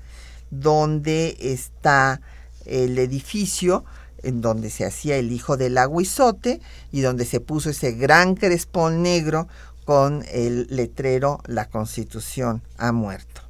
donde 0.49 1.37
está 1.39 2.21
el 2.69 2.97
edificio 2.97 3.83
en 4.23 4.41
donde 4.41 4.69
se 4.69 4.85
hacía 4.85 5.17
el 5.17 5.31
hijo 5.31 5.57
del 5.57 5.77
aguizote 5.77 6.61
y 6.91 7.01
donde 7.01 7.25
se 7.25 7.39
puso 7.39 7.69
ese 7.69 7.93
gran 7.93 8.35
crespón 8.35 9.01
negro 9.01 9.47
con 9.85 10.23
el 10.31 10.67
letrero 10.69 11.41
La 11.45 11.65
Constitución 11.65 12.61
ha 12.77 12.91
muerto. 12.91 13.41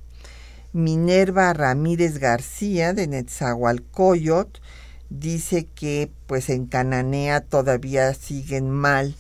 Minerva 0.71 1.51
Ramírez 1.53 2.19
García 2.19 2.93
de 2.93 3.07
Netzahualcoyot 3.07 4.61
dice 5.09 5.67
que 5.73 6.11
pues 6.27 6.49
en 6.49 6.67
Cananea 6.67 7.41
todavía 7.41 8.13
siguen 8.13 8.69
mal 8.69 9.15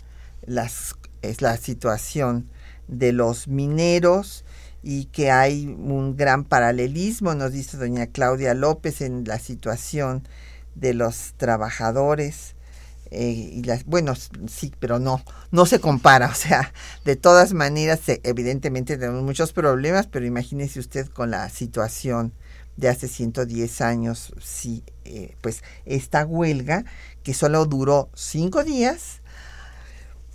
las, 0.45 0.95
la 1.39 1.57
situación 1.57 2.47
de 2.87 3.11
los 3.11 3.47
mineros 3.47 4.45
y 4.81 5.05
que 5.05 5.31
hay 5.31 5.67
un 5.67 6.15
gran 6.15 6.43
paralelismo, 6.43 7.35
nos 7.35 7.51
dice 7.51 7.77
doña 7.77 8.07
Claudia 8.07 8.53
López, 8.53 9.01
en 9.01 9.25
la 9.25 9.39
situación 9.39 10.23
de 10.75 10.93
los 10.93 11.33
trabajadores. 11.37 12.55
Eh, 13.11 13.49
y 13.53 13.63
las, 13.63 13.85
bueno, 13.85 14.13
sí, 14.47 14.71
pero 14.79 14.99
no, 14.99 15.23
no 15.51 15.65
se 15.65 15.79
compara, 15.79 16.27
o 16.27 16.35
sea, 16.35 16.71
de 17.05 17.15
todas 17.15 17.53
maneras, 17.53 18.07
eh, 18.07 18.21
evidentemente 18.23 18.97
tenemos 18.97 19.23
muchos 19.23 19.51
problemas, 19.51 20.05
pero 20.07 20.25
imagínese 20.25 20.79
usted 20.79 21.07
con 21.07 21.31
la 21.31 21.49
situación 21.49 22.33
de 22.77 22.87
hace 22.87 23.07
110 23.07 23.81
años, 23.81 24.31
sí, 24.39 24.83
eh, 25.05 25.35
pues 25.41 25.63
esta 25.85 26.25
huelga 26.25 26.85
que 27.23 27.33
solo 27.33 27.65
duró 27.65 28.09
cinco 28.13 28.63
días, 28.63 29.18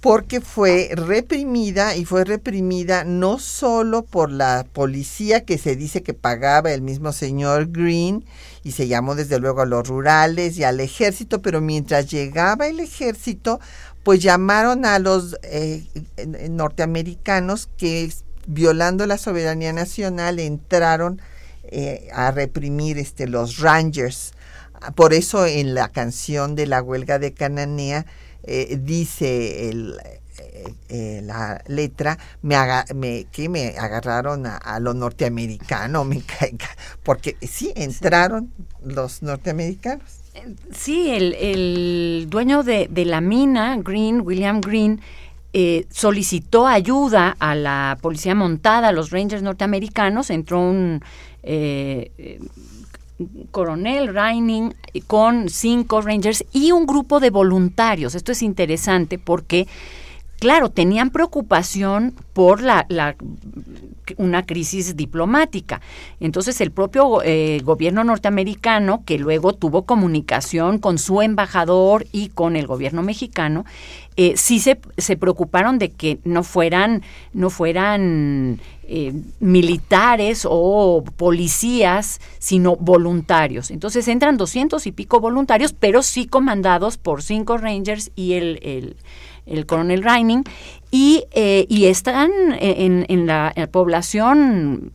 porque 0.04 0.42
fue 0.42 0.90
reprimida 0.92 1.96
y 1.96 2.04
fue 2.04 2.24
reprimida 2.24 3.04
no 3.04 3.38
solo 3.38 4.02
por 4.02 4.30
la 4.30 4.66
policía 4.70 5.46
que 5.46 5.56
se 5.56 5.76
dice 5.76 6.02
que 6.02 6.12
pagaba 6.12 6.72
el 6.72 6.82
mismo 6.82 7.10
señor 7.10 7.72
Green 7.72 8.22
y 8.64 8.72
se 8.72 8.86
llamó 8.86 9.14
desde 9.14 9.38
luego 9.38 9.62
a 9.62 9.64
los 9.64 9.88
rurales 9.88 10.58
y 10.58 10.64
al 10.64 10.80
ejército, 10.80 11.40
pero 11.40 11.62
mientras 11.62 12.10
llegaba 12.10 12.66
el 12.66 12.80
ejército, 12.80 13.60
pues 14.02 14.20
llamaron 14.20 14.84
a 14.84 14.98
los 14.98 15.38
eh, 15.42 15.86
norteamericanos 16.50 17.70
que 17.78 18.12
violando 18.46 19.06
la 19.06 19.16
soberanía 19.16 19.72
nacional 19.72 20.38
entraron 20.38 21.18
eh, 21.62 22.10
a 22.12 22.30
reprimir 22.30 22.98
este, 22.98 23.26
los 23.26 23.56
Rangers. 23.56 24.34
Por 24.96 25.14
eso 25.14 25.46
en 25.46 25.72
la 25.72 25.88
canción 25.88 26.56
de 26.56 26.66
la 26.66 26.82
huelga 26.82 27.18
de 27.18 27.32
Cananea 27.32 28.04
eh, 28.46 28.78
dice 28.80 29.68
el, 29.68 29.98
eh, 30.38 30.74
eh, 30.88 31.20
la 31.24 31.62
letra, 31.66 32.18
me, 32.42 32.56
me, 32.94 33.26
que 33.30 33.48
me 33.48 33.76
agarraron 33.78 34.46
a, 34.46 34.56
a 34.56 34.80
lo 34.80 34.94
norteamericano, 34.94 36.04
me 36.04 36.20
caiga, 36.38 36.68
porque 37.02 37.36
sí, 37.42 37.72
entraron 37.76 38.52
sí. 38.56 38.92
los 38.94 39.22
norteamericanos. 39.22 40.04
Sí, 40.72 41.10
el, 41.10 41.34
el 41.34 42.26
dueño 42.28 42.62
de, 42.62 42.88
de, 42.90 43.04
la 43.04 43.20
mina, 43.20 43.76
Green, 43.78 44.20
William 44.20 44.60
Green, 44.60 45.00
eh, 45.52 45.86
solicitó 45.90 46.66
ayuda 46.66 47.36
a 47.38 47.54
la 47.54 47.96
policía 48.02 48.34
montada, 48.34 48.88
a 48.88 48.92
los 48.92 49.10
Rangers 49.10 49.42
norteamericanos, 49.42 50.30
entró 50.30 50.60
un 50.60 51.00
eh, 51.44 52.40
coronel 53.50 54.14
Reining 54.14 54.74
con 55.06 55.48
cinco 55.48 56.00
Rangers 56.00 56.44
y 56.52 56.72
un 56.72 56.86
grupo 56.86 57.20
de 57.20 57.30
voluntarios. 57.30 58.14
Esto 58.14 58.32
es 58.32 58.42
interesante 58.42 59.18
porque, 59.18 59.66
claro, 60.38 60.70
tenían 60.70 61.10
preocupación 61.10 62.14
por 62.32 62.62
la, 62.62 62.86
la 62.88 63.16
una 64.16 64.46
crisis 64.46 64.96
diplomática. 64.96 65.80
Entonces 66.20 66.60
el 66.60 66.70
propio 66.70 67.22
eh, 67.22 67.60
gobierno 67.64 68.04
norteamericano, 68.04 69.02
que 69.04 69.18
luego 69.18 69.52
tuvo 69.52 69.82
comunicación 69.82 70.78
con 70.78 70.98
su 70.98 71.22
embajador 71.22 72.06
y 72.12 72.28
con 72.28 72.56
el 72.56 72.66
gobierno 72.66 73.02
mexicano, 73.02 73.64
eh, 74.16 74.34
sí 74.36 74.60
se, 74.60 74.78
se, 74.96 75.16
preocuparon 75.16 75.78
de 75.78 75.90
que 75.90 76.20
no 76.24 76.44
fueran, 76.44 77.02
no 77.32 77.50
fueran 77.50 78.60
eh, 78.84 79.12
militares 79.40 80.46
o 80.48 81.02
policías, 81.16 82.20
sino 82.38 82.76
voluntarios. 82.76 83.70
Entonces 83.70 84.06
entran 84.06 84.36
doscientos 84.36 84.86
y 84.86 84.92
pico 84.92 85.18
voluntarios, 85.20 85.72
pero 85.72 86.02
sí 86.02 86.26
comandados 86.26 86.96
por 86.96 87.22
cinco 87.22 87.58
Rangers 87.58 88.12
y 88.14 88.34
el, 88.34 88.60
el 88.62 88.96
el 89.46 89.66
coronel 89.66 90.02
Reining, 90.02 90.44
y, 90.94 91.24
eh, 91.32 91.66
y 91.68 91.86
están 91.86 92.30
en, 92.60 93.04
en, 93.08 93.26
la, 93.26 93.52
población 93.72 94.92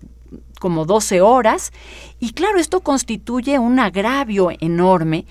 como 0.58 0.86
12 0.86 1.20
horas, 1.20 1.74
y 2.22 2.32
claro, 2.32 2.58
esto 2.58 2.80
constituye 2.80 3.60
un 3.60 3.80
agravio 3.80 4.50
enorme 4.62 5.26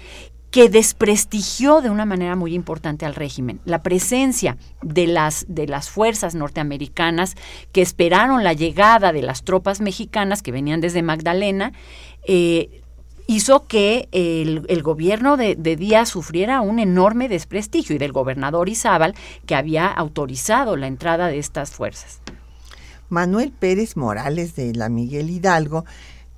que 0.50 0.68
desprestigió 0.68 1.80
de 1.80 1.88
una 1.88 2.04
manera 2.04 2.36
muy 2.36 2.52
importante 2.52 3.06
al 3.06 3.14
régimen. 3.14 3.60
La 3.64 3.82
presencia 3.82 4.58
de 4.82 5.06
las, 5.06 5.46
de 5.48 5.66
las 5.66 5.88
fuerzas 5.88 6.34
norteamericanas 6.34 7.36
que 7.72 7.80
esperaron 7.80 8.44
la 8.44 8.52
llegada 8.52 9.14
de 9.14 9.22
las 9.22 9.44
tropas 9.44 9.80
mexicanas 9.80 10.42
que 10.42 10.52
venían 10.52 10.82
desde 10.82 11.02
Magdalena, 11.02 11.72
eh, 12.26 12.77
hizo 13.28 13.66
que 13.66 14.08
el, 14.10 14.82
gobierno 14.82 15.36
de, 15.36 15.54
de, 15.54 15.76
Díaz 15.76 16.08
sufriera 16.08 16.62
un 16.62 16.80
enorme 16.80 17.28
desprestigio 17.28 17.94
y 17.94 17.98
del 17.98 18.10
gobernador 18.10 18.68
Izábal 18.68 19.14
que 19.46 19.54
había 19.54 19.86
autorizado 19.86 20.76
la 20.76 20.88
entrada 20.88 21.28
de 21.28 21.38
estas 21.38 21.70
fuerzas. 21.70 22.20
Manuel 23.10 23.52
Pérez 23.52 23.96
Morales 23.96 24.56
de 24.56 24.74
la 24.74 24.88
Miguel 24.88 25.30
Hidalgo 25.30 25.84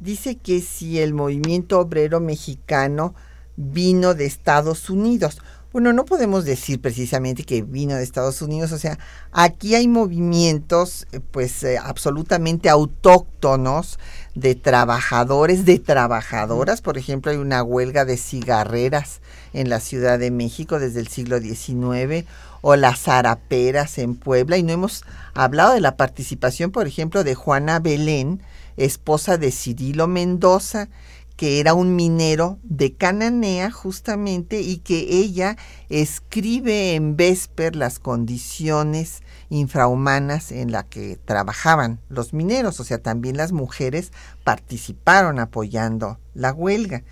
dice 0.01 0.35
que 0.37 0.61
si 0.61 0.99
el 0.99 1.15
movimiento 1.15 1.79
obrero 1.79 2.21
mexicano 2.21 3.15
vino 3.57 4.15
de 4.15 4.27
Estados 4.27 4.91
Unidos. 4.91 5.41
Bueno, 5.73 5.93
no 5.93 6.05
podemos 6.05 6.45
decir 6.45 6.81
precisamente 6.81 7.45
que 7.45 7.63
vino 7.63 7.95
de 7.95 8.03
Estados 8.03 8.43
Unidos, 8.43 8.73
o 8.73 8.79
sea, 8.79 8.99
aquí 9.31 9.77
hay 9.77 9.87
movimientos 9.87 11.07
eh, 11.13 11.21
pues 11.21 11.63
eh, 11.63 11.79
absolutamente 11.79 12.69
autóctonos 12.69 14.01
de 14.35 14.57
trabajadores, 14.57 15.65
de 15.65 15.79
trabajadoras, 15.79 16.83
por 16.83 16.99
ejemplo, 16.99 17.31
hay 17.31 17.39
una 17.39 17.63
huelga 17.63 18.05
de 18.05 18.17
cigarreras 18.17 19.21
en 19.53 19.69
la 19.69 19.79
Ciudad 19.79 20.19
de 20.19 20.33
México 20.33 20.81
desde 20.81 20.99
el 20.99 21.07
siglo 21.07 21.39
XIX, 21.39 22.27
o 22.63 22.75
las 22.75 23.03
zaraperas 23.03 23.99
en 23.99 24.17
Puebla, 24.17 24.57
y 24.57 24.65
no 24.65 24.73
hemos 24.73 25.05
hablado 25.35 25.75
de 25.75 25.81
la 25.81 25.97
participación, 25.97 26.73
por 26.73 26.89
ejemplo, 26.89 27.23
de 27.23 27.37
Juana 27.37 27.79
Belén, 27.79 28.43
esposa 28.77 29.37
de 29.37 29.53
Cirilo 29.53 30.09
Mendoza, 30.09 30.89
que 31.41 31.59
era 31.59 31.73
un 31.73 31.97
minero 31.97 32.59
de 32.65 32.93
Cananea 32.93 33.71
justamente 33.71 34.61
y 34.61 34.77
que 34.77 34.99
ella 35.09 35.57
escribe 35.89 36.95
en 36.95 37.17
Vesper 37.17 37.77
las 37.77 37.99
condiciones 37.99 39.23
infrahumanas 39.49 40.53
en 40.53 40.71
las 40.71 40.85
que 40.85 41.19
trabajaban 41.25 41.99
los 42.11 42.35
mineros, 42.35 42.79
o 42.79 42.85
sea, 42.85 42.99
también 42.99 43.39
las 43.39 43.53
mujeres 43.53 44.13
participaron 44.45 45.39
apoyando 45.39 46.19
la 46.35 46.53
huelga. 46.53 47.05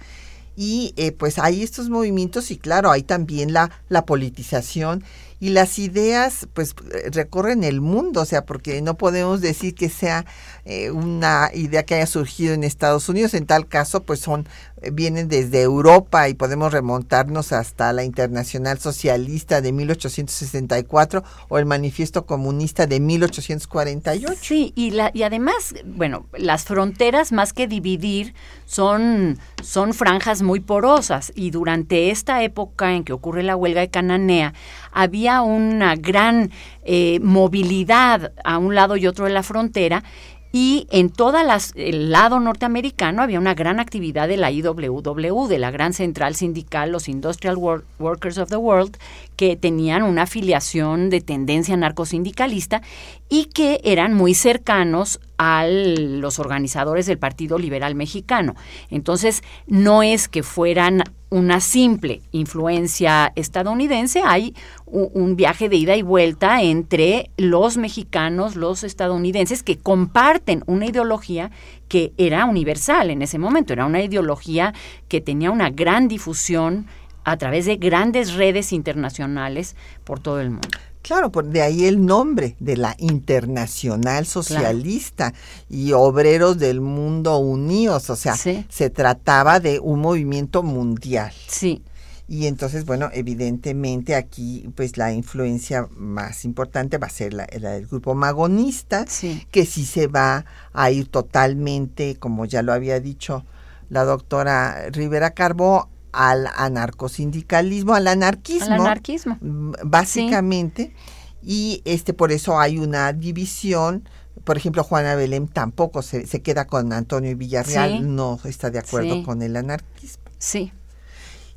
Y 0.57 0.93
eh, 0.99 1.13
pues 1.13 1.39
hay 1.39 1.63
estos 1.63 1.89
movimientos 1.89 2.51
y 2.51 2.59
claro, 2.59 2.91
hay 2.91 3.05
también 3.05 3.55
la, 3.55 3.71
la 3.89 4.05
politización 4.05 5.05
y 5.41 5.51
las 5.51 5.79
ideas 5.79 6.49
pues 6.53 6.75
recorren 7.13 7.65
el 7.65 7.81
mundo, 7.81 8.23
o 8.23 8.25
sea, 8.25 8.45
porque 8.45 8.83
no 8.83 8.97
podemos 8.97 9.41
decir 9.41 9.75
que 9.75 9.89
sea 9.89 10.25
eh, 10.65 10.91
una 10.91 11.51
idea 11.55 11.85
que 11.85 11.95
haya 11.95 12.07
surgido 12.07 12.55
en 12.55 12.65
Estados 12.65 13.09
Unidos, 13.09 13.35
en 13.35 13.47
tal 13.47 13.69
caso 13.69 14.03
pues 14.03 14.21
son 14.21 14.49
eh, 14.83 14.91
vienen 14.93 15.29
desde 15.29 15.63
Europa 15.63 16.29
y 16.29 16.35
podemos 16.35 16.73
remontarnos 16.73 17.53
hasta 17.53 17.93
la 17.93 18.05
Internacional 18.05 18.79
Socialista 18.79 19.61
de 19.61 19.73
1864 19.73 21.25
o 21.49 21.59
el 21.59 21.67
Manifiesto 21.67 22.27
Comunista 22.27 22.87
de 22.87 23.01
1848. 23.01 24.41
Sí, 24.41 24.73
y, 24.77 24.91
la, 24.91 25.11
y 25.15 25.23
además, 25.23 25.75
bueno, 25.85 26.27
las 26.37 26.65
fronteras 26.65 27.33
más 27.33 27.53
que 27.53 27.67
dividir 27.67 28.35
son, 28.67 29.39
son 29.63 29.95
franjas 29.95 30.43
muy 30.43 30.61
porosas 30.61 31.33
y 31.35 31.51
durante 31.51 32.11
esta 32.11 32.43
época 32.43 32.93
en 32.93 33.05
que 33.05 33.13
ocurre 33.13 33.43
la 33.43 33.57
huelga 33.57 33.81
de 33.81 33.91
Cananea 33.91 34.55
había 34.93 35.43
una 35.43 35.95
gran 35.97 36.51
eh, 36.85 37.21
movilidad 37.23 38.33
a 38.45 38.59
un 38.59 38.75
lado 38.75 38.97
y 38.97 39.07
otro 39.07 39.27
de 39.27 39.33
la 39.33 39.43
frontera 39.43 40.03
y 40.51 40.87
en 40.91 41.11
todo 41.11 41.37
el 41.75 42.11
lado 42.11 42.41
norteamericano 42.41 43.23
había 43.23 43.39
una 43.39 43.55
gran 43.55 43.81
actividad 43.81 44.29
de 44.29 44.39
la 44.39 44.51
IWW, 44.51 45.47
de 45.47 45.59
la 45.59 45.71
gran 45.71 45.93
central 45.93 46.35
sindical, 46.35 46.91
los 46.91 47.09
Industrial 47.09 47.57
Workers 47.99 48.39
of 48.39 48.49
the 48.49 48.57
World, 48.57 48.97
que 49.39 49.55
tenían 49.55 50.03
una 50.03 50.23
afiliación 50.23 51.11
de 51.11 51.21
tendencia 51.21 51.77
narcosindicalista 51.77 52.83
y 53.29 53.45
que 53.45 53.81
eran 53.85 54.13
muy 54.13 54.35
cercanos 54.35 55.21
a 55.39 55.65
los 55.69 56.41
organizadores 56.41 57.07
del 57.07 57.19
Partido 57.19 57.57
Liberal 57.57 57.95
Mexicano. 57.95 58.57
Entonces, 58.91 59.45
no 59.69 60.03
es 60.03 60.27
que 60.27 60.43
fueran 60.43 61.05
una 61.31 61.61
simple 61.61 62.21
influencia 62.33 63.33
estadounidense, 63.37 64.23
hay 64.25 64.57
un 64.87 65.37
viaje 65.37 65.69
de 65.69 65.77
ida 65.77 65.95
y 65.95 66.03
vuelta 66.03 66.63
entre 66.63 67.31
los 67.37 67.77
mexicanos, 67.77 68.57
los 68.57 68.83
estadounidenses, 68.83 69.63
que 69.63 69.79
comparten 69.79 70.65
una 70.67 70.87
ideología 70.87 71.53
que 71.87 72.13
era 72.17 72.45
universal 72.47 73.11
en 73.11 73.23
ese 73.23 73.39
momento, 73.39 73.73
era 73.73 73.87
una 73.87 74.03
ideología 74.03 74.75
que 75.07 75.21
tenía 75.21 75.53
una 75.53 75.71
gran 75.71 76.09
difusión 76.09 76.87
a 77.31 77.37
través 77.37 77.67
de 77.67 77.77
grandes 77.77 78.35
redes 78.35 78.73
internacionales 78.73 79.77
por 80.05 80.21
todo 80.21 80.41
el 80.41 80.51
mundo. 80.51 80.69
Claro, 81.03 81.31
de 81.31 81.63
ahí 81.63 81.87
el 81.87 82.05
nombre 82.05 82.57
de 82.59 82.77
la 82.77 82.95
Internacional 82.99 84.27
Socialista 84.27 85.33
y 85.71 85.93
Obreros 85.93 86.59
del 86.59 86.81
Mundo 86.81 87.39
Unidos, 87.39 88.11
o 88.11 88.17
sea, 88.17 88.37
se 88.37 88.91
trataba 88.91 89.61
de 89.61 89.79
un 89.79 90.01
movimiento 90.01 90.63
mundial. 90.63 91.33
Sí. 91.47 91.83
Y 92.31 92.47
entonces, 92.47 92.85
bueno, 92.85 93.09
evidentemente 93.15 94.15
aquí 94.15 94.69
pues 94.75 94.99
la 94.99 95.13
influencia 95.15 95.89
más 95.97 96.45
importante 96.45 96.99
va 96.99 97.07
a 97.07 97.11
ser 97.11 97.33
la, 97.33 97.47
del 97.47 97.87
grupo 97.87 98.15
magonista, 98.15 99.07
que 99.51 99.65
sí 99.65 99.87
se 99.87 100.09
va 100.09 100.45
a 100.75 100.91
ir 100.91 101.09
totalmente, 101.09 102.17
como 102.17 102.45
ya 102.45 102.61
lo 102.63 102.75
había 102.75 103.01
dicho 103.01 103.47
la 103.89 104.05
doctora 104.05 104.91
Rivera 104.91 105.31
Carbó, 105.31 105.89
al 106.13 106.49
anarcosindicalismo, 106.57 107.95
al 107.95 108.09
anarquismo. 108.09 108.75
Al 108.75 108.81
anarquismo. 108.81 109.39
Básicamente. 109.85 110.95
Y 111.43 111.83
este, 111.85 112.15
por 112.15 112.33
eso 112.33 112.59
hay 112.59 112.79
una 112.79 113.13
división. 113.13 114.09
Por 114.45 114.57
ejemplo, 114.57 114.85
Juana 114.85 115.15
Belén 115.15 115.49
tampoco 115.49 116.03
se, 116.03 116.27
se 116.27 116.43
queda 116.43 116.67
con 116.67 116.93
Antonio 116.93 117.37
Villarreal, 117.37 118.15
no 118.15 118.39
está 118.45 118.71
de 118.71 118.79
acuerdo 118.79 119.23
con 119.23 119.43
el 119.43 119.57
anarquismo. 119.57 120.23
Sí. 120.39 120.73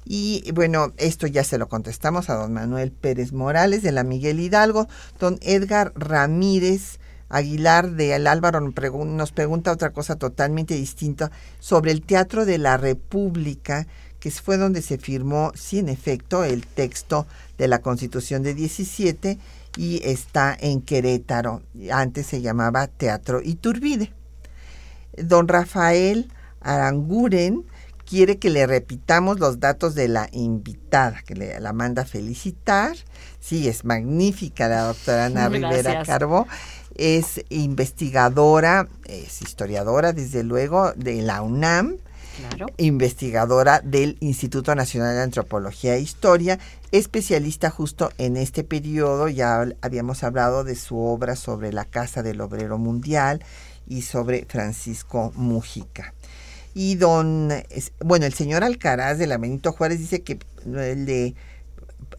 Y 0.04 0.52
bueno, 0.54 0.94
esto 0.98 1.28
ya 1.28 1.44
se 1.44 1.58
lo 1.58 1.70
contestamos 1.70 2.30
a 2.30 2.36
don 2.36 2.54
Manuel 2.54 2.92
Pérez 2.92 3.34
Morales 3.34 3.84
de 3.84 3.92
la 3.92 4.04
Miguel 4.04 4.40
Hidalgo, 4.40 4.88
don 5.20 5.38
Edgar 5.42 5.94
Ramírez 5.96 7.00
Aguilar 7.32 7.92
de 7.92 8.14
El 8.14 8.28
Álvaro 8.28 8.60
nos 8.60 9.32
pregunta 9.32 9.72
otra 9.72 9.92
cosa 9.92 10.18
totalmente 10.18 10.76
distinta 10.76 11.32
sobre 11.60 11.92
el 11.92 12.02
Teatro 12.02 12.46
de 12.46 12.58
la 12.58 12.76
República 12.78 13.88
que 14.22 14.30
fue 14.30 14.58
donde 14.58 14.84
se 14.84 15.00
firmó, 15.00 15.52
sí, 15.56 15.80
en 15.80 15.90
efecto, 15.90 16.44
el 16.44 16.66
texto 16.68 17.26
de 17.58 17.68
la 17.68 17.82
Constitución 17.82 18.44
de 18.44 18.54
17 18.54 19.40
y 19.76 20.00
está 20.06 20.56
en 20.58 20.82
Querétaro. 20.82 21.64
Antes 21.92 22.28
se 22.28 22.40
llamaba 22.40 22.86
Teatro 22.86 23.42
Iturbide. 23.42 24.14
Don 25.18 25.48
Rafael 25.48 26.32
Aranguren 26.62 27.66
quiere 28.06 28.38
que 28.38 28.52
le 28.52 28.68
repitamos 28.68 29.40
los 29.40 29.60
datos 29.60 29.96
de 29.96 30.08
la 30.08 30.30
invitada, 30.32 31.24
que 31.26 31.34
le, 31.34 31.60
la 31.60 31.74
manda 31.74 32.06
felicitar. 32.06 32.96
Sí, 33.40 33.68
es 33.68 33.86
magnífica 33.86 34.68
la 34.68 34.84
doctora 34.84 35.26
Ana 35.26 35.50
Rivera 35.50 36.04
Carbo. 36.04 36.48
Es 36.96 37.44
investigadora, 37.50 38.88
es 39.06 39.42
historiadora, 39.42 40.14
desde 40.14 40.44
luego, 40.44 40.94
de 40.94 41.24
la 41.24 41.42
UNAM 41.42 41.98
investigadora 42.78 43.82
del 43.84 44.18
Instituto 44.20 44.76
Nacional 44.76 45.16
de 45.16 45.22
Antropología 45.22 45.96
e 45.96 46.02
Historia, 46.02 46.60
especialista 46.92 47.70
justo 47.70 48.12
en 48.18 48.38
este 48.38 48.64
periodo, 48.64 49.28
ya 49.28 49.66
habíamos 49.82 50.24
hablado 50.24 50.64
de 50.64 50.76
su 50.76 50.98
obra 51.00 51.36
sobre 51.36 51.74
la 51.74 51.86
Casa 51.86 52.24
del 52.24 52.42
Obrero 52.42 52.78
Mundial 52.78 53.44
y 53.88 54.04
sobre 54.04 54.46
Francisco 54.46 55.32
Mujica. 55.36 56.14
Y 56.74 56.96
don, 56.96 57.52
bueno, 58.00 58.26
el 58.26 58.34
señor 58.34 58.64
Alcaraz 58.64 59.18
de 59.18 59.28
la 59.28 59.38
Benito 59.38 59.74
Juárez 59.74 60.00
dice 60.00 60.22
que 60.22 60.40
eh, 60.66 60.96
le 60.96 61.36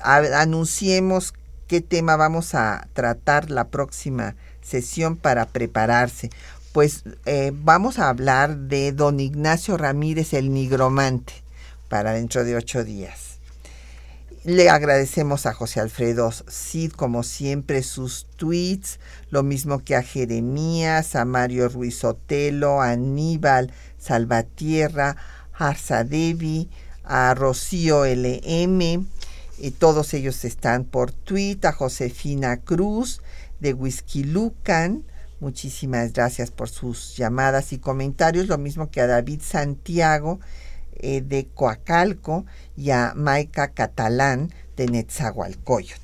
anunciemos 0.01 1.33
qué 1.67 1.81
tema 1.81 2.17
vamos 2.17 2.55
a 2.55 2.87
tratar 2.93 3.51
la 3.51 3.69
próxima 3.69 4.37
sesión 4.61 5.17
para 5.17 5.47
prepararse 5.47 6.31
pues 6.73 7.05
eh, 7.27 7.53
vamos 7.55 7.99
a 7.99 8.09
hablar 8.09 8.57
de 8.57 8.93
don 8.93 9.21
Ignacio 9.21 9.77
Ramírez 9.77 10.33
el 10.33 10.53
Nigromante 10.53 11.35
para 11.89 12.13
dentro 12.13 12.45
de 12.45 12.57
ocho 12.57 12.83
días. 12.83 13.33
Le 14.45 14.71
agradecemos 14.71 15.47
a 15.47 15.55
José 15.55 15.79
Alfredo 15.79 16.33
Cid, 16.33 16.93
como 16.93 17.23
siempre, 17.23 17.83
sus 17.85 18.27
tweets, 18.37 18.99
lo 19.31 19.45
mismo 19.45 19.85
que 19.85 19.95
a 19.95 20.03
Jeremías, 20.03 21.15
a 21.15 21.25
Mario 21.25 21.69
Ruiz 21.69 22.03
Otelo, 22.03 22.81
a 22.81 22.91
Aníbal 22.91 23.73
Salvatierra, 23.99 25.17
a 25.53 25.69
Arzadevi, 25.69 26.71
a 27.05 27.35
Rocío 27.35 28.05
LM, 28.05 29.07
y 29.59 29.71
todos 29.71 30.13
ellos 30.15 30.45
están 30.45 30.85
por 30.85 31.13
tweet, 31.13 31.61
a 31.63 31.73
Josefina 31.73 32.57
Cruz 32.57 33.21
de 33.61 33.75
Whisky 33.75 34.25
Lucan, 34.25 35.05
Muchísimas 35.43 36.13
gracias 36.13 36.53
por 36.53 36.69
sus 36.69 37.17
llamadas 37.17 37.73
y 37.73 37.79
comentarios, 37.79 38.47
lo 38.47 38.59
mismo 38.59 38.93
que 38.93 39.01
a 39.01 39.09
David 39.09 39.41
Santiago 39.43 40.39
eh, 40.95 41.21
de 41.21 41.49
Coacalco 41.53 42.47
y 42.77 42.91
a 42.91 43.13
Maika 43.17 43.73
Catalán 43.73 44.55
de 44.77 44.87
Netzahualcoyot. 44.87 45.99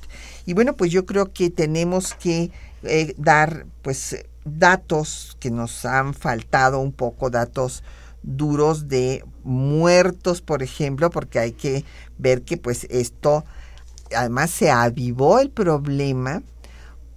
Y 0.45 0.51
bueno, 0.51 0.75
pues 0.75 0.91
yo 0.91 1.05
creo 1.05 1.31
que 1.31 1.49
tenemos 1.49 2.13
que 2.15 2.51
eh, 2.83 3.15
dar 3.17 3.65
pues 3.81 4.25
datos 4.43 5.37
que 5.39 5.51
nos 5.51 5.85
han 5.85 6.13
faltado 6.13 6.81
un 6.81 6.91
poco, 6.91 7.29
datos 7.29 7.81
duros 8.23 8.89
de 8.89 9.23
muertos, 9.45 10.41
por 10.41 10.63
ejemplo, 10.63 11.09
porque 11.11 11.39
hay 11.39 11.53
que 11.53 11.85
ver 12.17 12.41
que 12.41 12.57
pues 12.57 12.87
esto 12.89 13.45
además 14.13 14.49
se 14.51 14.69
avivó 14.69 15.39
el 15.39 15.49
problema 15.49 16.43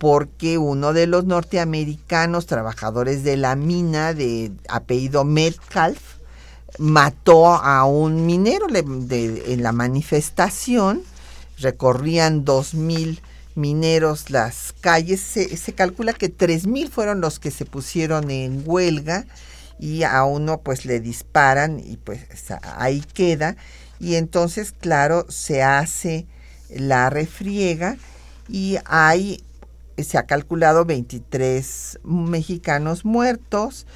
porque 0.03 0.59
uno 0.59 0.93
de 0.93 1.07
los 1.07 1.27
norteamericanos 1.27 2.47
trabajadores 2.47 3.23
de 3.23 3.37
la 3.37 3.55
mina 3.55 4.15
de 4.15 4.51
apellido 4.69 5.23
Metcalf 5.23 6.01
mató 6.77 7.47
a 7.47 7.85
un 7.85 8.27
minero 8.27 8.67
en 8.69 9.63
la 9.63 9.71
manifestación, 9.71 11.05
recorrían 11.59 12.45
dos 12.45 12.75
mil 12.75 13.23
mineros 13.55 14.29
las 14.31 14.75
calles, 14.81 15.21
se, 15.21 15.73
calcula 15.73 16.15
que 16.15 16.29
tres 16.29 16.67
mil 16.67 16.91
fueron 16.91 17.21
los 17.21 17.39
que 17.39 17.53
se 17.53 17.65
pusieron 17.65 18.29
en 18.33 18.65
huelga 18.67 19.25
y 19.79 20.03
a 20.03 20.25
uno 20.25 20.63
pues 20.63 20.85
le 20.85 20.99
disparan 20.99 21.79
y 21.79 21.97
pues 21.97 22.23
ahí 22.77 23.05
queda. 23.15 23.55
Y 24.01 24.17
entonces 24.17 24.73
claro 24.73 25.27
se 25.29 25.63
hace 25.63 26.27
la 26.71 27.09
refriega 27.09 27.99
y 28.49 28.79
hay 28.85 29.45
se 30.05 30.19
ha 30.19 30.27
calculado 30.27 30.85
23 30.85 32.01
mexicanos 32.05 33.05
muertos, 33.05 33.87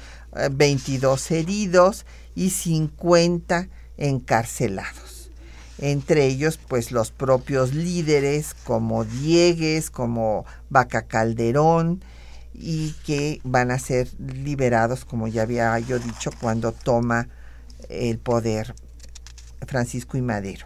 22 0.51 1.31
eh, 1.31 1.39
heridos 1.39 2.05
y 2.35 2.51
50 2.51 3.69
encarcelados. 3.97 5.31
Entre 5.79 6.25
ellos, 6.25 6.57
pues 6.57 6.91
los 6.91 7.11
propios 7.11 7.73
líderes 7.73 8.55
como 8.63 9.05
Diegues, 9.05 9.91
como 9.91 10.45
Vaca 10.69 11.03
Calderón, 11.03 12.01
y 12.53 12.95
que 13.05 13.39
van 13.43 13.69
a 13.69 13.77
ser 13.77 14.09
liberados, 14.19 15.05
como 15.05 15.27
ya 15.27 15.43
había 15.43 15.77
yo 15.79 15.99
dicho, 15.99 16.31
cuando 16.41 16.71
toma 16.71 17.29
el 17.89 18.17
poder 18.17 18.73
Francisco 19.67 20.17
y 20.17 20.21
Madero. 20.21 20.65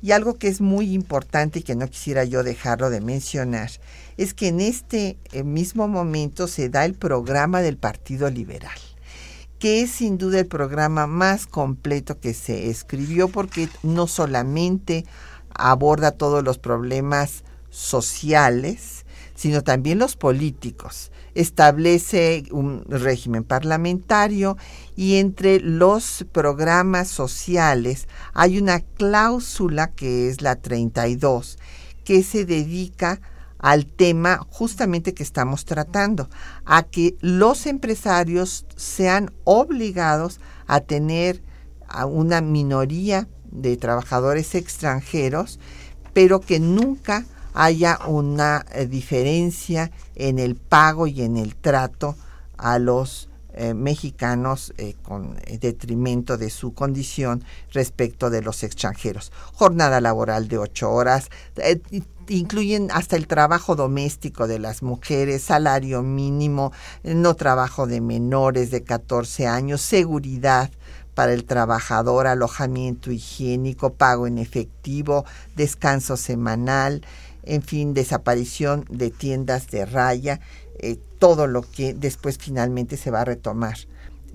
Y 0.00 0.12
algo 0.12 0.34
que 0.34 0.48
es 0.48 0.60
muy 0.60 0.92
importante 0.92 1.58
y 1.58 1.62
que 1.62 1.74
no 1.74 1.88
quisiera 1.88 2.24
yo 2.24 2.42
dejarlo 2.42 2.90
de 2.90 3.00
mencionar 3.00 3.70
es 4.16 4.34
que 4.34 4.48
en 4.48 4.60
este 4.60 5.18
eh, 5.32 5.42
mismo 5.42 5.88
momento 5.88 6.46
se 6.48 6.68
da 6.68 6.84
el 6.84 6.94
programa 6.94 7.60
del 7.60 7.76
Partido 7.76 8.30
Liberal, 8.30 8.78
que 9.58 9.82
es 9.82 9.90
sin 9.90 10.18
duda 10.18 10.40
el 10.40 10.46
programa 10.46 11.06
más 11.06 11.46
completo 11.46 12.20
que 12.20 12.34
se 12.34 12.70
escribió 12.70 13.28
porque 13.28 13.68
no 13.82 14.06
solamente 14.06 15.04
aborda 15.54 16.12
todos 16.12 16.44
los 16.44 16.58
problemas 16.58 17.44
sociales, 17.70 19.04
sino 19.34 19.62
también 19.62 19.98
los 19.98 20.16
políticos. 20.16 21.10
Establece 21.34 22.44
un 22.52 22.84
régimen 22.88 23.42
parlamentario 23.42 24.56
y 24.94 25.16
entre 25.16 25.58
los 25.58 26.24
programas 26.30 27.08
sociales 27.08 28.06
hay 28.32 28.58
una 28.58 28.80
cláusula 28.80 29.90
que 29.90 30.28
es 30.28 30.42
la 30.42 30.54
32 30.56 31.58
que 32.04 32.22
se 32.22 32.44
dedica 32.44 33.20
al 33.64 33.86
tema 33.86 34.46
justamente 34.50 35.14
que 35.14 35.22
estamos 35.22 35.64
tratando, 35.64 36.28
a 36.66 36.82
que 36.82 37.16
los 37.22 37.64
empresarios 37.64 38.66
sean 38.76 39.32
obligados 39.44 40.38
a 40.66 40.80
tener 40.80 41.42
a 41.88 42.04
una 42.04 42.42
minoría 42.42 43.26
de 43.50 43.78
trabajadores 43.78 44.54
extranjeros, 44.54 45.58
pero 46.12 46.42
que 46.42 46.60
nunca 46.60 47.24
haya 47.54 47.98
una 48.06 48.66
eh, 48.70 48.84
diferencia 48.84 49.90
en 50.14 50.38
el 50.38 50.56
pago 50.56 51.06
y 51.06 51.22
en 51.22 51.38
el 51.38 51.56
trato 51.56 52.16
a 52.58 52.78
los 52.78 53.30
eh, 53.54 53.74
mexicanos 53.74 54.72
eh, 54.78 54.94
con 55.02 55.36
detrimento 55.60 56.36
de 56.36 56.50
su 56.50 56.74
condición 56.74 57.44
respecto 57.72 58.30
de 58.30 58.42
los 58.42 58.62
extranjeros. 58.62 59.32
Jornada 59.52 60.00
laboral 60.00 60.48
de 60.48 60.58
ocho 60.58 60.90
horas, 60.90 61.30
incluyen 62.28 62.90
hasta 62.90 63.16
el 63.16 63.26
trabajo 63.26 63.76
doméstico 63.76 64.46
de 64.46 64.58
las 64.58 64.82
mujeres, 64.82 65.42
salario 65.42 66.02
mínimo, 66.02 66.72
no 67.02 67.34
trabajo 67.34 67.86
de 67.86 68.00
menores 68.00 68.70
de 68.70 68.82
14 68.82 69.46
años, 69.46 69.80
seguridad 69.80 70.70
para 71.14 71.32
el 71.32 71.44
trabajador, 71.44 72.26
alojamiento 72.26 73.12
higiénico, 73.12 73.94
pago 73.94 74.26
en 74.26 74.38
efectivo, 74.38 75.24
descanso 75.54 76.16
semanal, 76.16 77.06
en 77.44 77.62
fin, 77.62 77.94
desaparición 77.94 78.84
de 78.88 79.10
tiendas 79.10 79.68
de 79.68 79.84
raya, 79.84 80.40
eh, 80.84 80.98
todo 81.18 81.46
lo 81.46 81.62
que 81.62 81.94
después 81.94 82.38
finalmente 82.38 82.96
se 82.96 83.10
va 83.10 83.22
a 83.22 83.24
retomar 83.24 83.76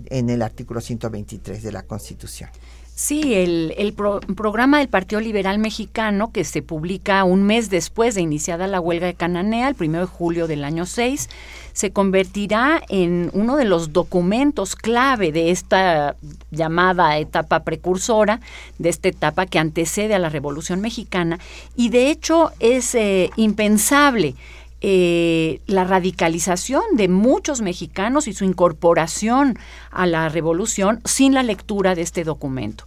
en 0.08 0.30
el 0.30 0.42
artículo 0.42 0.82
123 0.82 1.62
de 1.62 1.72
la 1.72 1.84
Constitución. 1.84 2.50
Sí, 2.96 3.34
el, 3.34 3.94
programa 3.94 4.80
del 4.80 4.90
Partido 4.90 5.22
Liberal 5.22 5.58
Mexicano, 5.58 6.34
que 6.34 6.44
se 6.44 6.62
publica 6.62 7.24
un 7.24 7.44
mes 7.44 7.70
después 7.70 8.14
de 8.14 8.22
iniciada 8.22 8.68
la 8.68 8.82
huelga 8.82 9.08
de 9.08 9.14
Cananea, 9.14 9.70
el 9.70 9.76
1 9.80 10.00
de 10.00 10.06
julio 10.06 10.48
del 10.48 10.66
año 10.66 10.86
6, 10.86 11.30
se 11.72 11.92
convertirá 11.92 12.82
en 12.90 13.30
uno 13.32 13.56
de 13.56 13.64
los 13.64 13.94
documentos 13.94 14.76
clave 14.76 15.32
de 15.32 15.52
esta 15.52 16.18
llamada 16.52 17.18
etapa 17.20 17.64
precursora, 17.64 18.42
de 18.80 18.90
esta 18.90 19.08
etapa 19.08 19.46
que 19.46 19.60
antecede 19.60 20.14
a 20.14 20.20
la 20.20 20.28
Revolución 20.28 20.82
Mexicana, 20.82 21.40
y 21.78 21.88
de 21.90 22.12
hecho 22.12 22.52
es 22.60 22.96
eh, 22.96 23.30
impensable 23.38 24.36
eh, 24.82 25.62
la 25.68 25.84
radicalización 25.84 26.84
de 26.94 27.10
muchos 27.10 27.62
mexicanos 27.62 28.28
y 28.28 28.34
su 28.34 28.46
incorporación 28.46 29.58
a 29.92 30.06
la 30.06 30.30
revolución 30.30 31.02
sin 31.04 31.34
la 31.34 31.44
lectura 31.44 31.96
de 31.96 32.02
este 32.02 32.24
documento. 32.24 32.86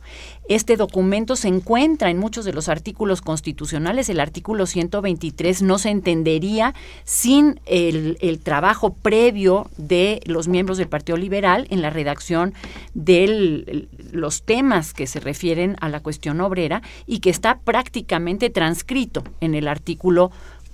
Este 0.48 0.76
documento 0.76 1.36
se 1.36 1.48
encuentra 1.48 2.10
en 2.10 2.18
muchos 2.18 2.44
de 2.44 2.52
los 2.52 2.68
artículos 2.68 3.20
constitucionales. 3.20 4.08
El 4.08 4.20
artículo 4.20 4.66
123 4.66 5.62
no 5.62 5.78
se 5.78 5.90
entendería 5.90 6.74
sin 7.04 7.60
el, 7.64 8.18
el 8.20 8.40
trabajo 8.40 8.92
previo 8.92 9.70
de 9.76 10.20
los 10.26 10.48
miembros 10.48 10.78
del 10.78 10.88
Partido 10.88 11.16
Liberal 11.16 11.66
en 11.70 11.80
la 11.80 11.90
redacción 11.90 12.54
de 12.94 13.88
los 14.10 14.42
temas 14.42 14.94
que 14.94 15.06
se 15.06 15.20
refieren 15.20 15.76
a 15.80 15.88
la 15.88 16.00
cuestión 16.00 16.40
obrera 16.40 16.82
y 17.06 17.20
que 17.20 17.30
está 17.30 17.60
prácticamente 17.60 18.50
transcrito 18.50 19.22
en 19.40 19.54
el 19.54 19.68
artículo 19.68 20.32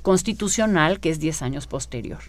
constitucional 0.09 1.01
que 1.01 1.11
es 1.11 1.21
10 1.21 1.43
años 1.43 1.67
posterior. 1.67 2.21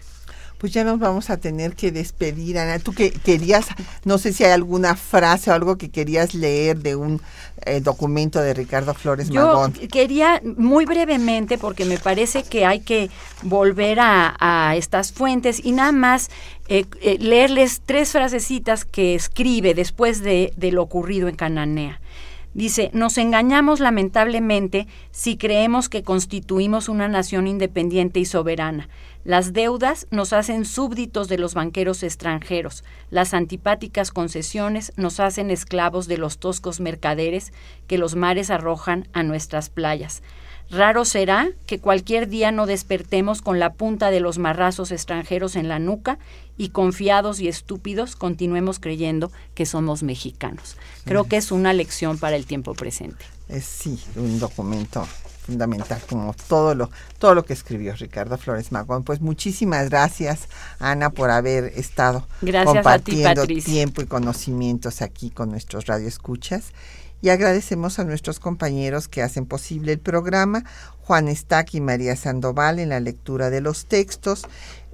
Pues 0.58 0.70
ya 0.70 0.84
nos 0.84 0.98
vamos 0.98 1.30
a 1.30 1.38
tener 1.38 1.74
que 1.74 1.90
despedir, 1.90 2.58
Ana. 2.58 2.78
Tú 2.78 2.92
que 2.92 3.10
querías, 3.10 3.68
no 4.04 4.18
sé 4.18 4.34
si 4.34 4.44
hay 4.44 4.50
alguna 4.50 4.96
frase 4.96 5.50
o 5.50 5.54
algo 5.54 5.78
que 5.78 5.88
querías 5.88 6.34
leer 6.34 6.80
de 6.80 6.94
un 6.94 7.22
eh, 7.64 7.80
documento 7.80 8.38
de 8.42 8.52
Ricardo 8.52 8.92
Flores 8.92 9.30
Magón. 9.30 9.72
Yo 9.72 9.88
quería 9.88 10.42
muy 10.58 10.84
brevemente, 10.84 11.56
porque 11.56 11.86
me 11.86 11.96
parece 11.96 12.42
que 12.42 12.66
hay 12.66 12.80
que 12.80 13.08
volver 13.40 13.96
a, 14.02 14.74
estas 14.76 15.10
fuentes 15.10 15.64
y 15.64 15.72
nada 15.72 15.92
más 15.92 16.28
eh, 16.68 16.84
eh, 17.00 17.16
leerles 17.18 17.80
tres 17.86 18.12
frasecitas 18.12 18.84
que 18.84 19.14
escribe 19.14 19.72
después 19.72 20.22
de, 20.22 20.52
de 20.58 20.70
lo 20.70 20.82
ocurrido 20.82 21.28
en 21.28 21.36
Cananea. 21.36 21.98
Dice, 22.52 22.90
nos 22.92 23.16
engañamos 23.16 23.78
lamentablemente 23.78 24.88
si 25.12 25.36
creemos 25.36 25.88
que 25.88 26.02
constituimos 26.02 26.88
una 26.88 27.06
nación 27.06 27.46
independiente 27.46 28.18
y 28.18 28.24
soberana. 28.24 28.88
Las 29.22 29.52
deudas 29.52 30.08
nos 30.10 30.32
hacen 30.32 30.64
súbditos 30.64 31.28
de 31.28 31.38
los 31.38 31.54
banqueros 31.54 32.02
extranjeros. 32.02 32.82
Las 33.08 33.34
antipáticas 33.34 34.10
concesiones 34.10 34.92
nos 34.96 35.20
hacen 35.20 35.50
esclavos 35.50 36.08
de 36.08 36.18
los 36.18 36.38
toscos 36.38 36.80
mercaderes 36.80 37.52
que 37.86 37.98
los 37.98 38.16
mares 38.16 38.50
arrojan 38.50 39.06
a 39.12 39.22
nuestras 39.22 39.70
playas. 39.70 40.22
Raro 40.70 41.04
será 41.04 41.50
que 41.66 41.80
cualquier 41.80 42.28
día 42.28 42.52
no 42.52 42.66
despertemos 42.66 43.42
con 43.42 43.58
la 43.58 43.72
punta 43.72 44.10
de 44.10 44.20
los 44.20 44.38
marrazos 44.38 44.92
extranjeros 44.92 45.56
en 45.56 45.68
la 45.68 45.80
nuca 45.80 46.18
y 46.56 46.68
confiados 46.68 47.40
y 47.40 47.48
estúpidos 47.48 48.14
continuemos 48.14 48.78
creyendo 48.78 49.32
que 49.54 49.66
somos 49.66 50.04
mexicanos. 50.04 50.76
Creo 51.04 51.24
que 51.24 51.38
es 51.38 51.50
una 51.50 51.72
lección 51.72 52.18
para 52.18 52.36
el 52.36 52.46
tiempo 52.46 52.74
presente. 52.74 53.24
Es 53.48 53.64
sí, 53.64 53.98
un 54.14 54.38
documento 54.38 55.04
fundamental 55.40 56.00
como 56.08 56.34
todo 56.48 56.74
lo 56.74 56.90
todo 57.18 57.34
lo 57.34 57.44
que 57.44 57.52
escribió 57.52 57.94
Ricardo 57.96 58.38
Flores 58.38 58.70
Magón. 58.70 59.02
Pues 59.02 59.20
muchísimas 59.20 59.90
gracias 59.90 60.48
Ana 60.78 61.10
por 61.10 61.30
haber 61.30 61.64
estado 61.64 62.26
compartiendo 62.64 63.46
tiempo 63.46 64.02
y 64.02 64.06
conocimientos 64.06 65.02
aquí 65.02 65.30
con 65.30 65.50
nuestros 65.50 65.86
radioescuchas 65.86 66.72
y 67.22 67.28
agradecemos 67.28 67.98
a 67.98 68.04
nuestros 68.04 68.40
compañeros 68.40 69.08
que 69.08 69.22
hacen 69.22 69.46
posible 69.46 69.92
el 69.92 69.98
programa, 69.98 70.64
Juan 71.00 71.28
Estac 71.28 71.74
y 71.74 71.80
María 71.80 72.16
Sandoval 72.16 72.78
en 72.78 72.90
la 72.90 73.00
lectura 73.00 73.50
de 73.50 73.60
los 73.60 73.86
textos, 73.86 74.46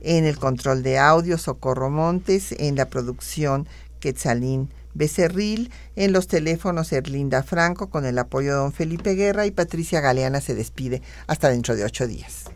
en 0.03 0.25
el 0.25 0.39
control 0.39 0.83
de 0.83 0.99
audio 0.99 1.39
Socorro 1.39 1.91
Montes, 1.91 2.53
en 2.59 2.77
la 2.77 2.87
producción 2.87 3.69
Quetzalín 4.01 4.71
Becerril, 4.95 5.71
en 5.95 6.13
los 6.13 6.27
teléfonos 6.27 6.93
Erlinda 6.93 7.43
Franco 7.43 7.91
con 7.91 8.07
el 8.07 8.19
apoyo 8.19 8.53
de 8.53 8.57
don 8.57 8.73
Felipe 8.73 9.15
Guerra 9.15 9.47
y 9.47 9.51
Patricia 9.51 10.01
Galeana 10.01 10.41
se 10.41 10.55
despide 10.55 11.03
hasta 11.27 11.51
dentro 11.51 11.77
de 11.77 11.85
ocho 11.85 12.07
días. 12.07 12.56